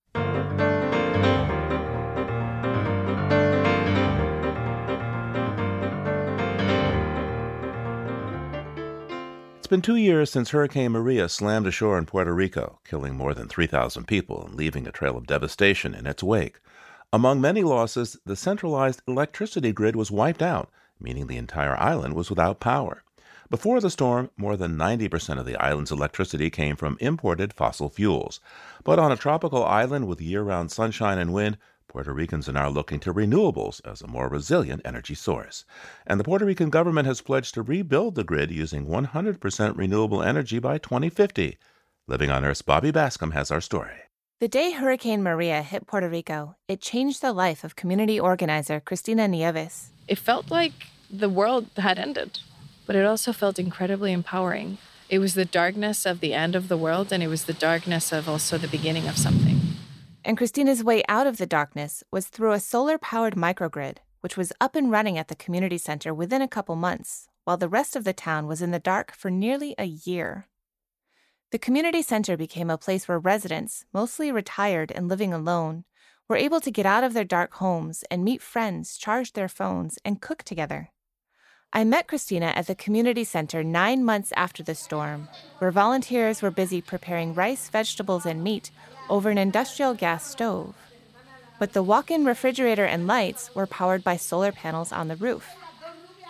Been 9.72 9.80
two 9.80 9.96
years 9.96 10.30
since 10.30 10.50
Hurricane 10.50 10.92
Maria 10.92 11.30
slammed 11.30 11.66
ashore 11.66 11.96
in 11.96 12.04
Puerto 12.04 12.34
Rico, 12.34 12.78
killing 12.84 13.16
more 13.16 13.32
than 13.32 13.48
3,000 13.48 14.06
people 14.06 14.44
and 14.44 14.54
leaving 14.54 14.86
a 14.86 14.92
trail 14.92 15.16
of 15.16 15.26
devastation 15.26 15.94
in 15.94 16.06
its 16.06 16.22
wake. 16.22 16.60
Among 17.10 17.40
many 17.40 17.62
losses, 17.62 18.18
the 18.26 18.36
centralized 18.36 19.00
electricity 19.08 19.72
grid 19.72 19.96
was 19.96 20.10
wiped 20.10 20.42
out, 20.42 20.70
meaning 21.00 21.26
the 21.26 21.38
entire 21.38 21.74
island 21.80 22.12
was 22.12 22.28
without 22.28 22.60
power. 22.60 23.02
Before 23.48 23.80
the 23.80 23.88
storm, 23.88 24.28
more 24.36 24.58
than 24.58 24.76
90% 24.76 25.38
of 25.38 25.46
the 25.46 25.56
island's 25.56 25.90
electricity 25.90 26.50
came 26.50 26.76
from 26.76 26.98
imported 27.00 27.54
fossil 27.54 27.88
fuels. 27.88 28.40
But 28.84 28.98
on 28.98 29.10
a 29.10 29.16
tropical 29.16 29.64
island 29.64 30.06
with 30.06 30.20
year 30.20 30.42
round 30.42 30.70
sunshine 30.70 31.16
and 31.16 31.32
wind, 31.32 31.56
Puerto 31.92 32.14
Ricans 32.14 32.48
are 32.48 32.52
now 32.52 32.70
looking 32.70 32.98
to 33.00 33.12
renewables 33.12 33.82
as 33.84 34.00
a 34.00 34.06
more 34.06 34.26
resilient 34.26 34.80
energy 34.82 35.14
source. 35.14 35.66
And 36.06 36.18
the 36.18 36.24
Puerto 36.24 36.46
Rican 36.46 36.70
government 36.70 37.06
has 37.06 37.20
pledged 37.20 37.52
to 37.52 37.60
rebuild 37.60 38.14
the 38.14 38.24
grid 38.24 38.50
using 38.50 38.86
100% 38.86 39.76
renewable 39.76 40.22
energy 40.22 40.58
by 40.58 40.78
2050. 40.78 41.58
Living 42.08 42.30
on 42.30 42.46
Earth's 42.46 42.62
Bobby 42.62 42.92
Bascomb 42.92 43.34
has 43.34 43.50
our 43.50 43.60
story. 43.60 43.92
The 44.40 44.48
day 44.48 44.70
Hurricane 44.70 45.22
Maria 45.22 45.60
hit 45.60 45.86
Puerto 45.86 46.08
Rico, 46.08 46.56
it 46.66 46.80
changed 46.80 47.20
the 47.20 47.34
life 47.34 47.62
of 47.62 47.76
community 47.76 48.18
organizer 48.18 48.80
Cristina 48.80 49.28
Nieves. 49.28 49.90
It 50.08 50.18
felt 50.18 50.50
like 50.50 50.72
the 51.10 51.28
world 51.28 51.66
had 51.76 51.98
ended, 51.98 52.38
but 52.86 52.96
it 52.96 53.04
also 53.04 53.34
felt 53.34 53.58
incredibly 53.58 54.12
empowering. 54.12 54.78
It 55.10 55.18
was 55.18 55.34
the 55.34 55.44
darkness 55.44 56.06
of 56.06 56.20
the 56.20 56.32
end 56.32 56.56
of 56.56 56.68
the 56.68 56.78
world, 56.78 57.12
and 57.12 57.22
it 57.22 57.28
was 57.28 57.44
the 57.44 57.52
darkness 57.52 58.12
of 58.12 58.30
also 58.30 58.56
the 58.56 58.66
beginning 58.66 59.08
of 59.08 59.18
something. 59.18 59.61
And 60.24 60.36
Christina's 60.36 60.84
way 60.84 61.02
out 61.08 61.26
of 61.26 61.38
the 61.38 61.46
darkness 61.46 62.04
was 62.12 62.28
through 62.28 62.52
a 62.52 62.60
solar 62.60 62.96
powered 62.96 63.34
microgrid, 63.34 63.98
which 64.20 64.36
was 64.36 64.52
up 64.60 64.76
and 64.76 64.90
running 64.90 65.18
at 65.18 65.28
the 65.28 65.34
community 65.34 65.78
center 65.78 66.14
within 66.14 66.40
a 66.40 66.48
couple 66.48 66.76
months, 66.76 67.28
while 67.44 67.56
the 67.56 67.68
rest 67.68 67.96
of 67.96 68.04
the 68.04 68.12
town 68.12 68.46
was 68.46 68.62
in 68.62 68.70
the 68.70 68.78
dark 68.78 69.12
for 69.12 69.30
nearly 69.30 69.74
a 69.78 69.84
year. 69.84 70.46
The 71.50 71.58
community 71.58 72.02
center 72.02 72.36
became 72.36 72.70
a 72.70 72.78
place 72.78 73.08
where 73.08 73.18
residents, 73.18 73.84
mostly 73.92 74.30
retired 74.30 74.92
and 74.92 75.08
living 75.08 75.34
alone, 75.34 75.84
were 76.28 76.36
able 76.36 76.60
to 76.60 76.70
get 76.70 76.86
out 76.86 77.04
of 77.04 77.14
their 77.14 77.24
dark 77.24 77.54
homes 77.54 78.04
and 78.10 78.24
meet 78.24 78.40
friends, 78.40 78.96
charge 78.96 79.32
their 79.32 79.48
phones, 79.48 79.98
and 80.04 80.22
cook 80.22 80.44
together. 80.44 80.90
I 81.74 81.84
met 81.84 82.06
Christina 82.06 82.52
at 82.54 82.68
the 82.68 82.74
community 82.74 83.24
center 83.24 83.64
nine 83.64 84.04
months 84.04 84.32
after 84.36 84.62
the 84.62 84.74
storm, 84.74 85.28
where 85.58 85.70
volunteers 85.70 86.42
were 86.42 86.50
busy 86.50 86.80
preparing 86.80 87.34
rice, 87.34 87.68
vegetables, 87.68 88.24
and 88.24 88.44
meat 88.44 88.70
over 89.08 89.30
an 89.30 89.38
industrial 89.38 89.94
gas 89.94 90.30
stove. 90.30 90.74
But 91.58 91.72
the 91.72 91.82
walk 91.82 92.10
in 92.10 92.24
refrigerator 92.24 92.84
and 92.84 93.06
lights 93.06 93.54
were 93.54 93.66
powered 93.66 94.02
by 94.02 94.16
solar 94.16 94.52
panels 94.52 94.92
on 94.92 95.08
the 95.08 95.16
roof. 95.16 95.48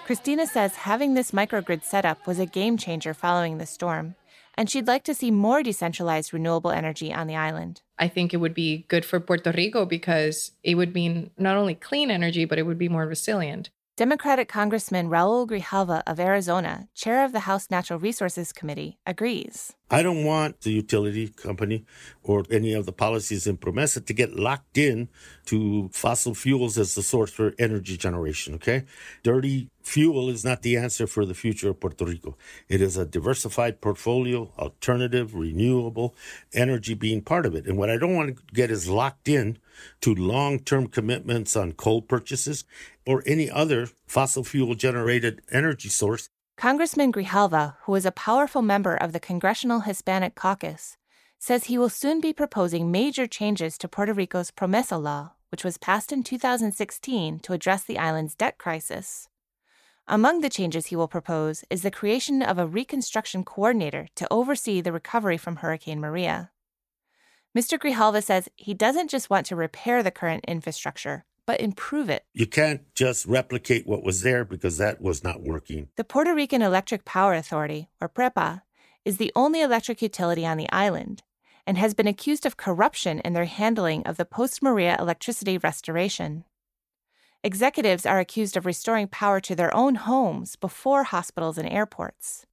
Christina 0.04 0.46
says 0.46 0.76
having 0.76 1.14
this 1.14 1.30
microgrid 1.30 1.84
set 1.84 2.04
up 2.04 2.26
was 2.26 2.38
a 2.38 2.46
game 2.46 2.76
changer 2.76 3.14
following 3.14 3.58
the 3.58 3.66
storm, 3.66 4.16
and 4.56 4.68
she'd 4.68 4.86
like 4.86 5.04
to 5.04 5.14
see 5.14 5.30
more 5.30 5.62
decentralized 5.62 6.32
renewable 6.32 6.70
energy 6.70 7.12
on 7.14 7.26
the 7.26 7.36
island. 7.36 7.82
I 7.98 8.08
think 8.08 8.34
it 8.34 8.38
would 8.38 8.54
be 8.54 8.84
good 8.88 9.04
for 9.04 9.20
Puerto 9.20 9.52
Rico 9.52 9.86
because 9.86 10.52
it 10.62 10.74
would 10.74 10.92
mean 10.94 11.30
not 11.38 11.56
only 11.56 11.74
clean 11.74 12.10
energy, 12.10 12.44
but 12.44 12.58
it 12.58 12.66
would 12.66 12.78
be 12.78 12.88
more 12.88 13.06
resilient. 13.06 13.70
Democratic 13.96 14.48
Congressman 14.48 15.08
Raul 15.08 15.46
Grijalva 15.46 16.02
of 16.06 16.18
Arizona, 16.18 16.88
chair 16.94 17.24
of 17.24 17.32
the 17.32 17.40
House 17.40 17.70
Natural 17.70 17.98
Resources 17.98 18.52
Committee, 18.52 18.98
agrees. 19.06 19.74
I 19.92 20.02
don't 20.02 20.24
want 20.24 20.62
the 20.62 20.70
utility 20.72 21.28
company 21.28 21.84
or 22.22 22.44
any 22.50 22.72
of 22.72 22.86
the 22.86 22.92
policies 22.92 23.46
in 23.46 23.58
Promesa 23.58 24.04
to 24.06 24.14
get 24.14 24.34
locked 24.34 24.78
in 24.78 25.10
to 25.44 25.90
fossil 25.92 26.34
fuels 26.34 26.78
as 26.78 26.94
the 26.94 27.02
source 27.02 27.30
for 27.30 27.52
energy 27.58 27.98
generation, 27.98 28.54
okay? 28.54 28.84
Dirty 29.22 29.68
fuel 29.82 30.30
is 30.30 30.46
not 30.46 30.62
the 30.62 30.78
answer 30.78 31.06
for 31.06 31.26
the 31.26 31.34
future 31.34 31.68
of 31.68 31.80
Puerto 31.80 32.06
Rico. 32.06 32.38
It 32.70 32.80
is 32.80 32.96
a 32.96 33.04
diversified 33.04 33.82
portfolio, 33.82 34.50
alternative, 34.58 35.34
renewable 35.34 36.14
energy 36.54 36.94
being 36.94 37.20
part 37.20 37.44
of 37.44 37.54
it. 37.54 37.66
And 37.66 37.76
what 37.76 37.90
I 37.90 37.98
don't 37.98 38.16
want 38.16 38.34
to 38.34 38.42
get 38.54 38.70
is 38.70 38.88
locked 38.88 39.28
in 39.28 39.58
to 40.00 40.14
long-term 40.14 40.86
commitments 40.86 41.54
on 41.54 41.72
coal 41.72 42.00
purchases 42.00 42.64
or 43.06 43.22
any 43.26 43.50
other 43.50 43.88
fossil 44.06 44.42
fuel 44.42 44.74
generated 44.74 45.42
energy 45.50 45.90
source 45.90 46.30
Congressman 46.56 47.12
Grijalva, 47.12 47.76
who 47.84 47.94
is 47.94 48.06
a 48.06 48.12
powerful 48.12 48.62
member 48.62 48.94
of 48.94 49.12
the 49.12 49.20
Congressional 49.20 49.80
Hispanic 49.80 50.34
Caucus, 50.34 50.96
says 51.38 51.64
he 51.64 51.76
will 51.76 51.88
soon 51.88 52.20
be 52.20 52.32
proposing 52.32 52.92
major 52.92 53.26
changes 53.26 53.76
to 53.78 53.88
Puerto 53.88 54.12
Rico's 54.12 54.52
Promesa 54.52 55.02
law, 55.02 55.32
which 55.50 55.64
was 55.64 55.76
passed 55.76 56.12
in 56.12 56.22
2016 56.22 57.40
to 57.40 57.52
address 57.52 57.82
the 57.82 57.98
island's 57.98 58.36
debt 58.36 58.58
crisis. 58.58 59.28
Among 60.06 60.40
the 60.40 60.50
changes 60.50 60.86
he 60.86 60.96
will 60.96 61.08
propose 61.08 61.64
is 61.68 61.82
the 61.82 61.90
creation 61.90 62.42
of 62.42 62.58
a 62.58 62.66
reconstruction 62.66 63.44
coordinator 63.44 64.08
to 64.14 64.28
oversee 64.30 64.80
the 64.80 64.92
recovery 64.92 65.38
from 65.38 65.56
Hurricane 65.56 66.00
Maria. 66.00 66.52
Mr. 67.56 67.78
Grijalva 67.78 68.22
says 68.22 68.48
he 68.56 68.72
doesn't 68.72 69.10
just 69.10 69.30
want 69.30 69.46
to 69.46 69.56
repair 69.56 70.02
the 70.02 70.10
current 70.10 70.44
infrastructure, 70.46 71.24
but 71.46 71.60
improve 71.60 72.08
it. 72.08 72.24
You 72.32 72.46
can't 72.46 72.82
just 72.94 73.26
replicate 73.26 73.86
what 73.86 74.04
was 74.04 74.22
there 74.22 74.44
because 74.44 74.78
that 74.78 75.00
was 75.00 75.24
not 75.24 75.42
working. 75.42 75.88
The 75.96 76.04
Puerto 76.04 76.34
Rican 76.34 76.62
Electric 76.62 77.04
Power 77.04 77.34
Authority, 77.34 77.88
or 78.00 78.08
PREPA, 78.08 78.62
is 79.04 79.16
the 79.16 79.32
only 79.34 79.60
electric 79.60 80.00
utility 80.02 80.46
on 80.46 80.56
the 80.56 80.70
island 80.70 81.22
and 81.66 81.78
has 81.78 81.94
been 81.94 82.06
accused 82.06 82.46
of 82.46 82.56
corruption 82.56 83.20
in 83.20 83.32
their 83.32 83.44
handling 83.44 84.04
of 84.04 84.16
the 84.16 84.24
post 84.24 84.62
Maria 84.62 84.96
electricity 84.98 85.58
restoration. 85.58 86.44
Executives 87.44 88.06
are 88.06 88.20
accused 88.20 88.56
of 88.56 88.66
restoring 88.66 89.08
power 89.08 89.40
to 89.40 89.56
their 89.56 89.74
own 89.74 89.96
homes 89.96 90.54
before 90.56 91.04
hospitals 91.04 91.58
and 91.58 91.68
airports. 91.68 92.46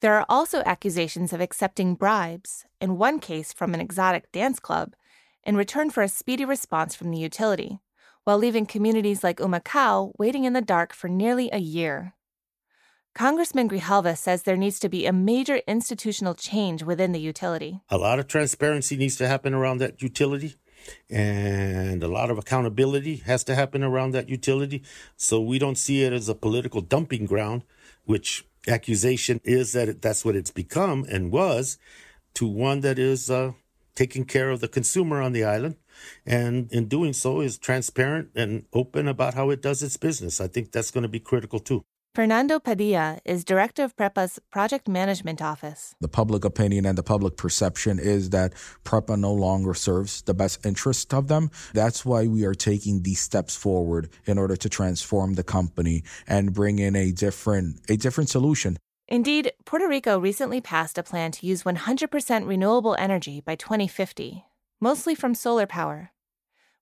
There 0.00 0.14
are 0.14 0.26
also 0.28 0.62
accusations 0.64 1.32
of 1.32 1.40
accepting 1.40 1.94
bribes, 1.94 2.64
in 2.80 2.98
one 2.98 3.18
case 3.18 3.52
from 3.52 3.74
an 3.74 3.80
exotic 3.80 4.30
dance 4.30 4.60
club, 4.60 4.94
in 5.44 5.56
return 5.56 5.90
for 5.90 6.02
a 6.02 6.08
speedy 6.08 6.44
response 6.44 6.94
from 6.94 7.10
the 7.10 7.18
utility 7.18 7.80
while 8.28 8.36
leaving 8.36 8.66
communities 8.66 9.24
like 9.24 9.38
Humacao 9.38 10.12
waiting 10.18 10.44
in 10.44 10.52
the 10.52 10.60
dark 10.60 10.92
for 10.92 11.08
nearly 11.08 11.48
a 11.50 11.56
year. 11.56 12.12
Congressman 13.14 13.70
Grijalva 13.70 14.18
says 14.18 14.42
there 14.42 14.54
needs 14.54 14.78
to 14.80 14.90
be 14.90 15.06
a 15.06 15.14
major 15.14 15.62
institutional 15.66 16.34
change 16.34 16.82
within 16.82 17.12
the 17.12 17.20
utility. 17.20 17.80
A 17.88 17.96
lot 17.96 18.18
of 18.18 18.26
transparency 18.26 18.98
needs 18.98 19.16
to 19.16 19.26
happen 19.26 19.54
around 19.54 19.78
that 19.78 20.02
utility, 20.02 20.56
and 21.08 22.02
a 22.02 22.06
lot 22.06 22.30
of 22.30 22.36
accountability 22.36 23.16
has 23.24 23.44
to 23.44 23.54
happen 23.54 23.82
around 23.82 24.10
that 24.10 24.28
utility 24.28 24.82
so 25.16 25.40
we 25.40 25.58
don't 25.58 25.78
see 25.78 26.02
it 26.02 26.12
as 26.12 26.28
a 26.28 26.34
political 26.34 26.82
dumping 26.82 27.24
ground, 27.24 27.64
which 28.04 28.44
accusation 28.68 29.40
is 29.42 29.72
that 29.72 30.02
that's 30.02 30.22
what 30.22 30.36
it's 30.36 30.50
become 30.50 31.06
and 31.10 31.32
was, 31.32 31.78
to 32.34 32.46
one 32.46 32.80
that 32.80 32.98
is 32.98 33.30
uh, 33.30 33.52
taking 33.98 34.24
care 34.24 34.50
of 34.50 34.60
the 34.60 34.68
consumer 34.68 35.20
on 35.20 35.32
the 35.32 35.42
island 35.42 35.74
and 36.24 36.70
in 36.70 36.86
doing 36.86 37.12
so 37.12 37.40
is 37.40 37.58
transparent 37.58 38.28
and 38.36 38.64
open 38.72 39.08
about 39.08 39.34
how 39.34 39.50
it 39.50 39.60
does 39.60 39.82
its 39.82 39.96
business. 39.96 40.40
I 40.40 40.46
think 40.46 40.70
that's 40.70 40.92
going 40.92 41.02
to 41.02 41.08
be 41.08 41.18
critical 41.18 41.58
too. 41.58 41.82
Fernando 42.14 42.58
Padilla 42.58 43.18
is 43.24 43.44
director 43.44 43.82
of 43.84 43.96
PREPA's 43.96 44.38
project 44.50 44.88
management 44.88 45.42
office. 45.42 45.94
The 46.00 46.08
public 46.08 46.44
opinion 46.44 46.86
and 46.86 46.96
the 46.96 47.02
public 47.02 47.36
perception 47.36 47.98
is 47.98 48.30
that 48.30 48.54
PREPA 48.84 49.16
no 49.18 49.32
longer 49.32 49.74
serves 49.74 50.22
the 50.22 50.34
best 50.34 50.64
interest 50.64 51.12
of 51.12 51.28
them. 51.28 51.50
That's 51.74 52.04
why 52.04 52.26
we 52.26 52.44
are 52.44 52.54
taking 52.54 53.02
these 53.02 53.20
steps 53.20 53.54
forward 53.54 54.10
in 54.26 54.38
order 54.38 54.56
to 54.56 54.68
transform 54.68 55.34
the 55.34 55.44
company 55.44 56.02
and 56.26 56.52
bring 56.52 56.78
in 56.78 56.94
a 56.96 57.10
different 57.12 57.80
a 57.88 57.96
different 57.96 58.30
solution. 58.30 58.78
Indeed, 59.08 59.52
Puerto 59.64 59.88
Rico 59.88 60.18
recently 60.18 60.60
passed 60.60 60.98
a 60.98 61.02
plan 61.02 61.32
to 61.32 61.46
use 61.46 61.62
100% 61.62 62.46
renewable 62.46 62.94
energy 62.98 63.40
by 63.40 63.56
2050 63.56 64.44
mostly 64.80 65.14
from 65.14 65.34
solar 65.34 65.66
power. 65.66 66.10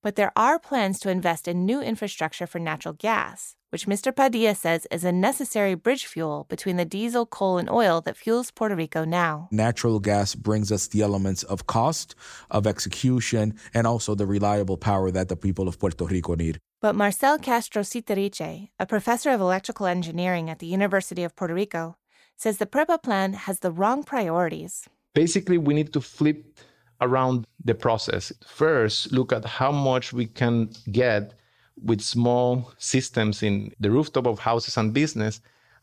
But 0.03 0.17
there 0.17 0.33
are 0.37 0.59
plans 0.59 1.01
to 1.01 1.11
invest 1.11 1.49
in 1.49 1.67
new 1.67 1.81
infrastructure 1.81 2.47
for 2.47 2.61
natural 2.61 2.95
gas, 2.95 3.57
which 3.71 3.87
Mr. 3.87 4.15
Padilla 4.15 4.55
says 4.55 4.87
is 4.91 5.03
a 5.03 5.11
necessary 5.11 5.75
bridge 5.75 6.07
fuel 6.07 6.47
between 6.49 6.77
the 6.77 6.85
diesel, 6.85 7.27
coal, 7.27 7.59
and 7.59 7.69
oil 7.69 8.01
that 8.03 8.17
fuels 8.17 8.53
Puerto 8.53 8.77
Rico 8.77 9.05
now. 9.05 9.49
Natural 9.51 9.99
gas 9.99 10.35
brings 10.35 10.71
us 10.71 10.87
the 10.87 11.01
elements 11.01 11.43
of 11.43 11.67
cost, 11.67 12.15
of 12.51 12.67
execution, 12.67 13.55
and 13.75 13.87
also 13.87 14.15
the 14.15 14.27
reliable 14.27 14.77
power 14.77 15.11
that 15.11 15.29
the 15.29 15.37
people 15.37 15.67
of 15.67 15.79
Puerto 15.79 16.05
Rico 16.05 16.35
need. 16.35 16.59
But 16.81 16.95
Marcel 16.95 17.39
Castro 17.39 17.83
Sitiriche, 17.83 18.69
a 18.79 18.87
professor 18.87 19.31
of 19.31 19.41
electrical 19.41 19.87
engineering 19.87 20.51
at 20.51 20.61
the 20.61 20.67
University 20.67 21.25
of 21.25 21.35
Puerto 21.35 21.55
Rico, 21.55 21.97
says 22.37 22.59
the 22.59 22.67
PREPA 22.67 23.03
plan 23.03 23.33
has 23.33 23.61
the 23.61 23.71
wrong 23.71 24.05
priorities. 24.05 24.89
Basically, 25.15 25.59
we 25.59 25.75
need 25.75 25.93
to 25.93 26.01
flip 26.01 26.61
around 27.01 27.47
the 27.65 27.75
process. 27.75 28.33
First, 28.47 29.13
look 29.13 29.33
at 29.33 29.45
how 29.45 29.73
much 29.73 30.13
we 30.13 30.27
can 30.27 30.71
get 30.93 31.35
with 31.83 32.01
small 32.01 32.73
systems 32.79 33.43
in 33.43 33.73
the 33.81 33.91
rooftop 33.91 34.27
of 34.27 34.39
houses 34.39 34.77
and 34.77 34.93
business, 34.93 35.41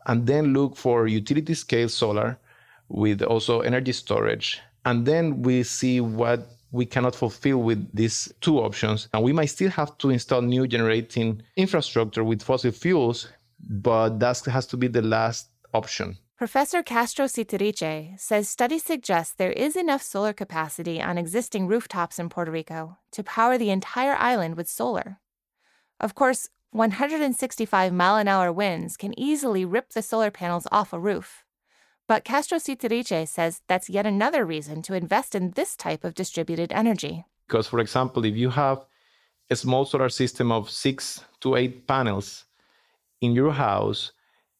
and 0.07 0.25
then 0.25 0.53
look 0.53 0.75
for 0.75 1.07
utility 1.07 1.53
scale 1.53 1.89
solar 1.89 2.37
with 2.89 3.21
also 3.21 3.61
energy 3.61 3.91
storage. 3.91 4.59
And 4.85 5.05
then 5.05 5.41
we 5.41 5.63
see 5.63 6.01
what 6.01 6.47
we 6.71 6.85
cannot 6.85 7.15
fulfill 7.15 7.59
with 7.59 7.87
these 7.95 8.33
two 8.41 8.59
options. 8.59 9.07
And 9.13 9.23
we 9.23 9.31
might 9.31 9.45
still 9.45 9.69
have 9.69 9.97
to 9.99 10.09
install 10.09 10.41
new 10.41 10.67
generating 10.67 11.41
infrastructure 11.55 12.23
with 12.23 12.41
fossil 12.41 12.71
fuels, 12.71 13.27
but 13.69 14.19
that 14.19 14.43
has 14.45 14.65
to 14.67 14.77
be 14.77 14.87
the 14.87 15.03
last 15.03 15.49
option. 15.73 16.17
Professor 16.35 16.81
Castro 16.81 17.25
Sitiriche 17.27 18.19
says 18.19 18.49
studies 18.49 18.83
suggest 18.83 19.37
there 19.37 19.51
is 19.51 19.75
enough 19.75 20.01
solar 20.01 20.33
capacity 20.33 20.99
on 20.99 21.17
existing 21.17 21.67
rooftops 21.67 22.17
in 22.17 22.27
Puerto 22.27 22.51
Rico 22.51 22.97
to 23.11 23.23
power 23.23 23.55
the 23.55 23.69
entire 23.69 24.15
island 24.15 24.57
with 24.57 24.67
solar. 24.67 25.19
Of 25.99 26.15
course, 26.15 26.49
165 26.71 27.93
mile 27.93 28.15
an 28.17 28.27
hour 28.27 28.51
winds 28.51 28.97
can 28.97 29.17
easily 29.17 29.63
rip 29.63 29.91
the 29.91 30.01
solar 30.01 30.31
panels 30.31 30.67
off 30.71 30.91
a 30.91 30.99
roof. 30.99 31.45
But 32.07 32.23
Castro 32.23 32.57
Sitiriche 32.57 33.27
says 33.27 33.61
that's 33.67 33.89
yet 33.89 34.07
another 34.07 34.43
reason 34.43 34.81
to 34.83 34.95
invest 34.95 35.35
in 35.35 35.51
this 35.51 35.75
type 35.75 36.03
of 36.03 36.15
distributed 36.15 36.73
energy. 36.73 37.25
Because, 37.47 37.67
for 37.67 37.79
example, 37.79 38.25
if 38.25 38.35
you 38.35 38.49
have 38.49 38.83
a 39.51 39.55
small 39.55 39.85
solar 39.85 40.09
system 40.09 40.51
of 40.51 40.71
six 40.71 41.23
to 41.41 41.55
eight 41.55 41.87
panels 41.87 42.45
in 43.21 43.33
your 43.33 43.51
house, 43.51 44.11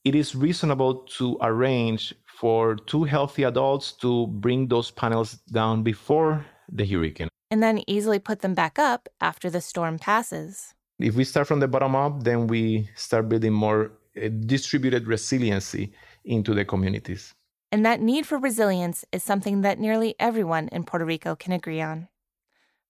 it 0.04 0.16
is 0.16 0.36
reasonable 0.36 0.96
to 1.18 1.38
arrange 1.42 2.14
for 2.26 2.76
two 2.76 3.04
healthy 3.04 3.44
adults 3.44 3.94
to 3.94 4.28
bring 4.28 4.68
those 4.68 4.92
panels 4.92 5.34
down 5.52 5.84
before 5.84 6.46
the 6.72 6.86
hurricane. 6.86 7.30
And 7.50 7.64
then 7.64 7.84
easily 7.88 8.20
put 8.20 8.42
them 8.42 8.54
back 8.54 8.80
up 8.80 9.08
after 9.22 9.50
the 9.50 9.62
storm 9.62 10.00
passes. 10.00 10.74
If 11.00 11.16
we 11.16 11.24
start 11.24 11.48
from 11.48 11.60
the 11.60 11.68
bottom 11.68 11.96
up, 11.96 12.24
then 12.24 12.48
we 12.48 12.90
start 12.96 13.30
building 13.30 13.54
more 13.54 13.92
uh, 14.18 14.30
distributed 14.46 15.08
resiliency 15.08 15.94
into 16.26 16.54
the 16.54 16.66
communities. 16.66 17.34
And 17.72 17.86
that 17.86 18.02
need 18.02 18.26
for 18.26 18.38
resilience 18.38 19.06
is 19.12 19.24
something 19.24 19.62
that 19.62 19.80
nearly 19.80 20.16
everyone 20.20 20.68
in 20.70 20.84
Puerto 20.84 21.06
Rico 21.06 21.36
can 21.36 21.54
agree 21.54 21.82
on. 21.82 22.08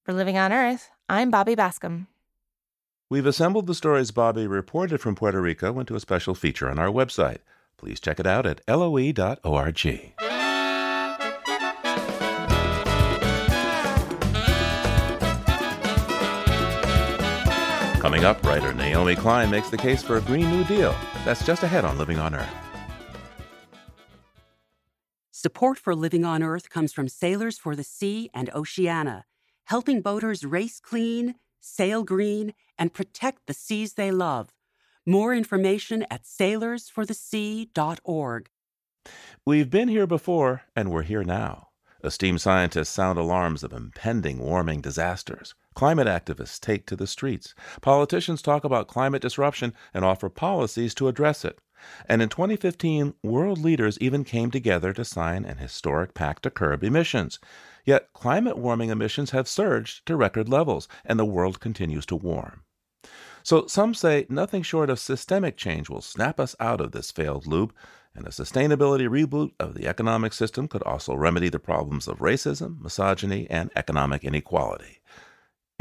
For 0.04 0.14
Living 0.14 0.38
on 0.38 0.52
Earth, 0.52 0.90
I'm 1.08 1.32
Bobby 1.32 1.56
Bascomb. 1.56 2.08
We've 3.10 3.26
assembled 3.26 3.68
the 3.68 3.76
stories 3.76 4.12
Bobby 4.12 4.48
reported 4.48 5.00
from 5.02 5.16
Puerto 5.16 5.42
Rico 5.42 5.80
into 5.80 5.96
a 5.96 6.00
special 6.00 6.34
feature 6.34 6.70
on 6.70 6.80
our 6.80 6.88
website. 6.88 7.40
Please 7.78 8.00
check 8.00 8.20
it 8.20 8.26
out 8.26 8.46
at 8.46 8.62
loe.org. 8.68 10.14
Coming 18.00 18.26
up, 18.26 18.44
writer 18.46 18.74
Naomi 18.74 19.16
Klein 19.16 19.50
makes 19.50 19.70
the 19.70 19.78
case 19.78 20.04
for 20.04 20.18
a 20.18 20.22
Green 20.22 20.50
New 20.50 20.64
Deal. 20.66 20.96
That's 21.24 21.46
just 21.46 21.64
ahead 21.64 21.86
on 21.86 21.98
Living 21.98 22.20
on 22.20 22.36
Earth. 22.36 22.54
Support 25.32 25.78
for 25.78 25.94
Living 25.94 26.24
on 26.24 26.42
Earth 26.42 26.70
comes 26.70 26.94
from 26.94 27.08
Sailors 27.08 27.58
for 27.58 27.76
the 27.76 27.84
Sea 27.84 28.30
and 28.34 28.50
Oceana, 28.54 29.26
helping 29.66 30.02
boaters 30.02 30.46
race 30.46 30.80
clean, 30.80 31.36
sail 31.60 32.04
green, 32.04 32.54
and 32.78 32.94
protect 32.94 33.48
the 33.48 33.54
seas 33.54 33.94
they 33.94 34.12
love. 34.12 34.54
More 35.06 35.34
information 35.34 36.06
at 36.10 36.24
sailorsforthesea.org. 36.24 38.50
We've 39.46 39.70
been 39.70 39.90
here 39.90 40.08
before, 40.08 40.62
and 40.76 40.90
we're 40.90 41.04
here 41.04 41.24
now. 41.24 41.68
Esteemed 42.06 42.42
scientists 42.42 42.90
sound 42.90 43.18
alarms 43.18 43.64
of 43.64 43.72
impending 43.72 44.40
warming 44.40 44.82
disasters. 44.82 45.56
Climate 45.74 46.08
activists 46.08 46.60
take 46.60 46.86
to 46.88 46.98
the 46.98 47.08
streets. 47.08 47.56
Politicians 47.82 48.42
talk 48.42 48.64
about 48.64 48.88
climate 48.88 49.22
disruption 49.22 49.74
and 49.94 50.04
offer 50.04 50.30
policies 50.30 50.94
to 50.96 51.08
address 51.08 51.46
it. 51.46 51.60
And 52.08 52.22
in 52.22 52.30
2015, 52.30 53.14
world 53.24 53.60
leaders 53.60 53.98
even 54.00 54.24
came 54.24 54.52
together 54.52 54.94
to 54.94 55.06
sign 55.06 55.46
an 55.46 55.58
historic 55.58 56.14
pact 56.14 56.44
to 56.44 56.50
curb 56.50 56.84
emissions. 56.84 57.40
Yet 57.86 58.14
climate 58.14 58.58
warming 58.58 58.90
emissions 58.90 59.32
have 59.32 59.48
surged 59.48 60.06
to 60.06 60.16
record 60.16 60.50
levels, 60.50 60.88
and 61.06 61.20
the 61.20 61.26
world 61.26 61.60
continues 61.60 62.06
to 62.08 62.16
warm. 62.16 62.64
So 63.44 63.68
some 63.68 63.94
say 63.94 64.26
nothing 64.30 64.64
short 64.64 64.90
of 64.90 65.00
systemic 65.00 65.58
change 65.58 65.90
will 65.90 66.02
snap 66.02 66.40
us 66.40 66.56
out 66.60 66.80
of 66.80 66.94
this 66.94 67.12
failed 67.12 67.46
loop, 67.46 67.74
and 68.16 68.26
a 68.26 68.30
sustainability 68.30 69.08
reboot 69.08 69.52
of 69.60 69.74
the 69.74 69.88
economic 69.88 70.34
system 70.34 70.68
could 70.68 70.84
also 70.84 71.14
remedy 71.14 71.50
the 71.50 71.60
problems 71.60 72.08
of 72.08 72.20
racism, 72.20 72.80
misogyny, 72.82 73.48
and 73.50 73.72
economic 73.76 74.24
inequality. 74.24 75.00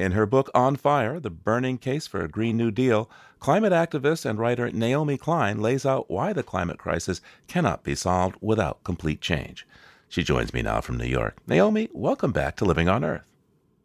In 0.03 0.13
her 0.13 0.27
book 0.27 0.51
On 0.53 0.75
Fire 0.75 1.21
The 1.21 1.31
Burning 1.31 1.79
Case 1.79 2.09
for 2.09 2.25
a 2.25 2.29
Green 2.29 2.57
New 2.57 2.73
Deal, 2.73 3.09
climate 3.39 3.73
activist 3.73 4.29
and 4.29 4.37
writer 4.37 4.69
Naomi 4.69 5.17
Klein 5.17 5.61
lays 5.61 5.87
out 5.87 6.11
why 6.11 6.33
the 6.33 6.43
climate 6.43 6.77
crisis 6.77 7.21
cannot 7.47 7.85
be 7.85 7.95
solved 7.95 8.35
without 8.41 8.83
complete 8.83 9.21
change. 9.21 9.65
She 10.09 10.25
joins 10.25 10.53
me 10.53 10.61
now 10.61 10.81
from 10.81 10.99
New 10.99 11.07
York. 11.07 11.37
Naomi, 11.47 11.89
welcome 11.93 12.33
back 12.33 12.57
to 12.57 12.65
Living 12.65 12.89
on 12.89 13.05
Earth. 13.05 13.29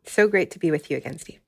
So 0.05 0.27
great 0.27 0.49
to 0.49 0.57
be 0.57 0.71
with 0.71 0.89
you 0.89 0.97
again, 0.97 1.19
Steve. 1.19 1.39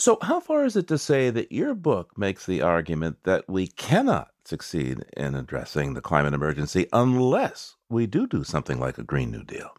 So, 0.00 0.18
how 0.20 0.40
far 0.40 0.64
is 0.64 0.74
it 0.74 0.88
to 0.88 0.98
say 0.98 1.30
that 1.30 1.52
your 1.52 1.72
book 1.72 2.18
makes 2.18 2.44
the 2.44 2.60
argument 2.60 3.18
that 3.22 3.48
we 3.48 3.68
cannot 3.68 4.32
succeed 4.44 5.04
in 5.16 5.36
addressing 5.36 5.94
the 5.94 6.00
climate 6.00 6.34
emergency 6.34 6.88
unless 6.92 7.76
we 7.88 8.08
do 8.08 8.26
do 8.26 8.42
something 8.42 8.80
like 8.80 8.98
a 8.98 9.04
Green 9.04 9.30
New 9.30 9.44
Deal? 9.44 9.76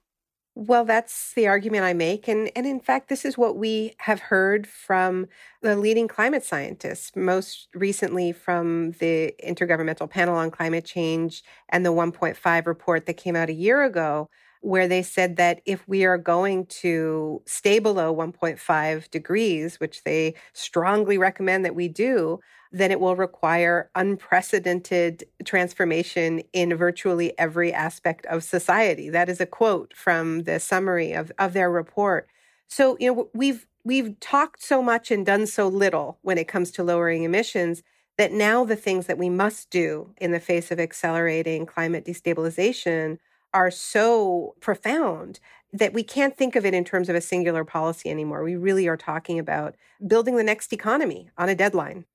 Well, 0.56 0.86
that's 0.86 1.34
the 1.34 1.48
argument 1.48 1.84
I 1.84 1.94
make. 1.94 2.28
And, 2.28 2.52
and 2.56 2.68
in 2.68 2.80
fact, 2.80 3.10
this 3.10 3.26
is 3.26 3.38
what 3.38 3.58
we 3.58 3.94
have 4.00 4.20
heard 4.20 4.68
from 4.68 5.26
the 5.62 5.76
leading 5.76 6.08
climate 6.08 6.44
scientists, 6.44 7.12
most 7.16 7.70
recently 7.74 8.32
from 8.32 8.92
the 9.00 9.34
Intergovernmental 9.44 10.08
Panel 10.10 10.36
on 10.36 10.52
Climate 10.52 10.86
Change 10.86 11.44
and 11.70 11.84
the 11.84 11.92
1.5 11.92 12.68
report 12.68 13.08
that 13.08 13.18
came 13.18 13.36
out 13.36 13.50
a 13.50 13.54
year 13.54 13.84
ago, 13.84 14.30
where 14.62 14.88
they 14.88 15.02
said 15.02 15.38
that 15.38 15.60
if 15.66 15.88
we 15.88 16.06
are 16.06 16.20
going 16.20 16.68
to 16.68 17.42
stay 17.48 17.80
below 17.80 18.14
1.5 18.14 19.10
degrees, 19.10 19.80
which 19.80 20.04
they 20.04 20.36
strongly 20.54 21.18
recommend 21.18 21.66
that 21.66 21.76
we 21.76 21.88
do, 21.88 22.40
then 22.74 22.92
it 22.92 23.00
will 23.00 23.16
require 23.16 23.90
unprecedented 23.94 25.24
transformation 25.46 26.42
in 26.52 26.76
virtually 26.76 27.38
every 27.38 27.72
aspect 27.72 28.26
of 28.26 28.44
society. 28.44 29.10
That 29.10 29.30
is 29.30 29.40
a 29.40 29.46
quote 29.46 29.96
from 29.96 30.44
the 30.44 30.60
summary 30.60 31.14
of, 31.14 31.32
of 31.38 31.54
their 31.54 31.70
report. 31.70 32.28
So, 32.68 32.98
you 33.00 33.14
know, 33.14 33.30
we've 33.34 33.68
we've 33.86 34.20
talked 34.20 34.64
so 34.64 34.82
much 34.82 35.12
and 35.12 35.26
done 35.26 35.46
so 35.46 35.68
little 35.68 36.18
when 36.24 36.38
it 36.38 36.48
comes 36.48 36.72
to 36.72 36.84
lowering 36.84 37.24
emissions 37.24 37.84
that 38.18 38.32
now 38.32 38.64
the 38.64 38.76
things 38.76 39.06
that 39.08 39.18
we 39.18 39.30
must 39.30 39.70
do 39.70 40.14
in 40.18 40.32
the 40.32 40.40
face 40.40 40.72
of 40.72 40.80
accelerating 40.80 41.66
climate 41.66 42.06
destabilization 42.06 43.18
are 43.54 43.70
so 43.70 44.56
profound 44.62 45.40
that 45.72 45.94
we 45.94 46.04
can't 46.04 46.38
think 46.38 46.56
of 46.56 46.66
it 46.66 46.74
in 46.74 46.84
terms 46.84 47.10
of 47.10 47.16
a 47.16 47.22
singular 47.22 47.64
policy 47.64 48.10
anymore. 48.10 48.44
We 48.44 48.56
really 48.56 48.88
are 48.88 48.98
talking 48.98 49.38
about 49.38 49.76
building 50.08 50.38
the 50.38 50.44
next 50.44 50.72
economy 50.74 51.30
on 51.38 51.50
a 51.50 51.56
deadline. 51.56 52.06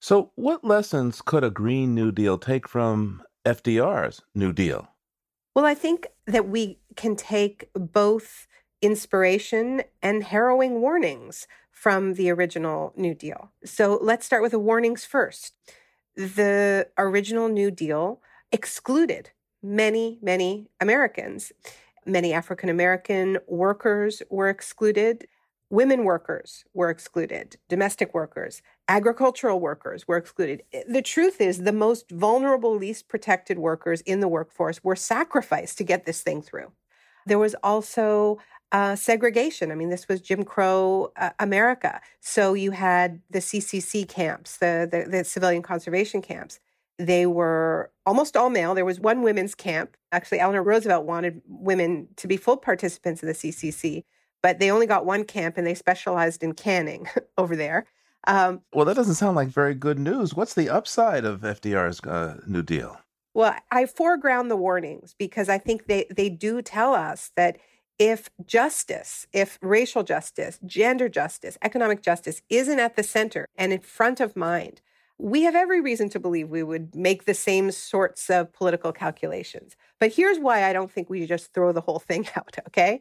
So, 0.00 0.30
what 0.36 0.64
lessons 0.64 1.20
could 1.20 1.42
a 1.42 1.50
Green 1.50 1.92
New 1.94 2.12
Deal 2.12 2.38
take 2.38 2.68
from 2.68 3.22
FDR's 3.44 4.22
New 4.32 4.52
Deal? 4.52 4.88
Well, 5.56 5.64
I 5.64 5.74
think 5.74 6.06
that 6.26 6.48
we 6.48 6.78
can 6.94 7.16
take 7.16 7.68
both 7.74 8.46
inspiration 8.80 9.82
and 10.00 10.22
harrowing 10.22 10.80
warnings 10.80 11.48
from 11.72 12.14
the 12.14 12.30
original 12.30 12.92
New 12.96 13.12
Deal. 13.12 13.50
So, 13.64 13.98
let's 14.00 14.24
start 14.24 14.42
with 14.42 14.52
the 14.52 14.60
warnings 14.60 15.04
first. 15.04 15.54
The 16.14 16.88
original 16.96 17.48
New 17.48 17.72
Deal 17.72 18.20
excluded 18.52 19.30
many, 19.64 20.20
many 20.22 20.70
Americans. 20.80 21.50
Many 22.06 22.32
African 22.32 22.68
American 22.68 23.38
workers 23.48 24.22
were 24.30 24.48
excluded. 24.48 25.26
Women 25.70 26.04
workers 26.04 26.64
were 26.72 26.88
excluded, 26.88 27.58
domestic 27.68 28.14
workers, 28.14 28.62
agricultural 28.88 29.60
workers 29.60 30.08
were 30.08 30.16
excluded. 30.16 30.62
The 30.88 31.02
truth 31.02 31.42
is, 31.42 31.58
the 31.58 31.72
most 31.72 32.10
vulnerable, 32.10 32.74
least 32.74 33.08
protected 33.08 33.58
workers 33.58 34.00
in 34.02 34.20
the 34.20 34.28
workforce 34.28 34.82
were 34.82 34.96
sacrificed 34.96 35.76
to 35.78 35.84
get 35.84 36.06
this 36.06 36.22
thing 36.22 36.40
through. 36.40 36.72
There 37.26 37.38
was 37.38 37.54
also 37.62 38.38
uh, 38.72 38.96
segregation. 38.96 39.70
I 39.70 39.74
mean, 39.74 39.90
this 39.90 40.08
was 40.08 40.22
Jim 40.22 40.42
Crow 40.42 41.12
uh, 41.16 41.30
America. 41.38 42.00
So 42.20 42.54
you 42.54 42.70
had 42.70 43.20
the 43.28 43.40
CCC 43.40 44.08
camps, 44.08 44.56
the, 44.56 44.88
the, 44.90 45.10
the 45.10 45.24
civilian 45.24 45.62
conservation 45.62 46.22
camps. 46.22 46.60
They 46.98 47.26
were 47.26 47.92
almost 48.06 48.36
all 48.36 48.50
male. 48.50 48.74
There 48.74 48.84
was 48.86 49.00
one 49.00 49.22
women's 49.22 49.54
camp. 49.54 49.96
Actually, 50.12 50.40
Eleanor 50.40 50.62
Roosevelt 50.62 51.04
wanted 51.04 51.42
women 51.46 52.08
to 52.16 52.26
be 52.26 52.38
full 52.38 52.56
participants 52.56 53.22
in 53.22 53.28
the 53.28 53.34
CCC 53.34 54.04
but 54.42 54.58
they 54.58 54.70
only 54.70 54.86
got 54.86 55.06
one 55.06 55.24
camp 55.24 55.56
and 55.56 55.66
they 55.66 55.74
specialized 55.74 56.42
in 56.42 56.54
canning 56.54 57.08
over 57.38 57.56
there. 57.56 57.86
Um, 58.26 58.62
well, 58.74 58.84
that 58.84 58.96
doesn't 58.96 59.14
sound 59.14 59.36
like 59.36 59.48
very 59.48 59.74
good 59.74 59.98
news. 59.98 60.34
What's 60.34 60.54
the 60.54 60.68
upside 60.68 61.24
of 61.24 61.40
FDR's 61.40 62.00
uh, 62.00 62.40
New 62.46 62.62
Deal? 62.62 62.98
Well, 63.34 63.54
I 63.70 63.86
foreground 63.86 64.50
the 64.50 64.56
warnings 64.56 65.14
because 65.18 65.48
I 65.48 65.58
think 65.58 65.86
they, 65.86 66.06
they 66.14 66.28
do 66.28 66.60
tell 66.60 66.94
us 66.94 67.30
that 67.36 67.58
if 67.98 68.30
justice, 68.44 69.26
if 69.32 69.58
racial 69.62 70.02
justice, 70.02 70.58
gender 70.66 71.08
justice, 71.08 71.56
economic 71.62 72.02
justice 72.02 72.42
isn't 72.48 72.78
at 72.78 72.96
the 72.96 73.02
center 73.02 73.46
and 73.56 73.72
in 73.72 73.80
front 73.80 74.20
of 74.20 74.36
mind 74.36 74.80
we 75.18 75.42
have 75.42 75.56
every 75.56 75.80
reason 75.80 76.08
to 76.10 76.20
believe 76.20 76.48
we 76.48 76.62
would 76.62 76.94
make 76.94 77.24
the 77.24 77.34
same 77.34 77.70
sorts 77.72 78.30
of 78.30 78.52
political 78.52 78.92
calculations. 78.92 79.76
But 79.98 80.12
here's 80.12 80.38
why 80.38 80.64
I 80.64 80.72
don't 80.72 80.90
think 80.90 81.10
we 81.10 81.26
just 81.26 81.52
throw 81.52 81.72
the 81.72 81.80
whole 81.80 81.98
thing 81.98 82.28
out, 82.36 82.56
okay? 82.68 83.00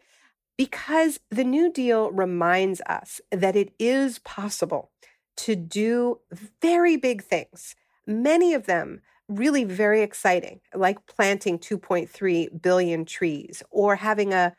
Because 0.58 1.20
the 1.30 1.44
New 1.44 1.72
Deal 1.72 2.12
reminds 2.12 2.82
us 2.82 3.22
that 3.32 3.56
it 3.56 3.74
is 3.78 4.20
possible 4.20 4.92
to 5.38 5.56
do 5.56 6.20
very 6.62 6.98
big 6.98 7.24
things, 7.24 7.76
many 8.08 8.54
of 8.54 8.66
them 8.66 9.02
really 9.30 9.64
very 9.64 10.02
exciting, 10.02 10.62
like 10.74 11.06
planting 11.06 11.60
2.3 11.60 12.62
billion 12.62 13.06
trees 13.06 13.62
or 13.70 13.98
having 13.98 14.34
a 14.34 14.56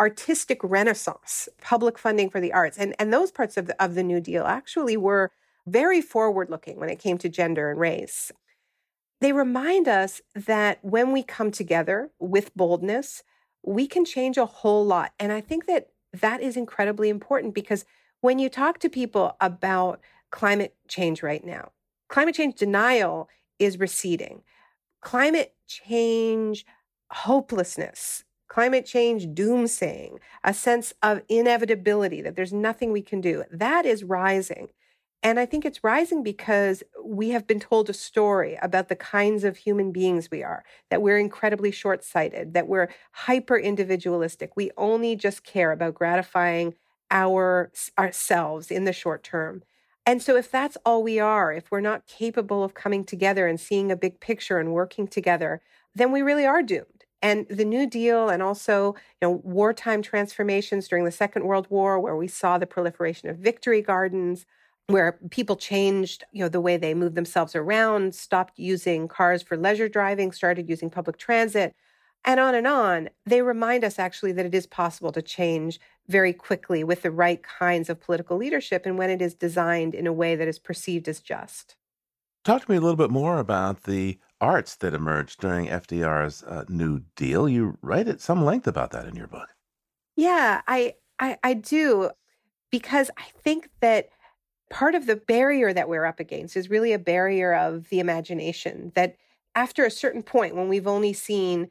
artistic 0.00 0.60
renaissance, 0.62 1.48
public 1.60 1.98
funding 1.98 2.30
for 2.30 2.40
the 2.40 2.52
arts. 2.52 2.78
And, 2.78 2.94
and 2.98 3.12
those 3.12 3.32
parts 3.32 3.56
of 3.56 3.66
the, 3.66 3.82
of 3.82 3.94
the 3.94 4.02
New 4.02 4.20
Deal 4.20 4.44
actually 4.44 4.96
were 4.96 5.32
very 5.66 6.00
forward 6.00 6.50
looking 6.50 6.78
when 6.78 6.88
it 6.88 6.98
came 6.98 7.18
to 7.18 7.28
gender 7.28 7.70
and 7.70 7.80
race. 7.80 8.30
They 9.20 9.32
remind 9.32 9.88
us 9.88 10.20
that 10.34 10.78
when 10.82 11.12
we 11.12 11.22
come 11.22 11.50
together 11.50 12.10
with 12.20 12.54
boldness, 12.54 13.22
we 13.68 13.86
can 13.86 14.04
change 14.04 14.36
a 14.36 14.46
whole 14.46 14.84
lot. 14.84 15.12
And 15.18 15.32
I 15.32 15.40
think 15.40 15.66
that 15.66 15.88
that 16.12 16.40
is 16.40 16.56
incredibly 16.56 17.08
important 17.08 17.54
because 17.54 17.84
when 18.20 18.38
you 18.38 18.48
talk 18.48 18.78
to 18.80 18.88
people 18.88 19.36
about 19.40 20.00
climate 20.30 20.74
change 20.88 21.22
right 21.22 21.44
now, 21.44 21.72
climate 22.08 22.34
change 22.34 22.56
denial 22.56 23.28
is 23.58 23.78
receding. 23.78 24.42
Climate 25.02 25.54
change 25.66 26.64
hopelessness, 27.10 28.24
climate 28.48 28.84
change 28.84 29.26
doomsaying, 29.28 30.18
a 30.44 30.52
sense 30.52 30.92
of 31.02 31.22
inevitability 31.28 32.20
that 32.22 32.36
there's 32.36 32.52
nothing 32.52 32.92
we 32.92 33.02
can 33.02 33.20
do, 33.20 33.44
that 33.50 33.86
is 33.86 34.04
rising. 34.04 34.68
And 35.22 35.40
I 35.40 35.46
think 35.46 35.64
it's 35.64 35.82
rising 35.82 36.22
because 36.22 36.84
we 37.04 37.30
have 37.30 37.46
been 37.46 37.58
told 37.58 37.90
a 37.90 37.94
story 37.94 38.56
about 38.62 38.88
the 38.88 38.96
kinds 38.96 39.42
of 39.42 39.56
human 39.56 39.90
beings 39.90 40.30
we 40.30 40.44
are, 40.44 40.64
that 40.90 41.02
we're 41.02 41.18
incredibly 41.18 41.72
short 41.72 42.04
sighted, 42.04 42.54
that 42.54 42.68
we're 42.68 42.88
hyper 43.12 43.58
individualistic. 43.58 44.52
We 44.56 44.70
only 44.76 45.16
just 45.16 45.42
care 45.42 45.72
about 45.72 45.94
gratifying 45.94 46.74
our, 47.10 47.72
ourselves 47.98 48.70
in 48.70 48.84
the 48.84 48.92
short 48.92 49.24
term. 49.24 49.62
And 50.06 50.22
so, 50.22 50.36
if 50.36 50.50
that's 50.50 50.78
all 50.86 51.02
we 51.02 51.18
are, 51.18 51.52
if 51.52 51.70
we're 51.70 51.80
not 51.80 52.06
capable 52.06 52.64
of 52.64 52.72
coming 52.72 53.04
together 53.04 53.46
and 53.46 53.60
seeing 53.60 53.92
a 53.92 53.96
big 53.96 54.20
picture 54.20 54.58
and 54.58 54.72
working 54.72 55.06
together, 55.06 55.60
then 55.94 56.12
we 56.12 56.22
really 56.22 56.46
are 56.46 56.62
doomed. 56.62 57.04
And 57.20 57.46
the 57.50 57.64
New 57.64 57.86
Deal 57.86 58.30
and 58.30 58.42
also, 58.42 58.94
you 59.20 59.28
know, 59.28 59.40
wartime 59.44 60.00
transformations 60.00 60.88
during 60.88 61.04
the 61.04 61.10
Second 61.10 61.44
World 61.44 61.66
War, 61.68 62.00
where 62.00 62.16
we 62.16 62.28
saw 62.28 62.56
the 62.56 62.66
proliferation 62.66 63.28
of 63.28 63.36
victory 63.36 63.82
gardens, 63.82 64.46
where 64.88 65.18
people 65.30 65.54
changed, 65.54 66.24
you 66.32 66.42
know, 66.42 66.48
the 66.48 66.60
way 66.60 66.76
they 66.76 66.94
moved 66.94 67.14
themselves 67.14 67.54
around, 67.54 68.14
stopped 68.14 68.58
using 68.58 69.06
cars 69.06 69.42
for 69.42 69.56
leisure 69.56 69.88
driving, 69.88 70.32
started 70.32 70.68
using 70.68 70.88
public 70.88 71.18
transit, 71.18 71.74
and 72.24 72.40
on 72.40 72.54
and 72.54 72.66
on. 72.66 73.10
They 73.26 73.42
remind 73.42 73.84
us 73.84 73.98
actually 73.98 74.32
that 74.32 74.46
it 74.46 74.54
is 74.54 74.66
possible 74.66 75.12
to 75.12 75.20
change 75.20 75.78
very 76.08 76.32
quickly 76.32 76.82
with 76.84 77.02
the 77.02 77.10
right 77.10 77.42
kinds 77.42 77.90
of 77.90 78.00
political 78.00 78.38
leadership 78.38 78.86
and 78.86 78.96
when 78.96 79.10
it 79.10 79.20
is 79.20 79.34
designed 79.34 79.94
in 79.94 80.06
a 80.06 80.12
way 80.12 80.34
that 80.34 80.48
is 80.48 80.58
perceived 80.58 81.06
as 81.06 81.20
just. 81.20 81.76
Talk 82.44 82.64
to 82.64 82.70
me 82.70 82.78
a 82.78 82.80
little 82.80 82.96
bit 82.96 83.10
more 83.10 83.38
about 83.38 83.82
the 83.82 84.18
arts 84.40 84.74
that 84.76 84.94
emerged 84.94 85.40
during 85.40 85.66
FDR's 85.66 86.42
uh, 86.44 86.64
New 86.68 87.02
Deal. 87.14 87.46
You 87.46 87.76
write 87.82 88.08
at 88.08 88.22
some 88.22 88.42
length 88.42 88.66
about 88.66 88.90
that 88.92 89.06
in 89.06 89.16
your 89.16 89.26
book. 89.26 89.48
Yeah, 90.16 90.62
I, 90.66 90.94
I 91.18 91.36
I 91.42 91.54
do 91.54 92.10
because 92.70 93.10
I 93.16 93.24
think 93.42 93.68
that 93.80 94.08
part 94.70 94.94
of 94.94 95.06
the 95.06 95.16
barrier 95.16 95.72
that 95.72 95.88
we're 95.88 96.04
up 96.04 96.20
against 96.20 96.56
is 96.56 96.70
really 96.70 96.92
a 96.92 96.98
barrier 96.98 97.54
of 97.54 97.88
the 97.88 98.00
imagination 98.00 98.92
that 98.94 99.16
after 99.54 99.84
a 99.84 99.90
certain 99.90 100.22
point 100.22 100.54
when 100.54 100.68
we've 100.68 100.86
only 100.86 101.12
seen 101.12 101.70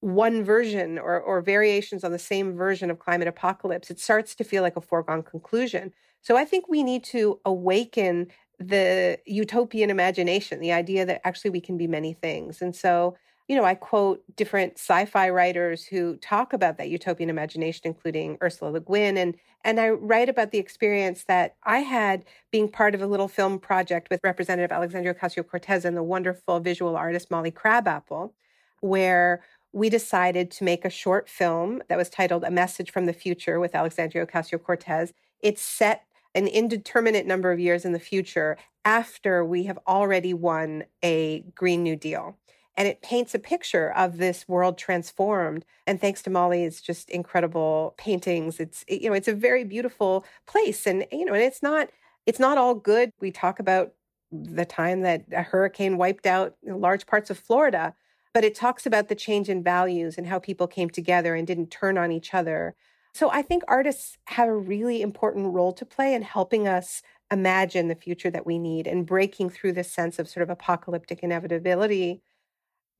one 0.00 0.44
version 0.44 0.98
or, 0.98 1.18
or 1.18 1.40
variations 1.40 2.04
on 2.04 2.12
the 2.12 2.18
same 2.18 2.54
version 2.54 2.90
of 2.90 2.98
climate 2.98 3.28
apocalypse 3.28 3.90
it 3.90 3.98
starts 3.98 4.34
to 4.34 4.44
feel 4.44 4.62
like 4.62 4.76
a 4.76 4.80
foregone 4.80 5.22
conclusion. 5.22 5.92
So 6.20 6.36
i 6.36 6.44
think 6.44 6.68
we 6.68 6.82
need 6.82 7.04
to 7.04 7.40
awaken 7.44 8.28
the 8.58 9.18
utopian 9.26 9.90
imagination 9.90 10.60
the 10.60 10.72
idea 10.72 11.04
that 11.04 11.20
actually 11.24 11.50
we 11.50 11.60
can 11.60 11.76
be 11.76 11.86
many 11.86 12.12
things. 12.12 12.62
And 12.62 12.74
so 12.74 13.16
you 13.48 13.56
know, 13.56 13.64
I 13.64 13.74
quote 13.74 14.22
different 14.36 14.78
sci-fi 14.78 15.28
writers 15.28 15.84
who 15.84 16.16
talk 16.16 16.52
about 16.52 16.78
that 16.78 16.88
utopian 16.88 17.28
imagination, 17.28 17.82
including 17.84 18.38
Ursula 18.42 18.70
Le 18.70 18.80
Guin, 18.80 19.16
and 19.18 19.34
and 19.66 19.80
I 19.80 19.90
write 19.90 20.28
about 20.28 20.50
the 20.50 20.58
experience 20.58 21.24
that 21.24 21.56
I 21.64 21.78
had 21.78 22.24
being 22.50 22.68
part 22.68 22.94
of 22.94 23.00
a 23.00 23.06
little 23.06 23.28
film 23.28 23.58
project 23.58 24.08
with 24.10 24.20
Representative 24.22 24.70
Alexandria 24.70 25.14
Ocasio 25.14 25.46
Cortez 25.46 25.86
and 25.86 25.96
the 25.96 26.02
wonderful 26.02 26.60
visual 26.60 26.96
artist 26.96 27.30
Molly 27.30 27.50
Crabapple, 27.50 28.34
where 28.80 29.42
we 29.72 29.88
decided 29.88 30.50
to 30.52 30.64
make 30.64 30.84
a 30.84 30.90
short 30.90 31.28
film 31.28 31.82
that 31.88 31.98
was 31.98 32.10
titled 32.10 32.44
A 32.44 32.50
Message 32.50 32.92
from 32.92 33.06
the 33.06 33.12
Future 33.12 33.58
with 33.58 33.74
Alexandria 33.74 34.26
Ocasio 34.26 34.62
Cortez. 34.62 35.12
It's 35.40 35.62
set 35.62 36.04
an 36.34 36.46
indeterminate 36.46 37.26
number 37.26 37.50
of 37.50 37.58
years 37.58 37.84
in 37.84 37.92
the 37.92 37.98
future 37.98 38.56
after 38.84 39.44
we 39.44 39.64
have 39.64 39.78
already 39.86 40.34
won 40.34 40.84
a 41.02 41.40
Green 41.54 41.82
New 41.82 41.96
Deal 41.96 42.36
and 42.76 42.88
it 42.88 43.02
paints 43.02 43.34
a 43.34 43.38
picture 43.38 43.92
of 43.92 44.16
this 44.16 44.48
world 44.48 44.76
transformed 44.76 45.64
and 45.86 46.00
thanks 46.00 46.22
to 46.22 46.30
molly's 46.30 46.80
just 46.80 47.10
incredible 47.10 47.94
paintings 47.96 48.60
it's 48.60 48.84
you 48.88 49.08
know 49.08 49.14
it's 49.14 49.28
a 49.28 49.34
very 49.34 49.64
beautiful 49.64 50.24
place 50.46 50.86
and 50.86 51.06
you 51.12 51.24
know 51.24 51.34
and 51.34 51.42
it's 51.42 51.62
not 51.62 51.88
it's 52.26 52.40
not 52.40 52.58
all 52.58 52.74
good. 52.74 53.10
We 53.20 53.30
talk 53.30 53.58
about 53.58 53.92
the 54.32 54.64
time 54.64 55.02
that 55.02 55.24
a 55.32 55.42
hurricane 55.42 55.96
wiped 55.96 56.26
out 56.26 56.56
large 56.64 57.06
parts 57.06 57.30
of 57.30 57.38
florida 57.38 57.94
but 58.32 58.44
it 58.44 58.54
talks 58.54 58.84
about 58.84 59.06
the 59.08 59.14
change 59.14 59.48
in 59.48 59.62
values 59.62 60.18
and 60.18 60.26
how 60.26 60.40
people 60.40 60.66
came 60.66 60.90
together 60.90 61.36
and 61.36 61.46
didn't 61.46 61.70
turn 61.70 61.96
on 61.96 62.10
each 62.10 62.34
other. 62.34 62.74
So 63.12 63.30
i 63.30 63.42
think 63.42 63.62
artists 63.68 64.18
have 64.26 64.48
a 64.48 64.56
really 64.56 65.02
important 65.02 65.54
role 65.54 65.72
to 65.74 65.86
play 65.86 66.14
in 66.14 66.22
helping 66.22 66.66
us 66.66 67.02
imagine 67.30 67.86
the 67.86 67.94
future 67.94 68.30
that 68.30 68.46
we 68.46 68.58
need 68.58 68.88
and 68.88 69.06
breaking 69.06 69.50
through 69.50 69.72
this 69.74 69.90
sense 69.90 70.18
of 70.18 70.28
sort 70.28 70.42
of 70.42 70.50
apocalyptic 70.50 71.20
inevitability 71.22 72.22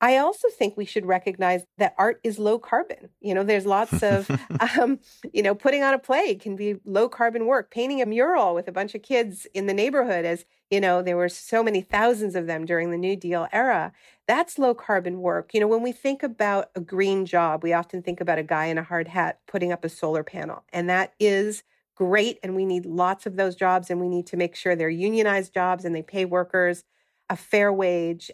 I 0.05 0.17
also 0.17 0.49
think 0.49 0.77
we 0.77 0.85
should 0.85 1.07
recognize 1.07 1.65
that 1.79 1.95
art 1.97 2.19
is 2.23 2.37
low 2.37 2.59
carbon. 2.59 3.09
You 3.21 3.33
know, 3.33 3.41
there's 3.41 3.65
lots 3.65 4.03
of, 4.03 4.29
um, 4.79 4.99
you 5.33 5.41
know, 5.41 5.55
putting 5.55 5.81
on 5.81 5.95
a 5.95 5.97
play 5.97 6.35
can 6.35 6.55
be 6.55 6.75
low 6.85 7.09
carbon 7.09 7.47
work. 7.47 7.71
Painting 7.71 8.03
a 8.03 8.05
mural 8.05 8.53
with 8.53 8.67
a 8.67 8.71
bunch 8.71 8.93
of 8.93 9.01
kids 9.01 9.47
in 9.55 9.65
the 9.65 9.73
neighborhood, 9.73 10.23
as 10.23 10.45
you 10.69 10.79
know, 10.79 11.01
there 11.01 11.17
were 11.17 11.27
so 11.27 11.63
many 11.63 11.81
thousands 11.81 12.35
of 12.35 12.45
them 12.45 12.65
during 12.65 12.91
the 12.91 12.99
New 12.99 13.15
Deal 13.15 13.47
era. 13.51 13.93
That's 14.27 14.59
low 14.59 14.75
carbon 14.75 15.21
work. 15.21 15.55
You 15.55 15.59
know, 15.59 15.67
when 15.67 15.81
we 15.81 15.91
think 15.91 16.21
about 16.21 16.69
a 16.75 16.81
green 16.81 17.25
job, 17.25 17.63
we 17.63 17.73
often 17.73 18.03
think 18.03 18.21
about 18.21 18.37
a 18.37 18.43
guy 18.43 18.65
in 18.65 18.77
a 18.77 18.83
hard 18.83 19.07
hat 19.07 19.39
putting 19.47 19.71
up 19.71 19.83
a 19.83 19.89
solar 19.89 20.23
panel, 20.23 20.65
and 20.71 20.87
that 20.87 21.15
is 21.19 21.63
great. 21.95 22.37
And 22.43 22.55
we 22.55 22.65
need 22.65 22.85
lots 22.85 23.25
of 23.25 23.37
those 23.37 23.55
jobs, 23.55 23.89
and 23.89 23.99
we 23.99 24.09
need 24.09 24.27
to 24.27 24.37
make 24.37 24.55
sure 24.55 24.75
they're 24.75 24.87
unionized 24.87 25.51
jobs 25.51 25.83
and 25.83 25.95
they 25.95 26.03
pay 26.03 26.25
workers 26.25 26.83
a 27.27 27.35
fair 27.35 27.73
wage. 27.73 28.29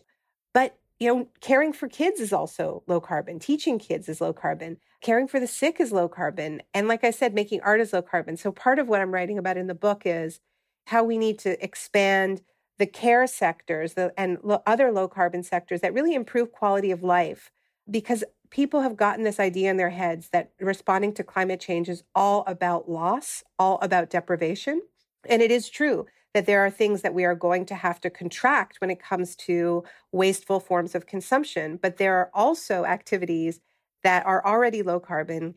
But 0.53 0.78
you 1.02 1.08
know, 1.08 1.28
caring 1.41 1.74
for 1.74 1.88
kids 1.88 2.20
is 2.20 2.32
also 2.32 2.84
low 2.86 3.02
carbon. 3.02 3.39
Teaching 3.39 3.80
kids 3.80 4.08
is 4.08 4.22
low 4.22 4.34
carbon. 4.34 4.78
Caring 5.02 5.28
for 5.28 5.39
the 5.39 5.47
sick 5.47 5.80
is 5.80 5.91
low 5.91 6.08
carbon. 6.08 6.62
And 6.76 6.88
like 6.88 7.04
I 7.04 7.10
said, 7.10 7.34
making 7.34 7.62
art 7.62 7.82
is 7.82 7.91
low 7.91 8.04
carbon. 8.04 8.38
So 8.38 8.52
part 8.52 8.78
of 8.78 8.88
what 8.88 9.02
I'm 9.02 9.12
writing 9.12 9.39
about 9.39 9.58
in 9.58 9.66
the 9.66 9.74
book 9.74 10.04
is 10.06 10.41
how 10.86 11.04
we 11.04 11.18
need 11.18 11.39
to 11.39 11.62
expand 11.64 12.43
the 12.78 12.86
care 12.86 13.26
sectors 13.26 13.95
the, 13.95 14.14
and 14.16 14.38
lo- 14.43 14.62
other 14.68 14.91
low 14.91 15.08
carbon 15.08 15.41
sectors 15.41 15.82
that 15.82 15.91
really 15.91 16.14
improve 16.14 16.52
quality 16.52 16.91
of 16.91 17.02
life 17.02 17.49
because 17.89 18.24
people 18.52 18.82
have 18.82 18.95
gotten 18.95 19.24
this 19.24 19.39
idea 19.39 19.72
in 19.72 19.78
their 19.78 19.89
heads 19.89 20.30
that 20.30 20.52
responding 20.60 21.14
to 21.16 21.24
climate 21.24 21.60
change 21.60 21.89
is 21.89 22.04
all 22.14 22.43
about 22.45 22.88
loss, 22.88 23.43
all 23.58 23.80
about 23.82 24.12
deprivation. 24.12 24.80
And 25.28 25.41
it 25.41 25.49
is 25.49 25.68
true 25.68 26.06
that 26.34 26.45
there 26.45 26.65
are 26.65 26.69
things 26.69 27.01
that 27.01 27.13
we 27.13 27.25
are 27.25 27.36
going 27.36 27.65
to 27.65 27.75
have 27.75 27.99
to 28.01 28.09
contract 28.09 28.79
when 28.79 28.89
it 28.89 29.01
comes 29.01 29.36
to 29.36 29.84
wasteful 30.11 30.59
forms 30.59 30.95
of 30.95 31.05
consumption. 31.05 31.77
But 31.82 31.97
there 31.97 32.15
are 32.15 32.32
also 32.34 32.86
activities 32.86 33.59
that 34.03 34.25
are 34.25 34.45
already 34.45 34.82
low 34.82 34.99
carbon, 34.99 35.55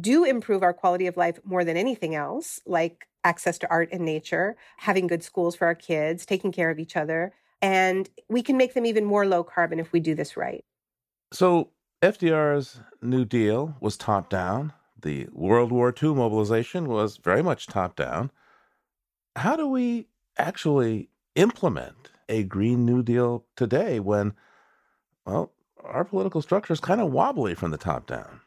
do 0.00 0.24
improve 0.24 0.62
our 0.62 0.74
quality 0.74 1.06
of 1.06 1.16
life 1.16 1.38
more 1.44 1.64
than 1.64 1.76
anything 1.76 2.14
else, 2.14 2.60
like 2.66 3.06
access 3.24 3.58
to 3.58 3.70
art 3.70 3.88
and 3.92 4.04
nature, 4.04 4.56
having 4.78 5.06
good 5.06 5.22
schools 5.22 5.56
for 5.56 5.66
our 5.66 5.74
kids, 5.74 6.26
taking 6.26 6.52
care 6.52 6.70
of 6.70 6.78
each 6.78 6.96
other. 6.96 7.32
And 7.62 8.08
we 8.28 8.42
can 8.42 8.56
make 8.56 8.74
them 8.74 8.86
even 8.86 9.04
more 9.04 9.26
low 9.26 9.42
carbon 9.44 9.78
if 9.78 9.92
we 9.92 10.00
do 10.00 10.14
this 10.14 10.36
right. 10.36 10.64
So, 11.32 11.70
FDR's 12.02 12.80
New 13.00 13.24
Deal 13.24 13.76
was 13.80 13.96
top 13.96 14.28
down. 14.28 14.72
The 15.00 15.28
World 15.32 15.72
War 15.72 15.94
II 16.00 16.14
mobilization 16.14 16.88
was 16.88 17.16
very 17.16 17.42
much 17.42 17.66
top 17.66 17.96
down. 17.96 18.30
How 19.34 19.56
do 19.56 19.66
we 19.66 20.06
actually 20.38 21.08
implement 21.34 22.10
a 22.28 22.44
Green 22.44 22.84
New 22.84 23.02
Deal 23.02 23.44
today 23.56 24.00
when, 24.00 24.34
well, 25.24 25.52
our 25.82 26.04
political 26.04 26.42
structure 26.42 26.72
is 26.72 26.80
kind 26.80 27.00
of 27.00 27.12
wobbly 27.12 27.54
from 27.54 27.70
the 27.70 27.78
top 27.78 28.06
down. 28.06 28.40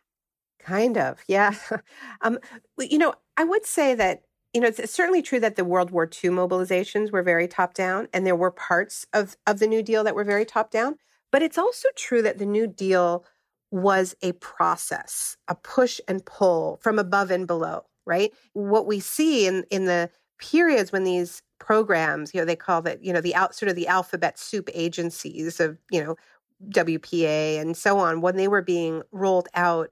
Kind 0.60 0.98
of, 0.98 1.20
yeah. 1.28 1.56
um, 2.22 2.40
you 2.78 2.98
know, 2.98 3.14
I 3.38 3.44
would 3.44 3.66
say 3.66 3.96
that 3.96 4.24
you 4.54 4.62
know, 4.62 4.68
it's 4.68 4.92
certainly 4.92 5.22
true 5.22 5.40
that 5.40 5.56
the 5.56 5.66
World 5.66 5.92
War 5.92 6.06
II 6.06 6.32
mobilizations 6.32 7.12
were 7.12 7.22
very 7.22 7.48
top 7.48 7.74
down, 7.74 8.08
and 8.14 8.26
there 8.26 8.36
were 8.36 8.52
parts 8.52 9.06
of, 9.14 9.38
of 9.46 9.60
the 9.60 9.68
New 9.68 9.84
Deal 9.84 10.04
that 10.04 10.16
were 10.16 10.24
very 10.24 10.46
top 10.46 10.72
down. 10.72 10.96
But 11.32 11.44
it's 11.44 11.58
also 11.58 11.88
true 11.96 12.24
that 12.24 12.40
the 12.40 12.46
New 12.46 12.66
Deal 12.66 13.24
was 13.70 14.16
a 14.24 14.32
process, 14.34 15.38
a 15.48 15.54
push 15.54 16.02
and 16.08 16.26
pull 16.26 16.80
from 16.82 16.98
above 16.98 17.30
and 17.30 17.46
below, 17.46 17.84
right? 18.06 18.34
What 18.54 18.88
we 18.88 19.00
see 19.00 19.46
in, 19.46 19.66
in 19.70 19.86
the 19.86 20.10
periods 20.40 20.92
when 20.92 21.04
these 21.04 21.42
programs, 21.60 22.34
you 22.34 22.42
know, 22.42 22.46
they 22.46 22.56
call 22.56 22.82
that, 22.82 23.04
you 23.04 23.14
know, 23.14 23.22
the 23.22 23.36
out 23.36 23.54
sort 23.54 23.70
of 23.70 23.76
the 23.76 23.88
alphabet 23.88 24.40
soup 24.40 24.70
agencies 24.74 25.60
of, 25.60 25.78
you 25.92 26.04
know, 26.04 26.16
WPA 26.70 27.60
and 27.60 27.78
so 27.78 28.00
on, 28.00 28.22
when 28.22 28.36
they 28.36 28.48
were 28.48 28.62
being 28.62 29.02
rolled 29.12 29.48
out, 29.54 29.92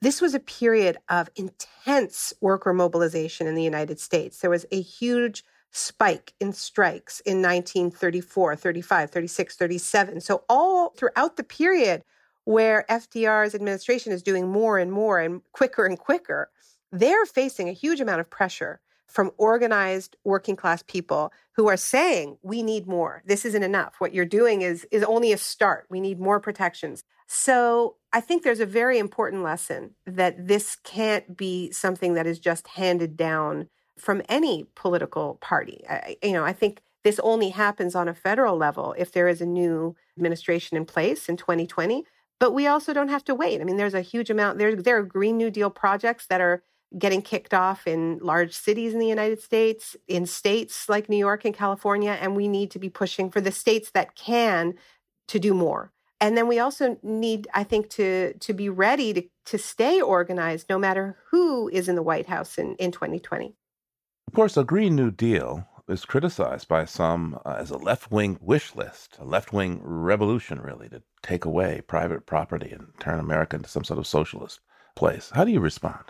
this 0.00 0.20
was 0.20 0.34
a 0.34 0.40
period 0.40 0.98
of 1.08 1.30
intense 1.36 2.34
worker 2.40 2.72
mobilization 2.72 3.46
in 3.46 3.54
the 3.54 3.62
United 3.62 3.98
States. 3.98 4.38
There 4.38 4.50
was 4.50 4.66
a 4.70 4.80
huge 4.80 5.44
spike 5.70 6.34
in 6.40 6.52
strikes 6.52 7.20
in 7.20 7.42
1934, 7.42 8.54
35, 8.56 9.10
36, 9.10 9.56
37. 9.56 10.20
So, 10.20 10.44
all 10.48 10.90
throughout 10.90 11.36
the 11.36 11.42
period 11.42 12.04
where 12.44 12.84
FDR's 12.90 13.54
administration 13.54 14.12
is 14.12 14.22
doing 14.22 14.46
more 14.46 14.78
and 14.78 14.92
more 14.92 15.18
and 15.18 15.40
quicker 15.52 15.86
and 15.86 15.98
quicker, 15.98 16.50
they're 16.92 17.26
facing 17.26 17.68
a 17.68 17.72
huge 17.72 18.00
amount 18.00 18.20
of 18.20 18.30
pressure 18.30 18.80
from 19.06 19.30
organized 19.36 20.16
working 20.24 20.56
class 20.56 20.82
people 20.82 21.32
who 21.52 21.68
are 21.68 21.76
saying 21.76 22.36
we 22.42 22.62
need 22.62 22.86
more. 22.86 23.22
This 23.26 23.44
isn't 23.44 23.62
enough. 23.62 23.94
What 23.98 24.14
you're 24.14 24.24
doing 24.24 24.62
is 24.62 24.86
is 24.90 25.04
only 25.04 25.32
a 25.32 25.38
start. 25.38 25.86
We 25.88 26.00
need 26.00 26.20
more 26.20 26.40
protections. 26.40 27.04
So 27.26 27.96
i 28.12 28.20
think 28.20 28.42
there's 28.42 28.60
a 28.60 28.66
very 28.66 28.98
important 28.98 29.42
lesson 29.42 29.94
that 30.06 30.46
this 30.46 30.76
can't 30.84 31.36
be 31.36 31.70
something 31.72 32.14
that 32.14 32.26
is 32.26 32.38
just 32.38 32.68
handed 32.68 33.16
down 33.16 33.68
from 33.98 34.22
any 34.28 34.66
political 34.74 35.36
party. 35.40 35.84
I, 35.88 36.16
you 36.22 36.32
know 36.32 36.44
i 36.44 36.52
think 36.52 36.82
this 37.02 37.20
only 37.22 37.50
happens 37.50 37.94
on 37.94 38.08
a 38.08 38.14
federal 38.14 38.56
level 38.56 38.94
if 38.98 39.12
there 39.12 39.28
is 39.28 39.40
a 39.40 39.46
new 39.46 39.94
administration 40.16 40.76
in 40.76 40.84
place 40.86 41.28
in 41.28 41.36
2020 41.36 42.04
but 42.40 42.52
we 42.52 42.66
also 42.66 42.92
don't 42.92 43.08
have 43.08 43.24
to 43.24 43.34
wait. 43.34 43.60
I 43.60 43.64
mean 43.64 43.76
there's 43.76 43.94
a 43.94 44.00
huge 44.00 44.30
amount 44.30 44.58
there 44.58 44.76
there 44.76 44.98
are 44.98 45.02
green 45.02 45.36
new 45.36 45.50
deal 45.50 45.70
projects 45.70 46.26
that 46.26 46.40
are 46.40 46.62
getting 46.98 47.22
kicked 47.22 47.54
off 47.54 47.86
in 47.86 48.18
large 48.18 48.52
cities 48.52 48.92
in 48.92 48.98
the 48.98 49.06
United 49.06 49.40
States, 49.42 49.96
in 50.08 50.26
states 50.26 50.88
like 50.88 51.08
New 51.08 51.16
York 51.16 51.44
and 51.44 51.54
California, 51.54 52.16
and 52.20 52.36
we 52.36 52.48
need 52.48 52.70
to 52.72 52.78
be 52.78 52.88
pushing 52.88 53.30
for 53.30 53.40
the 53.40 53.52
states 53.52 53.90
that 53.92 54.14
can 54.14 54.74
to 55.28 55.38
do 55.38 55.54
more. 55.54 55.92
And 56.20 56.36
then 56.36 56.48
we 56.48 56.58
also 56.58 56.96
need, 57.02 57.48
I 57.54 57.64
think, 57.64 57.90
to 57.90 58.34
to 58.34 58.52
be 58.52 58.68
ready 58.68 59.12
to 59.12 59.22
to 59.46 59.58
stay 59.58 60.00
organized 60.00 60.68
no 60.70 60.78
matter 60.78 61.18
who 61.30 61.68
is 61.68 61.88
in 61.88 61.96
the 61.96 62.02
White 62.02 62.26
House 62.26 62.56
in, 62.56 62.76
in 62.76 62.92
2020. 62.92 63.54
Of 64.28 64.34
course, 64.34 64.56
a 64.56 64.64
Green 64.64 64.96
New 64.96 65.10
Deal 65.10 65.66
is 65.88 66.04
criticized 66.06 66.66
by 66.66 66.86
some 66.86 67.38
uh, 67.44 67.56
as 67.58 67.70
a 67.70 67.76
left 67.76 68.10
wing 68.10 68.38
wish 68.40 68.74
list, 68.74 69.18
a 69.20 69.24
left 69.24 69.52
wing 69.52 69.80
revolution, 69.82 70.60
really, 70.60 70.88
to 70.88 71.02
take 71.22 71.44
away 71.44 71.82
private 71.86 72.26
property 72.26 72.70
and 72.70 72.88
turn 73.00 73.20
America 73.20 73.56
into 73.56 73.68
some 73.68 73.84
sort 73.84 73.98
of 73.98 74.06
socialist 74.06 74.60
place. 74.96 75.30
How 75.34 75.44
do 75.44 75.52
you 75.52 75.60
respond? 75.60 76.04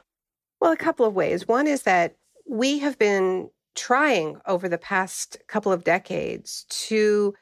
Well, 0.65 0.73
a 0.73 0.79
couple 0.79 1.05
of 1.05 1.15
ways. 1.15 1.47
One 1.47 1.67
is 1.67 1.83
that 1.83 2.17
we 2.49 2.79
have 2.79 2.99
been 2.99 3.51
trying 3.75 4.41
over 4.47 4.67
the 4.67 4.79
past 4.79 5.37
couple 5.47 5.71
of 5.71 5.85
decades 5.85 6.65
to 6.87 7.35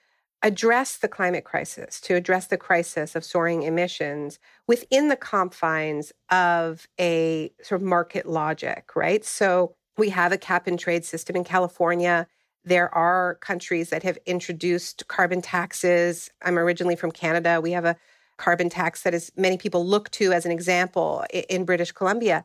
address 0.42 0.96
the 0.96 1.06
climate 1.06 1.44
crisis, 1.44 2.00
to 2.00 2.16
address 2.16 2.48
the 2.48 2.56
crisis 2.56 3.14
of 3.14 3.24
soaring 3.24 3.62
emissions 3.62 4.40
within 4.66 5.06
the 5.06 5.14
confines 5.14 6.12
of 6.32 6.88
a 6.98 7.52
sort 7.62 7.80
of 7.80 7.86
market 7.86 8.26
logic, 8.26 8.96
right? 8.96 9.24
So 9.24 9.76
we 9.96 10.08
have 10.08 10.32
a 10.32 10.36
cap 10.36 10.66
and 10.66 10.76
trade 10.76 11.04
system 11.04 11.36
in 11.36 11.44
California. 11.44 12.26
There 12.64 12.92
are 12.92 13.36
countries 13.36 13.90
that 13.90 14.02
have 14.02 14.18
introduced 14.26 15.06
carbon 15.06 15.42
taxes. 15.42 16.28
I'm 16.42 16.58
originally 16.58 16.96
from 16.96 17.12
Canada. 17.12 17.60
We 17.60 17.70
have 17.70 17.84
a 17.84 17.94
carbon 18.36 18.68
tax 18.68 19.04
that 19.04 19.14
is 19.14 19.30
many 19.36 19.58
people 19.58 19.86
look 19.86 20.10
to 20.10 20.32
as 20.32 20.44
an 20.44 20.50
example 20.50 21.24
in 21.30 21.64
British 21.64 21.92
Columbia 21.92 22.44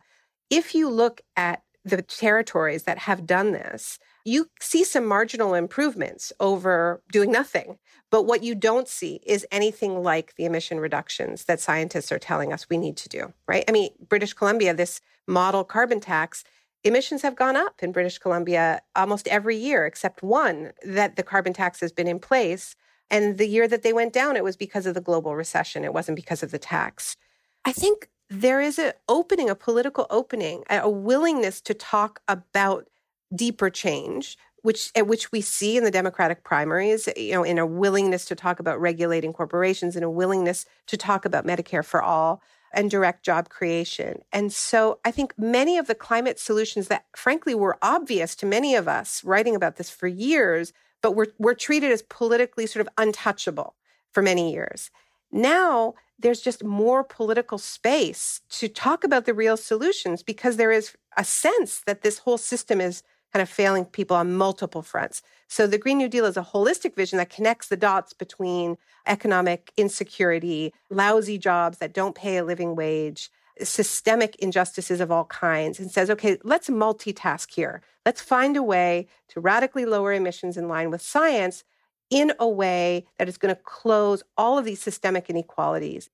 if 0.49 0.75
you 0.75 0.89
look 0.89 1.21
at 1.35 1.63
the 1.83 2.01
territories 2.01 2.83
that 2.83 2.97
have 2.99 3.25
done 3.25 3.51
this, 3.51 3.97
you 4.25 4.49
see 4.59 4.83
some 4.83 5.05
marginal 5.05 5.53
improvements 5.53 6.33
over 6.39 7.01
doing 7.11 7.31
nothing. 7.31 7.77
But 8.09 8.23
what 8.23 8.43
you 8.43 8.55
don't 8.55 8.87
see 8.87 9.21
is 9.25 9.45
anything 9.51 10.03
like 10.03 10.35
the 10.35 10.45
emission 10.45 10.79
reductions 10.79 11.45
that 11.45 11.61
scientists 11.61 12.11
are 12.11 12.19
telling 12.19 12.51
us 12.51 12.69
we 12.69 12.77
need 12.77 12.97
to 12.97 13.09
do, 13.09 13.33
right? 13.47 13.63
I 13.67 13.71
mean, 13.71 13.91
British 14.07 14.33
Columbia, 14.33 14.73
this 14.73 14.99
model 15.27 15.63
carbon 15.63 16.01
tax, 16.01 16.43
emissions 16.83 17.21
have 17.21 17.35
gone 17.35 17.55
up 17.55 17.81
in 17.81 17.91
British 17.91 18.17
Columbia 18.17 18.81
almost 18.95 19.27
every 19.29 19.55
year, 19.55 19.85
except 19.85 20.21
one 20.21 20.71
that 20.85 21.15
the 21.15 21.23
carbon 21.23 21.53
tax 21.53 21.79
has 21.79 21.91
been 21.91 22.07
in 22.07 22.19
place. 22.19 22.75
And 23.09 23.37
the 23.37 23.47
year 23.47 23.67
that 23.67 23.83
they 23.83 23.93
went 23.93 24.11
down, 24.11 24.35
it 24.35 24.43
was 24.43 24.57
because 24.57 24.85
of 24.85 24.93
the 24.93 25.01
global 25.01 25.35
recession. 25.35 25.85
It 25.85 25.93
wasn't 25.93 26.17
because 26.17 26.43
of 26.43 26.51
the 26.51 26.59
tax. 26.59 27.15
I 27.63 27.71
think 27.71 28.09
there 28.29 28.59
is 28.59 28.77
an 28.77 28.93
opening, 29.07 29.49
a 29.49 29.55
political 29.55 30.05
opening, 30.09 30.63
a 30.69 30.89
willingness 30.89 31.61
to 31.61 31.73
talk 31.73 32.21
about 32.27 32.87
deeper 33.33 33.69
change, 33.69 34.37
which 34.61 34.91
at 34.95 35.07
which 35.07 35.31
we 35.31 35.41
see 35.41 35.77
in 35.77 35.83
the 35.83 35.91
Democratic 35.91 36.43
primaries, 36.43 37.07
eh, 37.07 37.13
you 37.17 37.31
know, 37.33 37.43
in 37.43 37.57
a 37.57 37.65
willingness 37.65 38.25
to 38.25 38.35
talk 38.35 38.59
about 38.59 38.81
regulating 38.81 39.33
corporations, 39.33 39.95
and 39.95 40.03
a 40.03 40.09
willingness 40.09 40.65
to 40.87 40.97
talk 40.97 41.25
about 41.25 41.45
Medicare 41.45 41.85
for 41.85 42.01
all 42.01 42.41
and 42.73 42.91
direct 42.91 43.23
job 43.23 43.47
creation. 43.49 44.21
And 44.33 44.51
so 44.51 44.99
I 45.05 45.11
think 45.11 45.33
many 45.37 45.77
of 45.77 45.87
the 45.87 45.95
climate 45.95 46.37
solutions 46.37 46.89
that 46.89 47.05
frankly 47.15 47.55
were 47.55 47.77
obvious 47.81 48.35
to 48.35 48.45
many 48.45 48.75
of 48.75 48.87
us 48.87 49.23
writing 49.23 49.55
about 49.55 49.77
this 49.77 49.89
for 49.89 50.07
years, 50.07 50.73
but 51.01 51.15
were, 51.15 51.27
were 51.39 51.55
treated 51.55 51.91
as 51.91 52.01
politically 52.01 52.65
sort 52.65 52.85
of 52.85 52.93
untouchable 52.97 53.75
for 54.11 54.21
many 54.21 54.51
years. 54.51 54.91
Now 55.31 55.95
there's 56.19 56.41
just 56.41 56.63
more 56.63 57.03
political 57.03 57.57
space 57.57 58.41
to 58.49 58.67
talk 58.67 59.03
about 59.03 59.25
the 59.25 59.33
real 59.33 59.57
solutions 59.57 60.23
because 60.23 60.57
there 60.57 60.71
is 60.71 60.95
a 61.15 61.23
sense 61.23 61.81
that 61.85 62.01
this 62.01 62.19
whole 62.19 62.37
system 62.37 62.81
is 62.81 63.03
kind 63.33 63.41
of 63.41 63.49
failing 63.49 63.85
people 63.85 64.15
on 64.15 64.33
multiple 64.33 64.81
fronts. 64.81 65.21
So 65.47 65.67
the 65.67 65.77
Green 65.77 65.97
New 65.97 66.07
Deal 66.07 66.25
is 66.25 66.37
a 66.37 66.41
holistic 66.41 66.95
vision 66.95 67.17
that 67.17 67.29
connects 67.29 67.67
the 67.67 67.77
dots 67.77 68.13
between 68.13 68.77
economic 69.05 69.71
insecurity, 69.77 70.73
lousy 70.89 71.37
jobs 71.37 71.77
that 71.79 71.93
don't 71.93 72.15
pay 72.15 72.37
a 72.37 72.43
living 72.43 72.75
wage, 72.75 73.29
systemic 73.61 74.35
injustices 74.37 75.01
of 75.01 75.11
all 75.11 75.25
kinds, 75.25 75.79
and 75.79 75.91
says, 75.91 76.09
okay, 76.09 76.37
let's 76.43 76.69
multitask 76.69 77.51
here. 77.51 77.81
Let's 78.05 78.21
find 78.21 78.55
a 78.55 78.63
way 78.63 79.07
to 79.29 79.39
radically 79.39 79.85
lower 79.85 80.13
emissions 80.13 80.57
in 80.57 80.67
line 80.67 80.89
with 80.89 81.01
science 81.01 81.63
in 82.09 82.33
a 82.39 82.47
way 82.47 83.05
that 83.17 83.27
is 83.27 83.37
going 83.37 83.53
to 83.53 83.61
close 83.61 84.23
all 84.37 84.57
of 84.57 84.65
these 84.65 84.81
systemic 84.81 85.29
inequalities. 85.29 86.09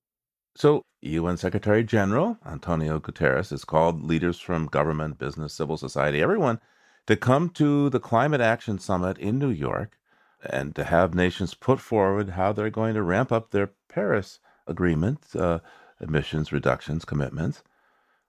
So, 0.56 0.84
UN 1.02 1.38
Secretary 1.38 1.84
General 1.84 2.38
Antonio 2.46 3.00
Guterres 3.00 3.50
has 3.50 3.66
called 3.66 4.04
leaders 4.04 4.40
from 4.40 4.68
government, 4.68 5.18
business, 5.18 5.54
civil 5.54 5.78
society, 5.78 6.22
everyone 6.22 6.60
to 7.08 7.16
come 7.16 7.50
to 7.50 7.90
the 7.90 8.00
Climate 8.00 8.42
Action 8.42 8.80
Summit 8.80 9.18
in 9.18 9.38
New 9.38 9.50
York 9.50 9.98
and 10.46 10.76
to 10.76 10.84
have 10.84 11.14
nations 11.14 11.54
put 11.54 11.80
forward 11.80 12.30
how 12.30 12.54
they're 12.54 12.70
going 12.70 12.94
to 12.94 13.04
ramp 13.04 13.32
up 13.32 13.52
their 13.52 13.72
Paris 13.90 14.40
Agreement 14.68 15.24
uh, 15.36 15.60
emissions 16.00 16.52
reductions 16.52 17.06
commitments. 17.06 17.64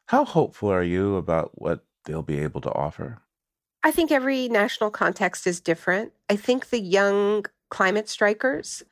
How 0.06 0.24
hopeful 0.24 0.70
are 0.70 0.82
you 0.82 1.16
about 1.16 1.52
what 1.54 1.84
they'll 2.04 2.22
be 2.22 2.40
able 2.40 2.60
to 2.62 2.72
offer? 2.72 3.22
I 3.84 3.90
think 3.90 4.10
every 4.10 4.48
national 4.48 4.90
context 4.90 5.46
is 5.46 5.60
different. 5.60 6.12
I 6.30 6.36
think 6.36 6.70
the 6.70 6.80
young 6.80 7.44
climate 7.68 8.08
strikers 8.08 8.82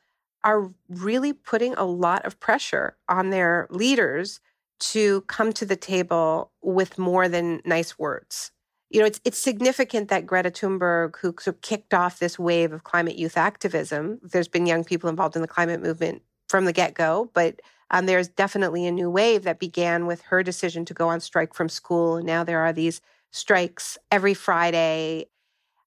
are 0.43 0.69
really 0.87 1.33
putting 1.33 1.73
a 1.73 1.83
lot 1.83 2.25
of 2.25 2.39
pressure 2.39 2.95
on 3.09 3.31
their 3.31 3.67
leaders 3.71 4.39
to 4.79 5.21
come 5.21 5.51
to 5.53 5.65
the 5.65 5.75
table 5.75 6.51
with 6.61 6.99
more 6.99 7.27
than 7.27 7.61
nice 7.65 7.97
words. 7.97 8.51
You 8.91 8.99
know, 8.99 9.07
it's 9.07 9.19
it's 9.25 9.39
significant 9.39 10.09
that 10.09 10.27
Greta 10.27 10.51
Thunberg, 10.51 11.15
who 11.17 11.33
sort 11.39 11.55
of 11.55 11.61
kicked 11.61 11.95
off 11.95 12.19
this 12.19 12.37
wave 12.37 12.71
of 12.71 12.83
climate 12.83 13.17
youth 13.17 13.35
activism, 13.35 14.19
there's 14.21 14.47
been 14.47 14.67
young 14.67 14.83
people 14.83 15.09
involved 15.09 15.35
in 15.35 15.41
the 15.41 15.47
climate 15.47 15.81
movement 15.81 16.21
from 16.47 16.65
the 16.65 16.73
get 16.73 16.93
go, 16.93 17.31
but 17.33 17.61
um, 17.89 18.05
there's 18.05 18.27
definitely 18.27 18.85
a 18.85 18.91
new 18.91 19.09
wave 19.09 19.43
that 19.43 19.59
began 19.59 20.05
with 20.05 20.21
her 20.23 20.43
decision 20.43 20.85
to 20.85 20.93
go 20.93 21.09
on 21.09 21.19
strike 21.19 21.55
from 21.55 21.69
school. 21.69 22.21
Now 22.21 22.43
there 22.43 22.59
are 22.59 22.73
these 22.73 23.01
strikes 23.33 23.97
every 24.11 24.33
Friday. 24.33 25.25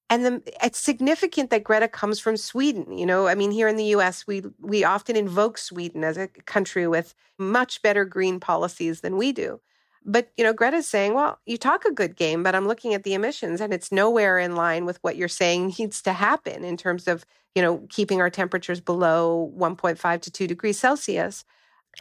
And 0.09 0.25
the, 0.25 0.43
it's 0.63 0.77
significant 0.77 1.49
that 1.49 1.63
Greta 1.63 1.87
comes 1.87 2.19
from 2.19 2.37
Sweden. 2.37 2.97
You 2.97 3.05
know, 3.05 3.27
I 3.27 3.35
mean, 3.35 3.51
here 3.51 3.67
in 3.67 3.75
the 3.75 3.85
U.S., 3.85 4.27
we 4.27 4.43
we 4.61 4.83
often 4.83 5.15
invoke 5.15 5.57
Sweden 5.57 6.03
as 6.03 6.17
a 6.17 6.27
country 6.27 6.87
with 6.87 7.15
much 7.37 7.81
better 7.81 8.05
green 8.05 8.39
policies 8.39 9.01
than 9.01 9.17
we 9.17 9.31
do. 9.31 9.59
But 10.05 10.31
you 10.37 10.45
know, 10.45 10.53
Greta's 10.53 10.87
saying, 10.87 11.13
"Well, 11.13 11.39
you 11.45 11.57
talk 11.57 11.83
a 11.83 11.91
good 11.91 12.15
game, 12.15 12.41
but 12.41 12.55
I'm 12.55 12.67
looking 12.67 12.93
at 12.93 13.03
the 13.03 13.13
emissions, 13.13 13.59
and 13.59 13.73
it's 13.73 13.91
nowhere 13.91 14.39
in 14.39 14.55
line 14.55 14.85
with 14.85 14.97
what 15.01 15.17
you're 15.17 15.27
saying 15.27 15.73
needs 15.79 16.01
to 16.03 16.13
happen 16.13 16.63
in 16.63 16.77
terms 16.77 17.07
of 17.07 17.25
you 17.55 17.61
know 17.61 17.85
keeping 17.89 18.21
our 18.21 18.29
temperatures 18.29 18.79
below 18.79 19.51
1.5 19.57 20.21
to 20.21 20.31
2 20.31 20.47
degrees 20.47 20.79
Celsius." 20.79 21.43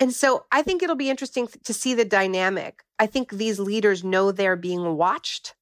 And 0.01 0.13
so 0.13 0.45
I 0.53 0.63
think 0.63 0.83
it'll 0.83 0.97
be 0.97 1.11
interesting 1.11 1.49
to 1.65 1.73
see 1.73 1.95
the 1.95 2.05
dynamic. 2.05 2.83
I 2.99 3.07
think 3.07 3.31
these 3.31 3.59
leaders 3.59 4.05
know 4.05 4.31
they're 4.31 4.57
being 4.57 4.97
watched 4.97 5.55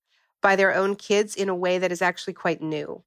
by 0.43 0.57
their 0.57 0.74
own 0.74 0.97
kids 0.97 1.35
in 1.35 1.49
a 1.49 1.55
way 1.55 1.78
that 1.78 1.93
is 1.93 2.03
actually 2.03 2.35
quite 2.35 2.61
new. 2.61 3.03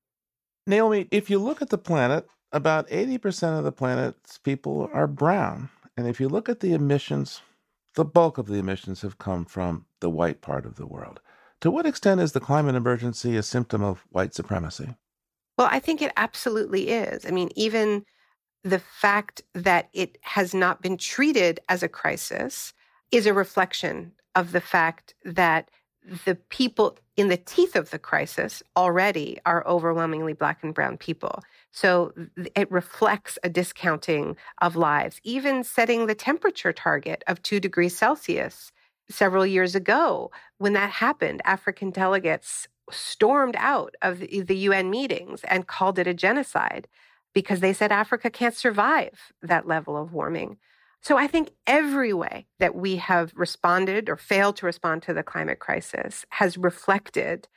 Naomi, 0.65 1.07
if 1.11 1.29
you 1.29 1.39
look 1.39 1.61
at 1.61 1.69
the 1.69 1.77
planet, 1.77 2.27
about 2.51 2.89
80% 2.89 3.57
of 3.57 3.63
the 3.63 3.71
planet's 3.71 4.37
people 4.37 4.89
are 4.93 5.07
brown. 5.07 5.69
And 5.95 6.07
if 6.07 6.19
you 6.19 6.29
look 6.29 6.49
at 6.49 6.59
the 6.61 6.73
emissions, 6.73 7.41
the 7.95 8.05
bulk 8.05 8.37
of 8.37 8.47
the 8.47 8.59
emissions 8.59 9.01
have 9.01 9.17
come 9.17 9.45
from 9.45 9.85
the 9.99 10.09
white 10.09 10.41
part 10.41 10.65
of 10.65 10.75
the 10.75 10.87
world. 10.87 11.19
To 11.61 11.71
what 11.71 11.85
extent 11.85 12.21
is 12.21 12.33
the 12.33 12.39
climate 12.39 12.75
emergency 12.75 13.35
a 13.35 13.43
symptom 13.43 13.83
of 13.83 14.05
white 14.09 14.33
supremacy? 14.33 14.95
Well, 15.57 15.67
I 15.71 15.79
think 15.79 16.01
it 16.01 16.13
absolutely 16.15 16.89
is. 16.89 17.25
I 17.25 17.31
mean, 17.31 17.49
even 17.55 18.05
the 18.63 18.79
fact 18.79 19.41
that 19.53 19.89
it 19.93 20.17
has 20.21 20.53
not 20.53 20.81
been 20.81 20.97
treated 20.97 21.59
as 21.69 21.83
a 21.83 21.89
crisis 21.89 22.73
is 23.11 23.25
a 23.25 23.33
reflection 23.33 24.11
of 24.35 24.51
the 24.51 24.61
fact 24.61 25.13
that 25.23 25.69
the 26.25 26.35
people 26.35 26.97
in 27.17 27.27
the 27.27 27.37
teeth 27.37 27.75
of 27.75 27.89
the 27.89 27.99
crisis 27.99 28.63
already 28.75 29.39
are 29.45 29.65
overwhelmingly 29.67 30.33
black 30.33 30.63
and 30.63 30.73
brown 30.73 30.97
people. 30.97 31.41
So 31.71 32.13
it 32.55 32.71
reflects 32.71 33.37
a 33.43 33.49
discounting 33.49 34.37
of 34.61 34.75
lives. 34.75 35.19
Even 35.23 35.63
setting 35.63 36.05
the 36.05 36.15
temperature 36.15 36.71
target 36.71 37.23
of 37.27 37.41
two 37.41 37.59
degrees 37.59 37.97
Celsius 37.97 38.71
several 39.09 39.45
years 39.45 39.75
ago, 39.75 40.31
when 40.57 40.73
that 40.73 40.91
happened, 40.91 41.41
African 41.43 41.91
delegates 41.91 42.67
stormed 42.89 43.55
out 43.57 43.95
of 44.01 44.19
the 44.19 44.55
UN 44.55 44.89
meetings 44.89 45.41
and 45.45 45.67
called 45.67 45.99
it 45.99 46.07
a 46.07 46.13
genocide 46.13 46.87
because 47.37 47.59
they 47.59 47.71
said 47.71 47.91
Africa 47.91 48.31
can't 48.31 48.55
survive 48.55 49.31
that 49.43 49.67
level 49.67 49.95
of 49.95 50.11
warming. 50.11 50.57
So 51.03 51.19
I 51.19 51.27
think 51.27 51.51
every 51.67 52.11
way 52.11 52.47
that 52.57 52.73
we 52.73 52.95
have 52.95 53.31
responded 53.35 54.09
or 54.09 54.17
failed 54.17 54.55
to 54.55 54.65
respond 54.65 55.03
to 55.03 55.13
the 55.13 55.21
climate 55.21 55.59
crisis 55.59 56.25
has 56.29 56.57
reflected 56.57 57.47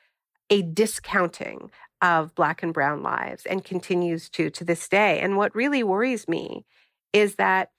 a 0.50 0.60
discounting 0.60 1.70
of 2.02 2.34
black 2.34 2.62
and 2.62 2.74
brown 2.74 3.02
lives 3.02 3.46
and 3.46 3.64
continues 3.64 4.28
to 4.28 4.50
to 4.50 4.66
this 4.66 4.86
day. 4.86 5.18
And 5.18 5.38
what 5.38 5.54
really 5.54 5.82
worries 5.82 6.28
me 6.28 6.66
is 7.14 7.36
that 7.36 7.70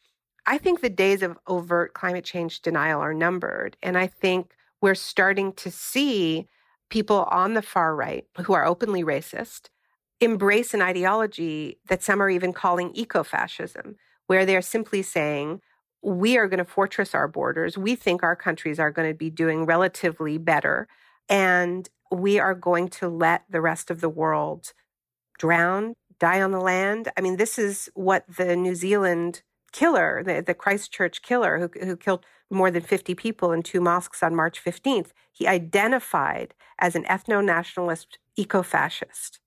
I 0.48 0.58
think 0.58 0.82
the 0.82 0.90
days 0.90 1.22
of 1.22 1.38
overt 1.46 1.94
climate 1.94 2.26
change 2.26 2.64
denial 2.64 3.00
are 3.00 3.14
numbered. 3.14 3.78
And 3.84 3.96
I 3.96 4.08
think 4.08 4.56
we're 4.82 4.96
starting 4.96 5.54
to 5.54 5.70
see 5.70 6.48
people 6.90 7.28
on 7.30 7.54
the 7.54 7.62
far 7.62 7.96
right 7.96 8.26
who 8.44 8.54
are 8.54 8.66
openly 8.66 9.04
racist 9.04 9.70
embrace 10.22 10.74
an 10.74 10.82
ideology 10.82 11.80
that 11.90 12.04
some 12.04 12.22
are 12.22 12.30
even 12.30 12.54
calling 12.54 12.92
eco 12.94 13.24
fascism, 13.24 13.96
where 14.28 14.46
they're 14.46 14.62
simply 14.62 15.02
saying, 15.02 15.62
we 16.04 16.38
are 16.38 16.48
going 16.48 16.60
to 16.60 16.66
fortress 16.66 17.14
our 17.14 17.28
borders. 17.28 17.78
We 17.78 17.96
think 17.96 18.24
our 18.24 18.36
countries 18.36 18.80
are 18.80 18.92
going 18.92 19.10
to 19.10 19.18
be 19.18 19.30
doing 19.30 19.66
relatively 19.66 20.38
better. 20.38 20.88
And 21.28 21.90
we 22.12 22.40
are 22.40 22.56
going 22.56 22.90
to 22.90 23.10
let 23.10 23.44
the 23.50 23.62
rest 23.62 23.92
of 23.92 24.02
the 24.02 24.10
world 24.10 24.74
drown, 25.38 25.96
die 26.20 26.42
on 26.42 26.52
the 26.52 26.60
land. 26.60 27.10
I 27.18 27.22
mean, 27.22 27.38
this 27.38 27.58
is 27.58 27.90
what 27.94 28.26
the 28.28 28.56
New 28.56 28.76
Zealand 28.76 29.42
killer, 29.72 30.22
the, 30.24 30.42
the 30.42 30.54
Christchurch 30.54 31.22
killer 31.22 31.58
who, 31.58 31.86
who 31.86 31.96
killed 31.96 32.26
more 32.50 32.70
than 32.70 32.84
50 32.84 33.16
people 33.16 33.52
in 33.52 33.64
two 33.64 33.80
mosques 33.80 34.22
on 34.22 34.36
March 34.36 34.64
15th, 34.64 35.12
he 35.32 35.48
identified 35.48 36.54
as 36.80 36.96
an 36.96 37.06
ethno 37.06 37.44
nationalist 37.44 38.20
eco 38.36 38.62
fascist. 38.62 39.40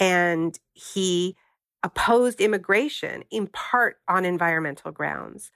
And 0.00 0.58
he 0.72 1.36
opposed 1.82 2.40
immigration 2.40 3.22
in 3.30 3.46
part 3.46 3.98
on 4.08 4.24
environmental 4.24 4.90
grounds. 4.90 5.52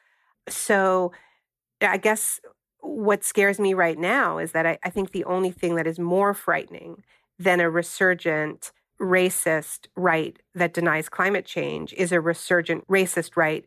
So 0.49 1.13
I 1.81 1.97
guess 1.97 2.41
what 2.81 3.25
scares 3.25 3.59
me 3.59 3.75
right 3.75 3.99
now 3.99 4.39
is 4.39 4.53
that 4.53 4.67
I, 4.67 4.79
I 4.85 4.91
think 4.91 5.11
the 5.11 5.25
only 5.25 5.51
thing 5.51 5.77
that 5.77 5.87
is 5.87 5.99
more 5.99 6.35
frightening 6.35 7.03
than 7.39 7.61
a 7.61 7.71
resurgent 7.71 8.73
racist 9.01 9.87
right 9.97 10.39
that 10.55 10.73
denies 10.73 11.09
climate 11.09 11.45
change 11.45 11.93
is 11.95 12.13
a 12.13 12.21
resurgent 12.21 12.87
racist 12.87 13.37
right 13.37 13.67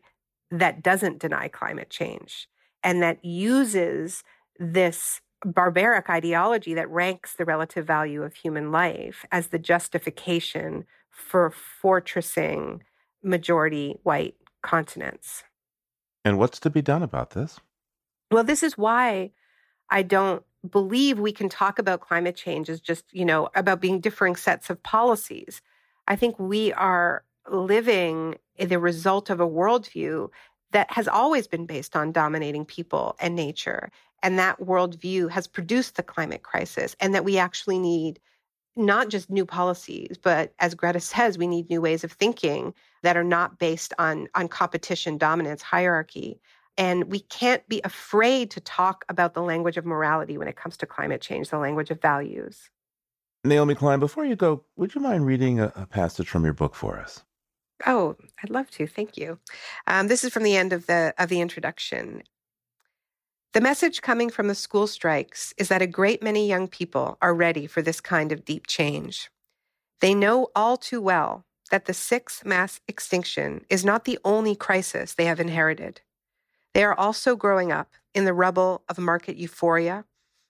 that 0.50 0.82
doesn't 0.82 1.18
deny 1.18 1.48
climate 1.48 1.90
change 1.90 2.48
and 2.82 3.02
that 3.02 3.22
uses 3.24 4.24
this 4.58 5.20
barbaric 5.44 6.10
ideology 6.10 6.74
that 6.74 6.90
ranks 6.90 7.34
the 7.34 7.44
relative 7.44 7.86
value 7.86 8.22
of 8.22 8.34
human 8.34 8.72
life 8.72 9.24
as 9.30 9.48
the 9.48 9.58
justification 9.58 10.84
for 11.10 11.52
fortressing 11.82 12.80
majority 13.22 13.98
white 14.02 14.36
continents. 14.62 15.44
And 16.24 16.38
what's 16.38 16.60
to 16.60 16.70
be 16.70 16.82
done 16.82 17.02
about 17.02 17.30
this? 17.30 17.60
Well, 18.30 18.44
this 18.44 18.62
is 18.62 18.76
why 18.76 19.30
I 19.90 20.02
don't 20.02 20.42
believe 20.68 21.18
we 21.18 21.32
can 21.32 21.48
talk 21.48 21.78
about 21.78 22.00
climate 22.00 22.36
change 22.36 22.68
as 22.68 22.80
just, 22.80 23.04
you 23.12 23.24
know, 23.24 23.48
about 23.54 23.80
being 23.80 24.00
differing 24.00 24.36
sets 24.36 24.70
of 24.70 24.82
policies. 24.82 25.62
I 26.06 26.16
think 26.16 26.38
we 26.38 26.72
are 26.72 27.24
living 27.50 28.36
the 28.58 28.78
result 28.78 29.30
of 29.30 29.40
a 29.40 29.48
worldview 29.48 30.28
that 30.72 30.90
has 30.92 31.08
always 31.08 31.46
been 31.46 31.64
based 31.64 31.96
on 31.96 32.12
dominating 32.12 32.64
people 32.64 33.16
and 33.20 33.34
nature. 33.34 33.90
And 34.22 34.38
that 34.38 34.60
worldview 34.60 35.30
has 35.30 35.46
produced 35.46 35.96
the 35.96 36.02
climate 36.02 36.42
crisis, 36.42 36.96
and 37.00 37.14
that 37.14 37.24
we 37.24 37.38
actually 37.38 37.78
need 37.78 38.20
not 38.76 39.08
just 39.08 39.28
new 39.28 39.44
policies, 39.44 40.16
but 40.22 40.54
as 40.60 40.74
Greta 40.74 41.00
says, 41.00 41.36
we 41.36 41.48
need 41.48 41.68
new 41.68 41.80
ways 41.80 42.04
of 42.04 42.12
thinking 42.12 42.72
that 43.02 43.16
are 43.16 43.24
not 43.24 43.58
based 43.58 43.92
on, 43.98 44.28
on 44.34 44.48
competition, 44.48 45.18
dominance, 45.18 45.62
hierarchy. 45.62 46.40
And 46.76 47.10
we 47.10 47.20
can't 47.20 47.68
be 47.68 47.80
afraid 47.82 48.52
to 48.52 48.60
talk 48.60 49.04
about 49.08 49.34
the 49.34 49.42
language 49.42 49.76
of 49.76 49.84
morality 49.84 50.38
when 50.38 50.46
it 50.46 50.56
comes 50.56 50.76
to 50.76 50.86
climate 50.86 51.20
change, 51.20 51.50
the 51.50 51.58
language 51.58 51.90
of 51.90 52.00
values. 52.00 52.70
Naomi 53.44 53.74
Klein, 53.74 53.98
before 53.98 54.24
you 54.24 54.36
go, 54.36 54.64
would 54.76 54.94
you 54.94 55.00
mind 55.00 55.26
reading 55.26 55.58
a, 55.58 55.72
a 55.74 55.86
passage 55.86 56.28
from 56.28 56.44
your 56.44 56.54
book 56.54 56.76
for 56.76 56.98
us? 56.98 57.24
Oh, 57.86 58.16
I'd 58.42 58.50
love 58.50 58.70
to. 58.72 58.86
Thank 58.86 59.16
you. 59.16 59.38
Um, 59.86 60.08
this 60.08 60.24
is 60.24 60.32
from 60.32 60.42
the 60.42 60.56
end 60.56 60.72
of 60.72 60.86
the 60.86 61.14
of 61.18 61.28
the 61.28 61.40
introduction. 61.40 62.22
The 63.54 63.62
message 63.62 64.02
coming 64.02 64.28
from 64.28 64.48
the 64.48 64.54
school 64.54 64.86
strikes 64.86 65.54
is 65.56 65.68
that 65.68 65.80
a 65.80 65.86
great 65.86 66.22
many 66.22 66.46
young 66.46 66.68
people 66.68 67.16
are 67.22 67.34
ready 67.34 67.66
for 67.66 67.80
this 67.80 67.98
kind 67.98 68.30
of 68.30 68.44
deep 68.44 68.66
change. 68.66 69.30
They 70.00 70.14
know 70.14 70.48
all 70.54 70.76
too 70.76 71.00
well 71.00 71.46
that 71.70 71.86
the 71.86 71.94
sixth 71.94 72.44
mass 72.44 72.80
extinction 72.88 73.64
is 73.70 73.86
not 73.86 74.04
the 74.04 74.18
only 74.22 74.54
crisis 74.54 75.14
they 75.14 75.24
have 75.24 75.40
inherited. 75.40 76.02
They 76.74 76.84
are 76.84 76.98
also 76.98 77.36
growing 77.36 77.72
up 77.72 77.92
in 78.14 78.26
the 78.26 78.34
rubble 78.34 78.82
of 78.86 78.98
market 78.98 79.36
euphoria, 79.36 80.04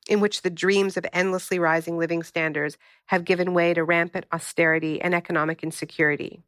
in 0.08 0.18
which 0.18 0.42
the 0.42 0.50
dreams 0.50 0.96
of 0.96 1.06
endlessly 1.12 1.60
rising 1.60 1.98
living 1.98 2.24
standards 2.24 2.78
have 3.06 3.24
given 3.24 3.54
way 3.54 3.74
to 3.74 3.84
rampant 3.84 4.26
austerity 4.32 5.00
and 5.00 5.14
economic 5.14 5.62
insecurity. 5.62 6.42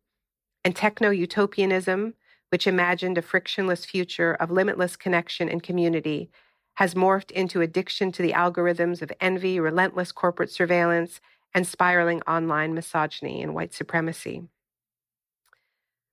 And 0.65 0.75
techno 0.75 1.11
utopianism, 1.11 2.15
which 2.51 2.67
imagined 2.67 3.19
a 3.19 3.23
frictionless 3.23 3.85
future 3.85 4.35
of 4.35 4.51
limitless 4.51 4.97
connection 4.97 5.49
and 5.49 5.63
community, 5.63 6.31
has 6.75 6.95
morphed 6.95 7.31
into 7.31 7.61
addiction 7.61 8.13
to 8.13 8.23
the 8.23 8.33
algorithms 8.33 9.03
of 9.03 9.13
envy, 9.21 9.59
relentless 9.59 10.13
corporate 10.13 10.51
surveillance, 10.51 11.21
and 11.55 11.67
spiraling 11.67 12.23
online 12.23 12.75
misogyny 12.75 13.43
and 13.43 13.55
white 13.55 13.75
supremacy. 13.75 14.43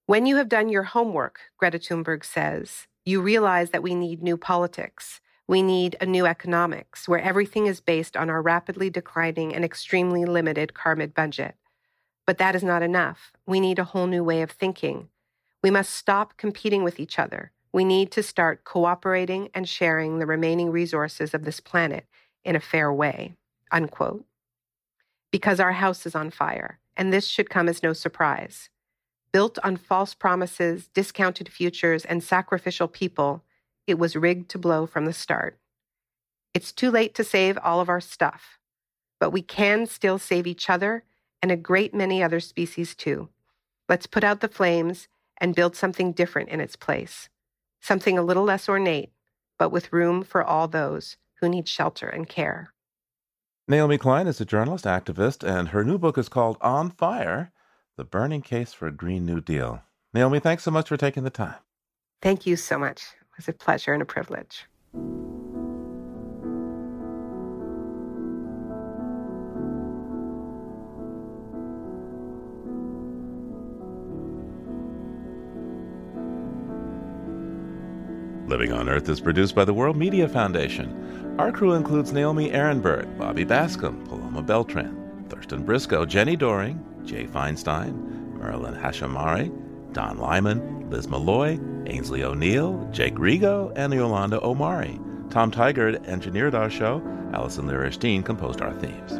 When 0.06 0.26
you 0.26 0.38
have 0.38 0.50
done 0.50 0.70
your 0.70 0.84
homework, 0.84 1.40
Greta 1.58 1.80
Thunberg 1.80 2.24
says, 2.24 2.88
you 3.06 3.22
realize 3.22 3.70
that 3.70 3.84
we 3.84 3.96
need 3.96 4.22
new 4.22 4.38
politics. 4.38 5.22
We 5.48 5.62
need 5.62 5.96
a 6.02 6.06
new 6.06 6.26
economics 6.26 7.08
where 7.08 7.22
everything 7.22 7.68
is 7.68 7.80
based 7.80 8.18
on 8.18 8.30
our 8.30 8.42
rapidly 8.42 8.90
declining 8.90 9.56
and 9.56 9.64
extremely 9.64 10.26
limited 10.26 10.74
carbon 10.74 11.14
budget. 11.16 11.56
But 12.26 12.38
that 12.40 12.56
is 12.56 12.64
not 12.64 12.84
enough. 12.84 13.32
We 13.46 13.62
need 13.62 13.80
a 13.80 13.86
whole 13.86 14.08
new 14.08 14.24
way 14.24 14.42
of 14.42 14.52
thinking. 14.52 15.08
We 15.68 15.72
must 15.72 15.93
stop 15.93 16.38
competing 16.38 16.86
with 16.86 16.97
each 16.97 17.20
other. 17.20 17.51
We 17.74 17.84
need 17.84 18.09
to 18.11 18.24
start 18.24 18.63
cooperating 18.63 19.49
and 19.53 19.68
sharing 19.68 20.18
the 20.18 20.26
remaining 20.26 20.72
resources 20.72 21.34
of 21.34 21.43
this 21.43 21.59
planet 21.59 22.05
in 22.45 22.55
a 22.55 22.61
fair 22.61 22.93
way. 22.93 23.34
Unquote. 23.70 24.24
Because 25.30 25.59
our 25.59 25.74
house 25.74 26.05
is 26.05 26.15
on 26.15 26.32
fire, 26.32 26.80
and 26.95 27.11
this 27.11 27.28
should 27.28 27.49
come 27.49 27.68
as 27.68 27.84
no 27.84 27.91
surprise. 27.91 28.70
Built 29.34 29.59
on 29.61 29.76
false 29.76 30.13
promises, 30.13 30.88
discounted 30.93 31.49
futures, 31.49 32.05
and 32.05 32.24
sacrificial 32.24 32.88
people, 32.88 33.43
it 33.86 33.99
was 33.99 34.15
rigged 34.15 34.47
to 34.51 34.57
blow 34.57 34.86
from 34.86 35.03
the 35.03 35.11
start. 35.11 35.59
It's 36.53 36.72
too 36.72 36.91
late 36.91 37.13
to 37.15 37.26
save 37.26 37.57
all 37.61 37.82
of 37.82 37.89
our 37.89 37.99
stuff, 37.99 38.57
but 39.20 39.32
we 39.32 39.41
can 39.41 39.86
still 39.86 40.18
save 40.18 40.47
each 40.47 40.70
other 40.70 41.03
and 41.41 41.51
a 41.51 41.57
great 41.57 41.93
many 41.93 42.24
other 42.24 42.39
species 42.39 42.95
too. 42.95 43.28
Let's 43.89 44.07
put 44.07 44.24
out 44.24 44.39
the 44.39 44.47
flames 44.47 45.09
and 45.40 45.56
build 45.56 45.76
something 45.76 46.12
different 46.12 46.50
in 46.50 46.60
its 46.60 46.76
place, 46.76 47.30
something 47.82 48.18
a 48.18 48.24
little 48.24 48.44
less 48.44 48.68
ornate, 48.68 49.12
but 49.58 49.72
with 49.72 49.94
room 49.94 50.24
for 50.24 50.44
all 50.44 50.68
those 50.68 51.18
who 51.40 51.50
need 51.50 51.68
shelter 51.68 52.08
and 52.08 52.28
care. 52.28 52.74
Naomi 53.68 53.98
Klein 53.98 54.28
is 54.28 54.40
a 54.40 54.46
journalist, 54.46 54.86
activist, 54.86 55.48
and 55.48 55.70
her 55.70 55.84
new 55.84 55.98
book 55.98 56.18
is 56.18 56.30
called 56.30 56.58
On 56.62 56.90
Fire 56.90 57.52
the 57.98 58.04
Burning 58.04 58.44
Case 58.44 58.74
for 58.74 58.88
a 58.88 58.92
Green 58.92 59.26
New 59.26 59.42
Deal. 59.42 59.82
Naomi, 60.14 60.40
thanks 60.40 60.64
so 60.64 60.72
much 60.72 60.88
for 60.88 60.98
taking 60.98 61.24
the 61.24 61.30
time. 61.32 61.56
Thank 62.22 62.46
you 62.46 62.56
so 62.56 62.78
much. 62.78 63.02
It 63.20 63.38
was 63.38 63.48
a 63.48 63.54
pleasure 63.54 63.92
and 63.92 64.02
a 64.02 64.06
privilege. 64.06 64.66
Living 78.48 78.72
on 78.72 78.88
Earth 78.88 79.10
is 79.10 79.20
produced 79.20 79.56
by 79.56 79.66
the 79.66 79.74
World 79.74 79.98
Media 79.98 80.26
Foundation. 80.26 81.36
Our 81.38 81.52
crew 81.52 81.74
includes 81.74 82.14
Naomi 82.14 82.50
Arenberg, 82.52 83.18
Bobby 83.18 83.43
Bascomb, 83.43 84.08
Paloma 84.08 84.41
Beltran, 84.41 85.26
Thurston 85.28 85.66
Briscoe, 85.66 86.06
Jenni 86.06 86.39
Doering, 86.39 86.82
Jay 87.04 87.26
Feinstein, 87.26 88.38
Marilyn 88.39 88.74
Hashamari, 88.74 89.52
Don 89.91 90.18
Lyman, 90.18 90.89
Liz 90.89 91.10
Malloy, 91.10 91.60
Ainsley 91.88 92.24
O'Neill, 92.24 92.88
Jake 92.93 93.16
Rigo, 93.16 93.74
and 93.76 93.93
Yolanda 93.93 94.41
Omari. 94.41 94.98
Tom 95.30 95.52
Tigard 95.52 96.08
engineered 96.08 96.56
our 96.56 96.70
show. 96.70 97.02
Allison 97.34 97.66
Lirish 97.68 98.24
composed 98.24 98.62
our 98.62 98.74
themes. 98.76 99.20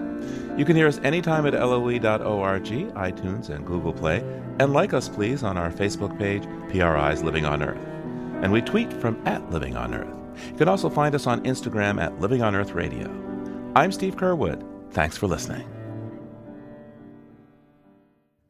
You 0.58 0.64
can 0.64 0.78
hear 0.78 0.88
us 0.88 1.02
anytime 1.04 1.46
at 1.46 1.54
loe.org, 1.54 2.02
iTunes, 2.02 3.50
and 3.50 3.66
Google 3.68 3.92
Play. 3.92 4.20
And 4.60 4.72
like 4.72 4.94
us, 4.94 5.10
please, 5.10 5.44
on 5.44 5.58
our 5.58 5.70
Facebook 5.70 6.18
page, 6.18 6.44
PRI's 6.70 7.22
Living 7.24 7.46
on 7.46 7.62
Earth. 7.62 7.97
And 8.42 8.52
we 8.52 8.62
tweet 8.62 8.94
from 8.94 9.20
at 9.26 9.50
Living 9.52 9.76
on 9.76 9.94
Earth. 9.94 10.16
You 10.52 10.58
can 10.58 10.68
also 10.68 10.90
find 10.90 11.16
us 11.16 11.26
on 11.28 11.44
Instagram 11.44 12.02
at 12.02 12.20
Living 12.20 12.42
on 12.42 12.56
Earth 12.56 12.74
Radio. 12.74 13.10
I'm 13.76 13.92
Steve 13.92 14.16
Curwood. 14.16 14.64
Thanks 14.92 15.18
for 15.18 15.28
listening. 15.28 15.68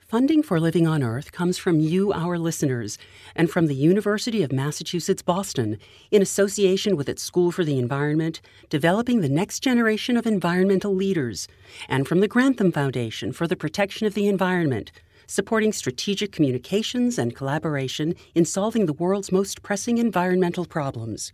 Funding 0.07 0.41
for 0.41 0.57
Living 0.57 0.87
on 0.87 1.03
Earth 1.03 1.33
comes 1.33 1.57
from 1.57 1.81
you, 1.81 2.13
our 2.13 2.37
listeners, 2.37 2.97
and 3.35 3.49
from 3.49 3.67
the 3.67 3.75
University 3.75 4.41
of 4.41 4.53
Massachusetts 4.53 5.21
Boston, 5.21 5.77
in 6.11 6.21
association 6.21 6.95
with 6.95 7.09
its 7.09 7.21
School 7.21 7.51
for 7.51 7.65
the 7.65 7.77
Environment, 7.77 8.39
developing 8.69 9.19
the 9.19 9.27
next 9.27 9.59
generation 9.59 10.15
of 10.15 10.25
environmental 10.25 10.95
leaders, 10.95 11.49
and 11.89 12.07
from 12.07 12.21
the 12.21 12.27
Grantham 12.29 12.71
Foundation 12.71 13.33
for 13.33 13.47
the 13.47 13.57
Protection 13.57 14.07
of 14.07 14.13
the 14.13 14.29
Environment, 14.29 14.93
supporting 15.27 15.71
strategic 15.71 16.31
communications 16.31 17.19
and 17.19 17.35
collaboration 17.35 18.15
in 18.33 18.45
solving 18.45 18.85
the 18.85 18.93
world's 18.93 19.31
most 19.31 19.61
pressing 19.61 19.99
environmental 19.99 20.65
problems. 20.65 21.31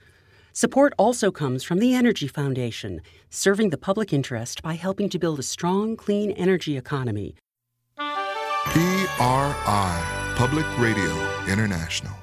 Support 0.52 0.94
also 0.98 1.32
comes 1.32 1.64
from 1.64 1.80
the 1.80 1.96
Energy 1.96 2.28
Foundation, 2.28 3.02
serving 3.30 3.70
the 3.70 3.78
public 3.78 4.12
interest 4.12 4.62
by 4.62 4.74
helping 4.74 5.10
to 5.10 5.18
build 5.18 5.40
a 5.40 5.44
strong, 5.44 5.96
clean 5.96 6.32
energy 6.32 6.78
economy 6.78 7.36
PRI, 8.66 10.34
Public 10.36 10.66
Radio 10.80 11.12
International. 11.48 12.23